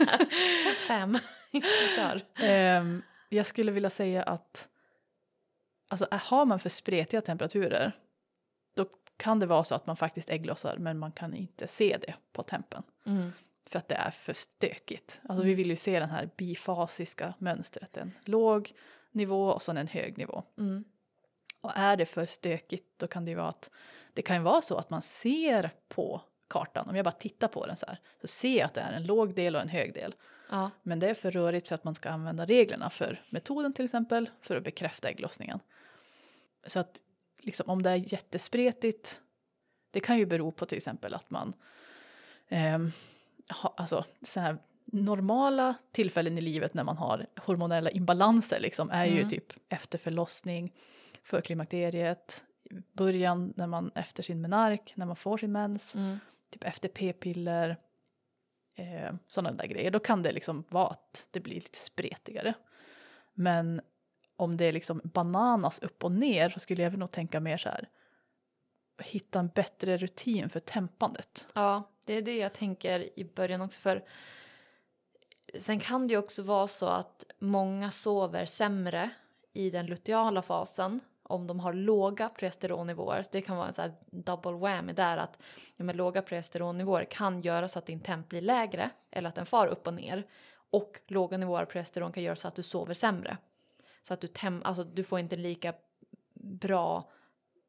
fem 0.88 1.18
instruktör? 1.50 2.22
Ehm, 2.34 3.02
jag 3.28 3.46
skulle 3.46 3.72
vilja 3.72 3.90
säga 3.90 4.22
att 4.22 4.68
alltså, 5.88 6.06
har 6.10 6.44
man 6.44 6.60
för 6.60 6.68
spretiga 6.68 7.20
temperaturer 7.20 7.92
då 8.74 8.86
kan 9.16 9.38
det 9.38 9.46
vara 9.46 9.64
så 9.64 9.74
att 9.74 9.86
man 9.86 9.96
faktiskt 9.96 10.30
ägglossar 10.30 10.76
men 10.78 10.98
man 10.98 11.12
kan 11.12 11.34
inte 11.34 11.66
se 11.68 11.96
det 12.00 12.14
på 12.32 12.42
tempen 12.42 12.82
Mm. 13.06 13.32
för 13.66 13.78
att 13.78 13.88
det 13.88 13.94
är 13.94 14.10
för 14.10 14.32
stökigt. 14.32 15.20
Alltså 15.22 15.42
vi 15.44 15.50
Mm. 15.52 15.56
vill 15.56 15.70
ju 15.70 15.76
se 15.76 16.00
den 16.00 16.10
här 16.10 16.30
bifasiska 16.36 17.34
mönstret, 17.38 17.96
en 17.96 18.12
låg 18.24 18.72
nivå 19.12 19.48
och 19.48 19.62
sen 19.62 19.76
en 19.76 19.88
hög 19.88 20.18
nivå. 20.18 20.42
Mm. 20.58 20.84
Och 21.60 21.72
är 21.74 21.96
det 21.96 22.06
för 22.06 22.26
stökigt 22.26 22.98
då 22.98 23.06
kan 23.06 23.24
det 23.24 23.30
ju 23.30 23.36
vara 23.36 23.48
att 23.48 23.70
det 24.12 24.22
kan 24.22 24.36
ju 24.36 24.42
vara 24.42 24.62
så 24.62 24.76
att 24.76 24.90
man 24.90 25.02
ser 25.02 25.70
på 25.88 26.20
kartan, 26.48 26.88
om 26.88 26.96
jag 26.96 27.04
bara 27.04 27.12
tittar 27.12 27.48
på 27.48 27.66
den 27.66 27.76
så 27.76 27.86
här, 27.86 27.98
så 28.20 28.26
ser 28.26 28.58
jag 28.58 28.66
att 28.66 28.74
det 28.74 28.80
är 28.80 28.92
en 28.92 29.06
låg 29.06 29.34
del 29.34 29.56
och 29.56 29.62
en 29.62 29.68
hög 29.68 29.94
del. 29.94 30.14
Ja. 30.50 30.70
Men 30.82 30.98
det 30.98 31.10
är 31.10 31.14
för 31.14 31.30
rörigt 31.30 31.68
för 31.68 31.74
att 31.74 31.84
man 31.84 31.94
ska 31.94 32.10
använda 32.10 32.44
reglerna 32.44 32.90
för 32.90 33.22
metoden 33.30 33.72
till 33.72 33.84
exempel 33.84 34.30
för 34.40 34.56
att 34.56 34.64
bekräfta 34.64 35.08
ägglossningen. 35.08 35.60
Så 36.66 36.78
att 36.80 37.00
liksom, 37.38 37.70
om 37.70 37.82
det 37.82 37.90
är 37.90 38.12
jättespretigt, 38.12 39.20
det 39.90 40.00
kan 40.00 40.18
ju 40.18 40.26
bero 40.26 40.52
på 40.52 40.66
till 40.66 40.78
exempel 40.78 41.14
att 41.14 41.30
man 41.30 41.52
ehm, 42.48 42.92
ha, 43.48 43.74
alltså 43.76 44.04
så 44.22 44.40
här 44.40 44.58
normala 44.92 45.74
tillfällen 45.92 46.38
i 46.38 46.40
livet 46.40 46.74
när 46.74 46.84
man 46.84 46.96
har 46.96 47.26
hormonella 47.36 47.90
imbalanser 47.90 48.60
liksom 48.60 48.90
är 48.90 49.04
ju 49.06 49.18
Mm. 49.18 49.30
typ 49.30 49.52
efter 49.68 49.98
förlossning, 49.98 50.72
för 51.22 51.40
klimakteriet, 51.40 52.44
början 52.92 53.52
när 53.56 53.66
man 53.66 53.90
efter 53.94 54.22
sin 54.22 54.40
menark, 54.40 54.92
när 54.96 55.06
man 55.06 55.16
får 55.16 55.38
sin 55.38 55.52
mens, 55.52 55.94
Mm. 55.94 56.18
typ 56.50 56.64
efter 56.64 56.88
p-piller, 56.88 57.76
eh, 58.74 59.14
sådana 59.28 59.56
där 59.56 59.66
grejer. 59.66 59.90
Då 59.90 59.98
kan 59.98 60.22
det 60.22 60.32
liksom 60.32 60.64
vara 60.68 60.88
att 60.90 61.26
det 61.30 61.40
blir 61.40 61.54
lite 61.54 61.78
spretigare. 61.78 62.54
Men 63.34 63.80
om 64.36 64.56
det 64.56 64.64
är 64.64 64.72
liksom 64.72 65.00
bananas 65.04 65.78
upp 65.78 66.04
och 66.04 66.12
ner 66.12 66.50
så 66.50 66.60
skulle 66.60 66.82
jag 66.82 66.98
nog 66.98 67.10
tänka 67.10 67.40
mer 67.40 67.56
så 67.56 67.68
här 67.68 67.88
hitta 69.02 69.38
en 69.38 69.48
bättre 69.48 69.96
rutin 69.96 70.50
för 70.50 70.60
tempandet. 70.60 71.46
Ja, 71.54 71.90
det 72.04 72.14
är 72.14 72.22
det 72.22 72.36
jag 72.36 72.52
tänker 72.52 73.18
i 73.18 73.24
början 73.24 73.60
också 73.60 73.80
för 73.80 74.04
sen 75.60 75.80
kan 75.80 76.08
det 76.08 76.12
ju 76.12 76.18
också 76.18 76.42
vara 76.42 76.68
så 76.68 76.86
att 76.86 77.24
många 77.38 77.90
sover 77.90 78.46
sämre 78.46 79.10
i 79.52 79.70
den 79.70 79.86
luteala 79.86 80.42
fasen 80.42 81.00
om 81.22 81.46
de 81.46 81.60
har 81.60 81.72
låga 81.72 82.28
progesteronnivåer. 82.28 83.22
Så 83.22 83.28
det 83.32 83.42
kan 83.42 83.56
vara 83.56 83.68
en 83.68 83.74
sån 83.74 83.82
här 83.82 83.94
double 84.10 84.52
whammy 84.52 84.92
där 84.92 85.16
att 85.16 85.38
ja, 85.76 85.84
med 85.84 85.96
låga 85.96 86.22
progesteronnivåer 86.22 87.04
kan 87.04 87.40
göra 87.40 87.68
så 87.68 87.78
att 87.78 87.86
din 87.86 88.00
temp 88.00 88.28
blir 88.28 88.40
lägre 88.40 88.90
eller 89.10 89.28
att 89.28 89.34
den 89.34 89.46
far 89.46 89.66
upp 89.66 89.86
och 89.86 89.94
ner 89.94 90.26
och 90.70 91.00
låga 91.06 91.36
nivåer 91.36 91.62
av 91.62 91.66
progesteron 91.66 92.12
kan 92.12 92.22
göra 92.22 92.36
så 92.36 92.48
att 92.48 92.54
du 92.54 92.62
sover 92.62 92.94
sämre. 92.94 93.36
Så 94.02 94.14
att 94.14 94.20
du, 94.20 94.26
tem- 94.26 94.62
alltså, 94.64 94.84
du 94.84 95.04
får 95.04 95.18
inte 95.18 95.36
lika 95.36 95.74
bra 96.34 97.10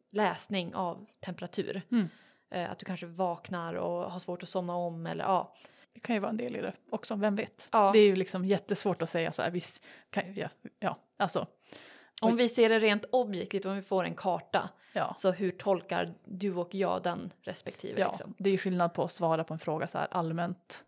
läsning 0.10 0.76
av 0.76 1.06
temperatur. 1.20 1.82
Mm. 1.92 2.10
Eh, 2.50 2.72
att 2.72 2.80
du 2.80 2.86
kanske 2.86 3.06
vaknar 3.06 3.74
och 3.74 4.12
har 4.12 4.20
svårt 4.20 4.44
att 4.44 4.50
somna 4.50 4.76
om 4.76 5.08
eller 5.08 5.24
ja. 5.24 5.56
Det 5.94 6.00
kan 6.00 6.16
ju 6.16 6.20
vara 6.20 6.30
en 6.30 6.38
del 6.38 6.56
i 6.56 6.62
det 6.62 6.74
också, 6.90 7.16
vem 7.16 7.36
vet? 7.36 7.68
Ja. 7.72 7.92
Det 7.94 8.00
är 8.00 8.06
ju 8.06 8.16
liksom 8.16 8.46
jättesvårt 8.46 9.02
att 9.02 9.10
säga 9.10 9.32
så 9.32 9.42
här, 9.42 9.52
visst 9.52 9.84
kan 10.10 10.36
ja, 10.36 10.50
ja 10.80 10.98
alltså 11.18 11.48
Om 12.22 12.36
vi 12.36 12.50
ser 12.50 12.70
det 12.70 12.80
rent 12.80 13.06
objektivt, 13.12 13.66
om 13.66 13.76
vi 13.76 13.82
får 13.82 14.04
en 14.04 14.16
karta, 14.16 14.70
ja. 14.94 15.16
så 15.22 15.32
hur 15.32 15.52
tolkar 15.52 16.14
du 16.26 16.56
och 16.56 16.76
jag 16.76 17.04
den 17.04 17.34
respektive? 17.42 18.02
Ja, 18.02 18.12
Liksom? 18.12 18.34
det 18.38 18.50
är 18.50 18.52
ju 18.52 18.58
skillnad 18.58 18.94
på 18.94 19.04
att 19.04 19.12
svara 19.12 19.44
på 19.44 19.54
en 19.54 19.60
fråga 19.60 19.88
så 19.88 19.98
här 19.98 20.08
allmänt 20.12 20.84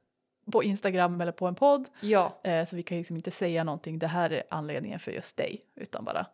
på 0.51 0.63
Instagram 0.63 1.21
eller 1.21 1.31
på 1.31 1.47
en 1.47 1.55
podd. 1.55 1.89
Ja, 1.99 2.39
Eh, 2.43 2.67
så 2.67 2.75
vi 2.75 2.83
kan 2.83 2.97
liksom 2.97 3.15
inte 3.15 3.31
säga 3.31 3.63
någonting, 3.63 3.99
det 3.99 4.07
här 4.07 4.29
är 4.29 4.43
anledningen 4.49 4.99
för 4.99 5.11
just 5.11 5.37
dig, 5.37 5.65
utan 5.75 6.05
bara 6.05 6.25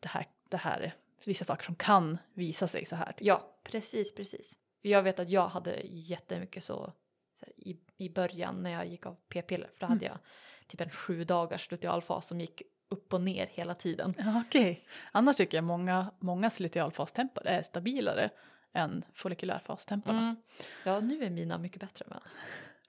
det 0.00 0.08
här, 0.08 0.26
det 0.48 0.56
här 0.56 0.80
är 0.80 0.94
vissa 1.24 1.44
saker 1.44 1.64
som 1.64 1.74
kan 1.74 2.18
visa 2.34 2.68
sig 2.68 2.86
så 2.86 2.96
här. 2.96 3.12
typ. 3.12 3.26
ja, 3.26 3.54
precis, 3.62 4.14
precis. 4.14 4.54
Jag 4.82 5.02
vet 5.02 5.18
att 5.18 5.30
jag 5.30 5.48
hade 5.48 5.80
jättemycket 5.84 6.64
så 6.64 6.92
här, 7.40 7.52
i, 7.56 7.76
i 7.96 8.08
början 8.08 8.62
när 8.62 8.70
jag 8.70 8.86
gick 8.86 9.06
av 9.06 9.16
p-piller, 9.28 9.70
för 9.74 9.80
då 9.80 9.86
hade 9.86 10.04
jag 10.04 10.18
typ 10.66 10.80
en 10.80 10.90
sju 10.90 11.24
dagars 11.24 11.70
lutealfas 11.70 12.26
som 12.26 12.40
gick 12.40 12.62
upp 12.88 13.12
och 13.12 13.20
ner 13.20 13.46
hela 13.46 13.74
tiden. 13.74 14.14
Ja, 14.18 14.42
Okej, 14.46 14.86
annars 15.12 15.36
tycker 15.36 15.56
jag 15.56 15.64
många, 15.64 16.10
många 16.18 16.50
lutealfastempar 16.58 17.46
är 17.46 17.62
stabilare 17.62 18.30
än 18.72 19.04
follikulärfastemparna. 19.14 20.22
Mm. 20.22 20.36
Ja, 20.84 21.00
nu 21.00 21.24
är 21.24 21.30
mina 21.30 21.58
mycket 21.58 21.80
bättre 21.80 22.04
men. 22.08 22.20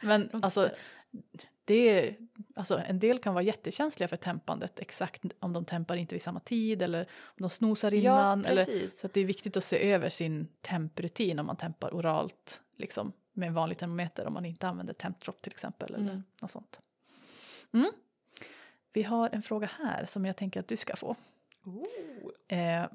Men 0.01 0.29
alltså, 0.43 0.69
det 1.65 2.15
alltså 2.55 2.77
en 2.77 2.99
del 2.99 3.19
kan 3.19 3.33
vara 3.33 3.43
jättekänsliga 3.43 4.07
för 4.07 4.17
tempandet 4.17 4.79
exakt 4.79 5.23
om 5.39 5.53
de 5.53 5.65
tempar 5.65 5.95
inte 5.95 6.15
vid 6.15 6.21
samma 6.21 6.39
tid 6.39 6.81
eller 6.81 7.01
om 7.01 7.37
de 7.37 7.49
snosar 7.49 7.93
innan. 7.93 8.43
ja, 8.43 8.49
eller, 8.49 8.87
så 9.01 9.09
det 9.13 9.21
är 9.21 9.25
viktigt 9.25 9.57
att 9.57 9.63
se 9.63 9.91
över 9.91 10.09
sin 10.09 10.47
temprutin 10.61 11.39
om 11.39 11.45
man 11.45 11.57
tempar 11.57 11.89
oralt 11.89 12.61
liksom, 12.77 13.13
med 13.37 13.47
en 13.47 13.53
vanlig 13.53 13.77
termometer 13.77 14.25
om 14.27 14.33
man 14.33 14.45
inte 14.45 14.67
använder 14.67 14.93
tempdrop 14.93 15.41
till 15.41 15.51
exempel 15.51 15.93
eller 15.95 16.11
Mm. 16.11 16.23
något 16.41 16.51
sånt. 16.51 16.79
Mm. 17.73 17.91
Vi 18.93 19.03
har 19.03 19.29
en 19.33 19.43
fråga 19.43 19.67
här 19.79 20.05
som 20.05 20.25
jag 20.25 20.37
tänker 20.37 20.59
att 20.59 20.67
du 20.67 20.77
ska 20.77 20.95
få. 20.95 21.15
Eh, 22.47 22.85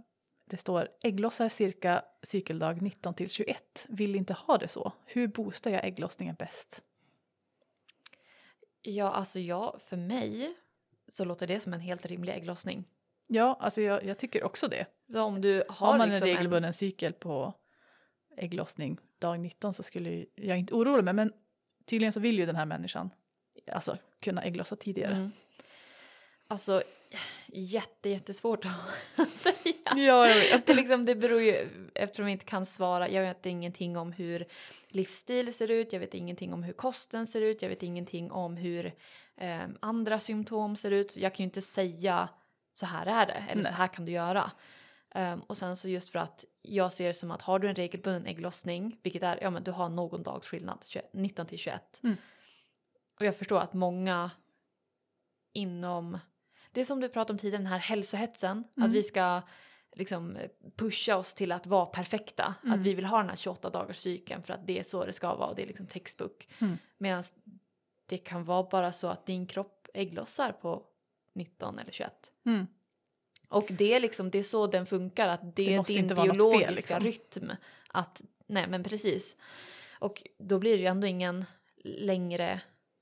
det 0.45 0.57
står 0.57 0.89
ägglossar 1.03 1.49
cirka 1.49 2.05
cykeldag 2.23 2.83
19 2.83 3.15
till 3.15 3.31
21. 3.31 3.87
Vill 3.89 4.15
inte 4.17 4.33
ha 4.35 4.59
det 4.59 4.69
så. 4.69 4.93
Hur 5.05 5.27
boostar 5.27 5.71
jag 5.71 5.85
ägglossningen 5.85 6.35
bäst? 6.39 6.81
Ja, 8.83 9.11
alltså 9.11 9.39
ja, 9.39 9.77
för 9.79 9.97
mig 9.97 10.55
så 11.13 11.25
låter 11.25 11.47
det 11.47 11.61
som 11.61 11.73
en 11.75 11.81
helt 11.81 12.07
rimlig 12.07 12.33
ägglossning. 12.35 12.85
Ja, 13.27 13.57
alltså 13.61 13.81
jag, 13.83 14.05
jag 14.05 14.19
tycker 14.19 14.45
också 14.45 14.69
det. 14.69 14.87
Så 15.13 15.23
om 15.23 15.41
du 15.41 15.65
har, 15.69 15.87
Har 15.87 15.99
man 15.99 16.09
liksom 16.09 16.29
en 16.29 16.35
regelbunden 16.35 16.75
cykel 16.75 17.13
på 17.13 17.55
ägglossning 18.37 18.99
dag 19.23 19.41
19 19.41 19.75
så 19.75 19.83
skulle 19.83 20.27
jag 20.35 20.59
inte 20.59 20.75
oroa 20.75 21.03
mig 21.03 21.15
men 21.15 21.33
tydligen 21.85 22.13
så 22.13 22.21
vill 22.21 22.39
ju 22.39 22.47
den 22.47 22.57
här 22.57 22.67
människan 22.67 23.11
alltså 23.73 23.99
kunna 24.21 24.43
ägglossa 24.43 24.77
tidigare. 24.77 25.15
Mm. 25.15 25.31
Alltså 26.49 26.83
jätte, 27.47 28.09
jättesvårt 28.09 28.65
att 28.65 29.29
säga. 29.43 29.75
Ja, 29.85 30.29
jag 30.29 30.35
vet. 30.35 30.67
Det, 30.67 30.75
liksom, 30.75 31.05
det 31.05 31.15
beror 31.15 31.43
ju, 31.43 31.69
eftersom 31.95 32.27
vi 32.27 32.33
inte 32.33 32.45
kan 32.45 32.67
svara, 32.67 33.09
jag 33.09 33.23
vet 33.23 33.47
ingenting 33.47 33.97
om 33.97 34.13
hur 34.13 34.47
livsstil 34.89 35.55
ser 35.55 35.71
ut, 35.71 35.93
jag 35.93 36.01
vet 36.01 36.15
ingenting 36.15 36.53
om 36.53 36.63
hur 36.63 36.73
kosten 36.73 37.27
ser 37.27 37.41
ut, 37.41 37.63
jag 37.63 37.69
vet 37.69 37.83
ingenting 37.83 38.31
om 38.31 38.57
hur 38.57 38.93
eh, 39.37 39.63
andra 39.81 40.21
symptom 40.21 40.77
ser 40.77 40.91
ut. 40.91 41.11
Så 41.11 41.21
jag 41.21 41.35
kan 41.35 41.45
ju 41.45 41.49
inte 41.49 41.63
säga 41.63 42.29
så 42.73 42.87
här 42.87 43.07
är 43.07 43.27
det 43.27 43.45
eller 43.51 43.63
så 43.63 43.69
Nej. 43.69 43.79
här 43.79 43.87
kan 43.89 44.05
du 44.05 44.13
göra. 44.13 44.51
Ehm, 45.15 45.41
och 45.41 45.59
sen 45.59 45.77
så 45.77 45.89
just 45.89 46.11
för 46.11 46.19
att 46.19 46.45
jag 46.63 46.93
ser 46.93 47.07
det 47.09 47.15
som 47.15 47.31
att 47.31 47.43
har 47.43 47.59
du 47.59 47.69
en 47.69 47.75
regelbunden 47.75 48.27
ägglossning, 48.27 48.99
vilket 49.03 49.23
är, 49.23 49.39
ja 49.43 49.51
men 49.51 49.65
du 49.65 49.71
har 49.71 49.89
någon 49.89 50.23
dags 50.23 50.47
skillnad, 50.47 50.79
21, 50.87 51.11
19 51.13 51.47
till 51.47 51.59
21. 51.59 52.01
Mm. 52.03 52.17
Och 53.21 53.27
jag 53.27 53.37
förstår 53.37 53.61
att 53.61 53.73
många 53.73 54.31
inom, 55.53 56.19
det 56.73 56.81
är 56.81 56.85
som 56.85 57.01
du 57.01 57.09
pratade 57.09 57.33
om 57.33 57.39
tidigare, 57.39 57.63
den 57.63 57.67
här 57.73 57.79
hälsohetsen, 57.79 58.65
Mm. 58.77 58.89
att 58.89 58.97
vi 58.97 59.03
ska 59.03 59.43
liksom 59.95 60.39
pusha 60.77 61.17
oss 61.17 61.35
till 61.35 61.53
att 61.53 61.67
vara 61.67 61.87
perfekta. 61.87 62.55
Mm. 62.65 62.81
Att 62.81 62.87
vi 62.87 62.95
vill 62.95 63.05
ha 63.05 63.19
den 63.19 63.29
här 63.29 63.37
28 63.37 63.71
dagars 63.71 63.97
cykeln 63.99 64.43
för 64.43 64.53
att 64.55 64.67
det 64.67 64.79
är 64.79 64.83
så 64.83 65.05
det 65.05 65.13
ska 65.13 65.35
vara 65.35 65.49
och 65.49 65.57
det 65.57 65.63
är 65.63 65.67
liksom 65.67 65.87
textbook. 65.87 66.49
Mm. 66.59 66.79
Medan 66.99 67.25
det 68.07 68.19
kan 68.19 68.45
vara 68.45 68.63
bara 68.63 68.93
så 68.93 69.09
att 69.09 69.27
din 69.27 69.47
kropp 69.47 69.89
ägglossar 69.95 70.53
på 70.53 70.87
19 71.35 71.79
eller 71.79 71.93
21. 71.93 72.31
Mm. 72.45 72.67
Och 73.53 73.67
det 73.69 73.95
är 73.95 74.01
liksom, 74.01 74.31
det 74.31 74.39
är 74.39 74.43
så 74.43 74.67
den 74.67 74.87
funkar, 74.87 75.29
att 75.29 75.41
det, 75.43 75.49
Det 75.51 75.63
är 75.63 75.85
din 75.85 76.07
något 76.07 76.17
fel, 76.17 76.29
biologiska 76.29 76.71
liksom. 76.71 77.01
rytm. 77.01 77.53
Att, 77.89 78.23
nej 78.47 78.67
men 78.67 78.85
precis. 78.85 79.37
Och 79.99 80.23
då 80.39 80.59
blir 80.59 80.77
det 80.77 80.81
ju 80.81 80.87
ändå 80.87 81.07
ingen 81.07 81.45
längre 81.85 82.61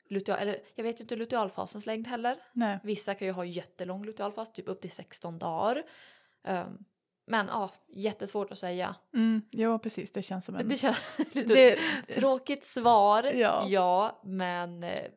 luteal, 0.09 0.39
eller 0.39 0.63
jag 0.75 0.85
vet 0.85 1.01
ju 1.01 1.03
inte 1.03 1.17
lutealfasens 1.17 1.87
längd 1.87 2.07
heller. 2.07 2.37
Nej. 2.53 2.79
Vissa 2.83 3.15
kan 3.15 3.27
ju 3.27 3.33
ha 3.33 3.45
jättelång 3.45 4.05
lutealfas, 4.05 4.53
typ 4.53 4.69
upp 4.69 4.81
till 4.81 4.91
16 4.91 5.39
dagar. 5.39 5.83
Um, 6.45 6.85
men 7.27 7.47
ja, 7.47 7.71
jättesvårt 7.89 8.53
att 8.53 8.59
säga. 8.59 8.95
Mm, 9.15 9.43
ja, 9.51 9.79
precis. 9.79 10.13
Det 10.13 10.23
känns 10.23 10.45
som 10.45 10.57
en... 10.57 10.69
Det 10.69 10.77
känns 10.77 10.99
lite 11.33 11.55
det, 11.55 11.79
tråkigt 12.15 12.65
svar, 12.65 13.23
Ja. 13.23 13.67
ja 13.69 14.21
men 14.25 14.85
eh, 14.85 15.11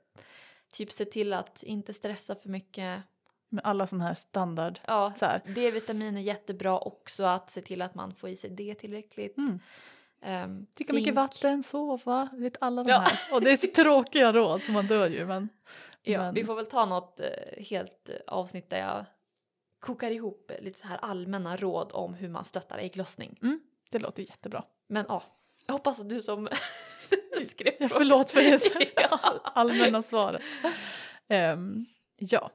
typ 0.73 0.91
se 0.91 1.05
till 1.05 1.33
att 1.33 1.63
inte 1.63 1.93
stressa 1.93 2.35
för 2.35 2.49
mycket. 2.49 3.03
Med 3.53 3.65
alla 3.65 3.87
sådana 3.87 4.05
här 4.07 4.13
standard... 4.13 4.79
Ja, 4.87 5.13
Så 5.19 5.25
här. 5.25 5.41
D-vitamin 5.45 6.17
är 6.17 6.21
jättebra 6.21 6.79
också 6.79 7.23
att 7.23 7.49
se 7.51 7.61
till 7.61 7.81
att 7.81 7.95
man 7.95 8.13
får 8.15 8.29
i 8.29 8.37
sig 8.37 8.49
det 8.49 8.75
tillräckligt. 8.75 9.37
Mm. 9.37 9.59
Um, 10.25 10.67
Dricka 10.73 10.93
mycket 10.93 11.15
vatten, 11.15 11.63
sova, 11.63 12.29
vet 12.33 12.57
alla 12.61 12.83
de 12.83 12.89
Ja. 12.89 12.99
här. 12.99 13.19
Och 13.35 13.41
det 13.41 13.51
är 13.51 13.57
så 13.57 13.67
tråkiga 13.75 14.33
råd 14.33 14.63
så 14.63 14.71
man 14.71 14.87
dör 14.87 15.09
ju 15.09 15.25
men... 15.25 15.49
Ja, 16.05 16.19
men 16.19 16.33
Vi 16.33 16.45
får 16.45 16.55
väl 16.55 16.65
ta 16.65 16.85
något 16.85 17.19
eh, 17.19 17.63
helt 17.69 18.09
eh, 18.09 18.15
avsnitt 18.27 18.69
där 18.69 18.77
jag 18.79 19.05
kokar 19.79 20.11
ihop 20.11 20.51
eh, 20.51 20.63
lite 20.63 20.79
så 20.79 20.87
här 20.87 20.97
allmänna 21.01 21.57
råd 21.57 21.91
om 21.93 22.13
hur 22.13 22.29
man 22.29 22.43
stöttar 22.43 22.77
ägglossning. 22.77 23.39
det 23.89 23.99
låter 23.99 24.23
jättebra. 24.23 24.63
Men 24.87 25.05
ja, 25.09 25.23
jag 25.65 25.73
hoppas 25.73 25.99
att 25.99 26.09
du 26.09 26.21
som 26.21 26.47
skrev 27.51 27.73
Ja, 27.79 27.89
förlåt 27.89 28.31
för 28.31 28.41
det 28.43 28.93
allmänna 29.43 30.01
svaret. 30.01 30.41
Ehm, 31.27 31.85
ja, 32.17 32.51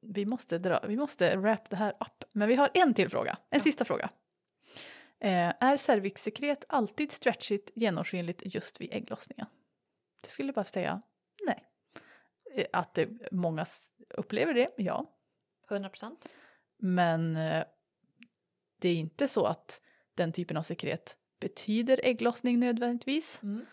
vi 0.00 0.26
måste, 0.26 0.58
dra, 0.58 0.80
vi 0.86 0.96
måste 0.96 1.36
wrap 1.36 1.70
det 1.70 1.76
här 1.76 1.90
upp. 2.00 2.24
Men 2.32 2.48
vi 2.48 2.54
har 2.54 2.70
en 2.74 2.94
till 2.94 3.10
fråga, 3.10 3.38
en 3.50 3.58
Ja. 3.58 3.64
sista 3.64 3.84
fråga. 3.84 4.10
Eh, 5.18 5.52
är 5.60 5.76
cervixsekret 5.76 6.64
alltid 6.68 7.12
stretchigt 7.12 7.70
genomskinligt 7.74 8.42
just 8.44 8.80
vid 8.80 8.92
ägglossningen? 8.92 9.46
Det 10.20 10.28
skulle 10.30 10.52
bara 10.52 10.64
säga 10.64 11.02
nej. 11.46 11.64
Eh, 12.54 12.66
Att 12.72 12.94
det, 12.94 13.32
många 13.32 13.66
upplever 14.08 14.54
det, 14.54 14.70
ja. 14.76 15.06
100 15.70 15.88
procent. 15.88 16.28
Men 16.76 17.36
eh, 17.36 17.64
det 18.80 18.88
är 18.88 18.94
inte 18.94 19.28
så 19.28 19.46
att 19.46 19.80
den 20.14 20.32
typen 20.32 20.56
av 20.56 20.62
sekret 20.62 21.16
betyder 21.40 22.00
ägglossning 22.04 22.58
nödvändigtvis 22.60 23.40
Mm. 23.42 23.66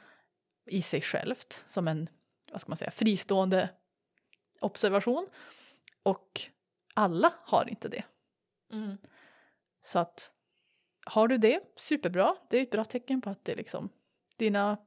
i 0.65 0.81
sig 0.81 1.01
självt 1.01 1.65
som 1.69 1.87
en, 1.87 2.09
vad 2.51 2.61
ska 2.61 2.69
man 2.69 2.77
säga, 2.77 2.91
fristående 2.91 3.69
observation. 4.59 5.27
Och 6.03 6.41
alla 6.93 7.33
har 7.45 7.69
inte 7.69 7.87
det. 7.89 8.03
Mm. 8.71 8.97
Så 9.83 9.99
att 9.99 10.31
har 11.05 11.27
du 11.27 11.37
det, 11.37 11.59
superbra. 11.77 12.35
Det 12.49 12.57
är 12.57 12.61
ett 12.63 12.71
bra 12.71 12.85
tecken 12.85 13.21
på 13.21 13.29
att 13.29 13.45
det 13.45 13.55
liksom 13.55 13.89
dina, 14.37 14.77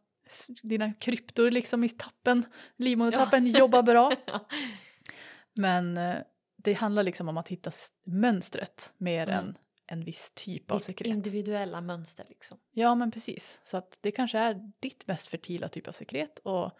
dina 0.62 0.92
kryptor 0.94 1.50
liksom 1.50 1.84
i 1.84 1.88
tappen, 1.88 2.44
livmodertappen 2.76 3.46
jobbar 3.46 3.82
bra. 3.82 4.12
Men 5.54 5.96
eh, 5.96 6.16
det 6.56 6.72
handlar 6.72 7.02
liksom 7.02 7.28
om 7.28 7.36
att 7.36 7.48
hitta 7.48 7.72
mönstret 8.04 8.92
mer 8.96 9.22
Mm. 9.28 9.38
än 9.44 9.58
en 9.86 10.04
viss 10.04 10.30
typ 10.34 10.70
av 10.70 10.78
Ditt 10.78 10.86
sekret. 10.86 11.08
individuella 11.10 11.80
mönster 11.80 12.26
liksom. 12.28 12.58
Ja 12.70 12.94
men 12.94 13.10
precis. 13.10 13.60
Så 13.64 13.76
att 13.76 13.98
det 14.00 14.10
kanske 14.10 14.38
är 14.38 14.72
ditt 14.80 15.06
mest 15.06 15.26
fertila 15.26 15.68
typ 15.68 15.88
av 15.88 15.92
sekret 15.92 16.38
och 16.38 16.70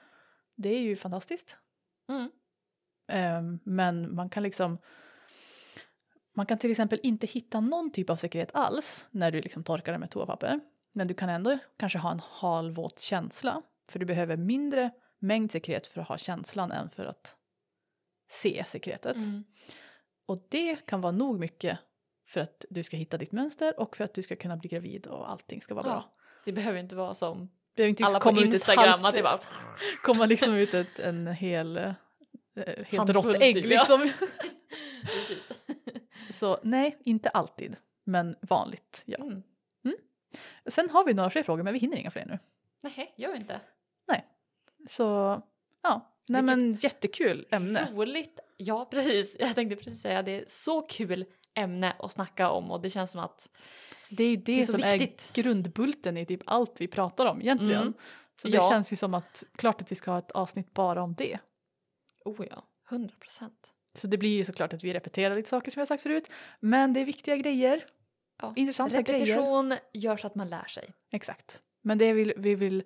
det 0.54 0.68
är 0.68 0.80
ju 0.80 0.96
fantastiskt. 0.96 1.56
Mm. 2.08 2.30
Ehm, 3.08 3.58
men 3.64 4.14
man 4.14 4.28
kan 4.30 4.42
liksom 4.42 4.78
man 6.34 6.46
kan 6.46 6.58
till 6.58 6.70
exempel 6.70 7.00
inte 7.02 7.26
hitta 7.26 7.60
någon 7.60 7.92
typ 7.92 8.10
av 8.10 8.16
sekret 8.16 8.50
alls 8.54 9.06
när 9.10 9.30
du 9.30 9.40
liksom 9.40 9.64
torkar 9.64 9.92
det 9.92 9.98
med 9.98 10.10
toapapper. 10.10 10.60
Men 10.92 11.06
du 11.08 11.14
kan 11.14 11.28
ändå 11.28 11.58
kanske 11.76 11.98
ha 11.98 12.10
en 12.10 12.20
halvvåt 12.24 13.00
känsla 13.00 13.62
för 13.88 13.98
du 13.98 14.06
behöver 14.06 14.36
mindre 14.36 14.90
mängd 15.18 15.52
sekret 15.52 15.86
för 15.86 16.00
att 16.00 16.08
ha 16.08 16.18
känslan 16.18 16.72
än 16.72 16.90
för 16.90 17.04
att 17.06 17.36
se 18.28 18.64
sekretet. 18.68 19.16
Mm. 19.16 19.44
Och 20.26 20.46
det 20.50 20.76
kan 20.86 21.00
vara 21.00 21.12
nog 21.12 21.38
mycket 21.40 21.78
för 22.28 22.40
att 22.40 22.64
du 22.70 22.82
ska 22.84 22.96
hitta 22.96 23.16
ditt 23.18 23.32
mönster 23.32 23.80
och 23.80 23.96
för 23.96 24.04
att 24.04 24.14
du 24.14 24.22
ska 24.22 24.36
kunna 24.36 24.56
bli 24.56 24.68
gravid 24.68 25.06
och 25.06 25.30
allting 25.30 25.62
ska 25.62 25.74
vara 25.74 25.86
Ja. 25.86 25.90
bra. 25.90 26.12
Det 26.44 26.52
behöver 26.52 26.78
inte 26.78 26.94
vara 26.96 27.14
som 27.14 27.50
alla 28.06 28.20
på 28.20 28.30
Instagram 28.54 28.88
halvt- 28.88 29.04
att 29.08 29.14
det 29.14 29.22
bara 29.22 29.40
komma 30.02 30.26
liksom 30.26 30.54
ut 30.54 30.74
ett, 30.74 30.98
en 30.98 31.26
hel 31.26 31.76
eh, 31.76 31.92
helt 32.56 32.92
Handfull 32.96 33.16
rått 33.16 33.36
ägg 33.42 33.54
typ, 33.54 33.64
ja. 33.64 33.68
liksom. 33.70 34.10
Så 36.34 36.58
nej, 36.62 36.96
inte 37.04 37.28
alltid, 37.28 37.76
men 38.04 38.36
vanligt 38.40 39.02
ja. 39.04 39.18
Mm. 39.22 39.42
Sen 40.66 40.90
har 40.90 41.04
vi 41.04 41.14
några 41.14 41.30
fler 41.30 41.42
frågor 41.42 41.62
men 41.62 41.72
vi 41.72 41.78
hinner 41.78 41.96
inga 41.96 42.10
fler 42.10 42.24
nu. 42.26 42.38
Nej, 42.80 43.14
gör 43.16 43.32
vi 43.32 43.36
inte. 43.38 43.60
Så 44.88 45.02
ja, 45.82 46.12
nej 46.28 46.42
Vilket- 46.42 46.44
men 46.58 46.74
jättekul 46.74 47.46
ämne. 47.50 47.88
Roligt. 47.92 48.40
Ja, 48.56 48.84
precis. 48.84 49.36
Jag 49.38 49.54
tänkte 49.54 49.76
precis 49.76 50.00
säga 50.02 50.22
det 50.22 50.30
är 50.32 50.44
så 50.48 50.82
kul 50.82 51.24
ämne 51.54 51.96
att 51.98 52.12
snacka 52.12 52.50
om 52.50 52.70
och 52.70 52.80
det 52.80 52.90
känns 52.90 53.10
som 53.10 53.20
att 53.20 53.48
Det 54.10 54.24
är 54.24 54.28
ju 54.30 54.36
det, 54.36 54.60
är 54.60 54.64
som 54.64 54.76
viktigt. 54.80 55.28
är 55.38 55.42
grundbulten 55.42 56.16
i 56.16 56.26
typ 56.26 56.40
allt 56.46 56.72
vi 56.80 56.88
pratar 56.88 57.26
om 57.26 57.40
egentligen. 57.40 57.82
Mm. 57.82 57.94
Så 58.42 58.48
det 58.48 58.54
Ja. 58.56 58.68
känns 58.70 58.92
ju 58.92 58.96
som 58.96 59.14
att 59.14 59.44
klart 59.56 59.80
att 59.82 59.92
vi 59.92 59.96
ska 59.96 60.10
ha 60.10 60.18
ett 60.18 60.30
avsnitt 60.30 60.74
bara 60.74 61.02
om 61.02 61.14
det. 61.14 61.38
Oh 62.26 62.46
ja, 62.50 62.62
100 62.90 63.14
procent. 63.20 63.72
Så 63.94 64.06
det 64.06 64.18
blir 64.18 64.36
ju 64.36 64.44
såklart 64.44 64.72
att 64.72 64.84
vi 64.84 64.92
repeterar 64.92 65.36
lite 65.36 65.48
saker 65.48 65.70
som 65.70 65.80
jag 65.80 65.88
sagt 65.88 66.02
förut. 66.02 66.30
Men 66.60 66.92
det 66.92 67.00
är 67.00 67.04
viktiga 67.04 67.36
grejer. 67.36 67.86
Ja. 68.42 68.52
Intressanta 68.56 69.02
grejer. 69.02 69.26
Repetition 69.26 69.76
gör 69.92 70.16
så 70.16 70.26
att 70.26 70.34
man 70.34 70.48
lär 70.48 70.64
sig. 70.64 70.92
Exakt. 71.12 71.60
Men 71.82 71.98
det 71.98 72.12
vill, 72.12 72.32
vi 72.36 72.54
vill 72.54 72.82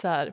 så 0.00 0.08
här, 0.08 0.32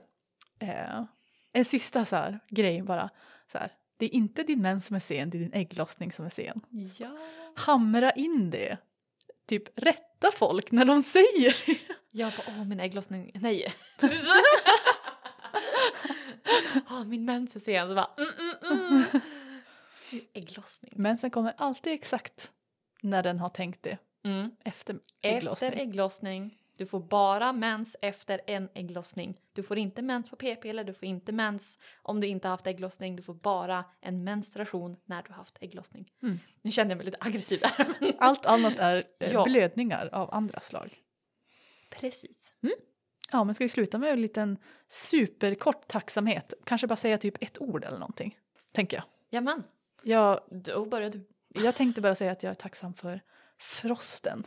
eh, 0.59 1.03
en 1.51 1.65
sista 1.65 2.05
så 2.05 2.15
här, 2.15 2.39
grej 2.49 2.81
bara. 2.81 3.09
Så 3.51 3.57
här, 3.57 3.71
det 3.97 4.05
är 4.05 4.13
inte 4.13 4.43
din 4.43 4.61
mens 4.61 4.85
som 4.85 4.95
är 4.95 4.99
sen, 4.99 5.29
det 5.29 5.37
är 5.37 5.39
din 5.39 5.53
ägglossning 5.53 6.11
som 6.11 6.25
är 6.25 6.29
sen. 6.29 6.61
Ja. 6.97 7.17
Hamra 7.55 8.11
in 8.11 8.49
det. 8.49 8.77
Typ 9.47 9.79
rätta 9.79 10.31
folk 10.31 10.71
när 10.71 10.85
de 10.85 11.03
säger 11.03 11.65
det. 11.65 11.77
Jag 12.11 12.33
bara, 12.33 12.47
åh 12.47 12.65
min 12.65 12.79
ägglossning, 12.79 13.31
nej. 13.35 13.73
ah, 16.87 17.03
min 17.03 17.25
mens 17.25 17.55
är 17.55 17.59
sen, 17.59 17.87
så 17.87 17.95
bara, 17.95 18.09
mm, 18.17 18.29
mm, 18.71 19.03
mm. 19.11 19.21
Ägglossning. 20.33 20.93
Mensen 20.95 21.31
kommer 21.31 21.53
alltid 21.57 21.93
exakt 21.93 22.51
när 23.01 23.23
den 23.23 23.39
har 23.39 23.49
tänkt 23.49 23.83
det. 23.83 23.97
Mm. 24.23 24.51
Efter 24.63 24.99
ägglossning. 25.21 25.69
Efter 25.69 25.81
ägglossning, 25.81 26.57
du 26.77 26.85
får 26.85 26.99
bara 26.99 27.53
mens 27.53 27.95
efter 28.01 28.41
en 28.47 28.69
ägglossning. 28.73 29.39
Du 29.53 29.63
får 29.63 29.77
inte 29.77 30.01
mens 30.01 30.29
på 30.29 30.35
p-piller, 30.35 30.83
du 30.83 30.93
får 30.93 31.05
inte 31.05 31.31
mens 31.31 31.79
om 32.01 32.21
du 32.21 32.27
inte 32.27 32.47
har 32.47 32.51
haft 32.51 32.67
ägglossning. 32.67 33.15
Du 33.15 33.23
får 33.23 33.33
bara 33.33 33.85
en 34.01 34.23
menstruation 34.23 34.97
när 35.05 35.23
du 35.23 35.29
har 35.29 35.35
haft 35.37 35.57
ägglossning. 35.61 36.11
Mm. 36.23 36.39
Nu 36.61 36.71
kände 36.71 36.91
jag 36.91 36.97
mig 36.97 37.05
lite 37.05 37.17
aggressiv 37.19 37.59
där. 37.59 38.13
Allt 38.19 38.45
annat 38.45 38.73
är 38.77 39.03
eh, 39.19 39.31
Ja. 39.33 39.43
blödningar 39.43 40.09
av 40.11 40.33
andra 40.33 40.59
slag. 40.59 40.95
Precis. 41.89 42.51
Ja, 43.35 43.43
men 43.43 43.55
ska 43.55 43.63
vi 43.63 43.69
sluta 43.69 43.97
med 43.97 44.13
en 44.13 44.21
liten 44.21 44.57
superkort 44.89 45.87
tacksamhet? 45.87 46.53
Kanske 46.63 46.87
bara 46.87 46.95
säga 46.97 47.17
typ 47.17 47.43
ett 47.43 47.61
ord 47.61 47.83
eller 47.83 47.97
någonting. 47.99 48.37
Tänker 48.71 48.97
jag. 48.97 49.03
Jamen, 49.29 49.63
Jag, 50.03 50.39
då 50.51 50.85
börjar 50.85 51.09
du. 51.09 51.27
jag 51.47 51.75
tänkte 51.75 52.01
bara 52.01 52.15
säga 52.15 52.31
att 52.31 52.43
jag 52.43 52.51
är 52.51 52.55
tacksam 52.55 52.93
för 52.93 53.21
frosten. 53.57 54.43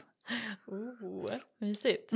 Oh, 0.67 1.33
mysigt. 1.59 2.11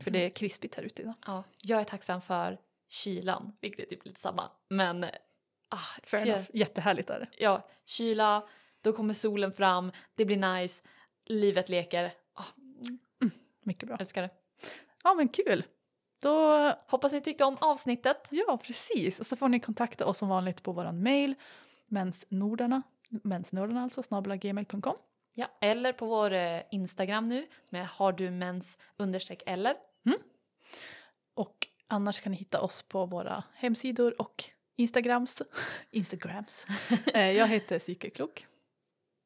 För 0.00 0.10
det 0.10 0.18
är 0.24 0.30
krispigt 0.30 0.74
här 0.74 0.82
ute 0.82 1.02
idag. 1.02 1.14
Ja, 1.26 1.44
jag 1.62 1.80
är 1.80 1.84
tacksam 1.84 2.22
för 2.22 2.58
kylan, 2.88 3.52
vilket 3.60 3.80
är 3.80 3.90
typ 3.90 4.04
lite 4.06 4.20
samma. 4.20 4.50
Men 4.68 5.04
ah, 5.68 5.78
Fair 6.02 6.26
enough. 6.26 6.44
Jättehärligt 6.52 7.10
är 7.10 7.20
det. 7.20 7.28
ja, 7.38 7.68
kyla, 7.84 8.48
då 8.80 8.92
kommer 8.92 9.14
solen 9.14 9.52
fram, 9.52 9.92
det 10.14 10.24
blir 10.24 10.36
nice, 10.36 10.82
livet 11.24 11.68
leker. 11.68 12.12
Ah, 12.34 12.44
Mycket 13.62 13.88
bra. 13.88 13.96
älskar 13.96 14.22
det. 14.22 14.30
Ja 15.04 15.14
men 15.14 15.28
kul. 15.28 15.64
Då, 16.24 16.72
Hoppas 16.86 17.12
ni 17.12 17.20
tyckte 17.20 17.44
om 17.44 17.56
avsnittet. 17.60 18.28
ja 18.30 18.58
precis. 18.62 19.20
Och 19.20 19.26
så 19.26 19.36
får 19.36 19.48
ni 19.48 19.60
kontakta 19.60 20.06
oss 20.06 20.18
som 20.18 20.28
vanligt 20.28 20.62
på 20.62 20.72
våran 20.72 21.02
mail. 21.02 21.34
Mensnordarna, 21.86 22.82
mensnordarna 23.08 23.82
alltså, 23.82 24.02
snabel 24.02 24.36
gmail.com. 24.36 24.96
Ja, 25.34 25.46
eller 25.60 25.92
på 25.92 26.06
vår 26.06 26.32
eh, 26.32 26.62
Instagram 26.70 27.28
nu 27.28 27.46
med 27.70 27.88
har 27.88 28.12
du 28.12 28.30
mens 28.30 28.78
understreck 28.96 29.42
eller. 29.46 29.76
Och 31.34 31.66
annars 31.88 32.20
kan 32.20 32.32
ni 32.32 32.38
hitta 32.38 32.60
oss 32.60 32.82
på 32.82 33.06
våra 33.06 33.44
hemsidor 33.54 34.20
och 34.20 34.44
Instagrams. 34.76 35.42
Instagrams. 35.90 36.66
Eh, 37.14 37.30
jag 37.30 37.48
heter 37.48 37.78
Psykeklok. 37.78 38.46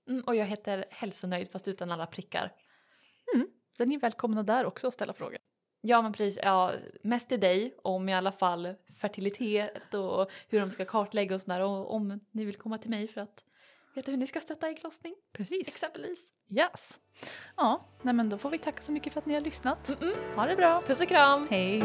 Mm, 0.09 0.23
och 0.27 0.37
jag 0.37 0.47
heter 0.47 0.85
hälsonöjd 0.91 1.51
fast 1.51 1.69
utan 1.69 1.91
alla 1.91 2.07
prickar. 2.07 2.53
Så 3.77 3.85
ni 3.85 3.95
är 3.95 3.99
välkomna 3.99 4.43
där 4.43 4.65
också 4.65 4.89
att 4.89 4.95
ställa 4.95 5.13
frågor. 5.13 5.39
Ja 5.81 6.03
men 6.03 6.13
precis, 6.13 6.39
ja, 6.43 6.73
mest 7.03 7.29
till 7.29 7.41
dig 7.41 7.75
om 7.83 8.09
i 8.09 8.15
alla 8.15 8.33
fall 8.33 8.75
fertilitet 9.01 9.95
och 9.95 10.31
hur 10.49 10.61
de 10.61 10.71
ska 10.71 10.85
kartlägga 10.85 11.35
och 11.35 11.43
sådär 11.43 11.61
och 11.61 11.95
om 11.95 12.21
ni 12.31 12.45
vill 12.45 12.57
komma 12.57 12.79
till 12.79 12.91
mig 12.91 13.09
för 13.09 13.21
att 13.21 13.45
veta 13.95 14.11
hur 14.11 14.19
ni 14.19 14.27
ska 14.27 14.41
stötta 14.41 14.69
ägglossning 14.69 15.15
Precis. 15.33 15.69
exempelvis. 15.69 16.19
Yes. 16.51 16.99
Ja, 17.57 17.85
nej 18.03 18.15
men 18.15 18.29
då 18.29 18.39
får 18.39 18.51
vi 18.51 18.59
tacka 18.59 18.83
så 18.83 18.93
mycket 18.93 19.13
för 19.13 19.21
att 19.21 19.27
ni 19.27 19.35
har 19.35 19.41
lyssnat. 19.41 19.89
Mm 19.89 20.01
-mm. 20.01 20.35
Ha 20.37 20.47
det 20.47 20.57
bra. 20.57 20.83
Puss 20.87 21.01
och 21.01 21.09
kram! 21.09 21.47
Hej. 21.51 21.81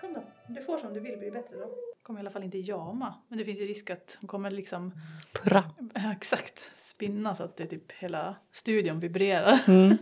Kom 0.00 0.14
då. 0.14 0.22
Du 0.46 0.62
får 0.62 0.78
som 0.78 0.94
du 0.94 1.00
vill 1.00 1.18
bli 1.18 1.30
bättre 1.30 1.56
då. 1.56 1.95
Kommer 2.06 2.20
i 2.20 2.22
alla 2.22 2.30
fall 2.30 2.42
inte 2.42 2.58
jama. 2.58 3.14
Men 3.28 3.38
det 3.38 3.44
finns 3.44 3.60
ju 3.60 3.66
risk 3.66 3.90
att 3.90 4.16
hon 4.20 4.28
kommer 4.28 4.50
liksom 4.50 4.92
Purra! 5.32 5.64
exakt 6.16 6.70
spinna 6.84 7.34
så 7.34 7.42
att 7.42 7.56
det 7.56 7.66
typ 7.66 7.92
hela 7.92 8.36
studion 8.52 9.00
vibrerar. 9.00 9.60
Mm. 9.66 9.96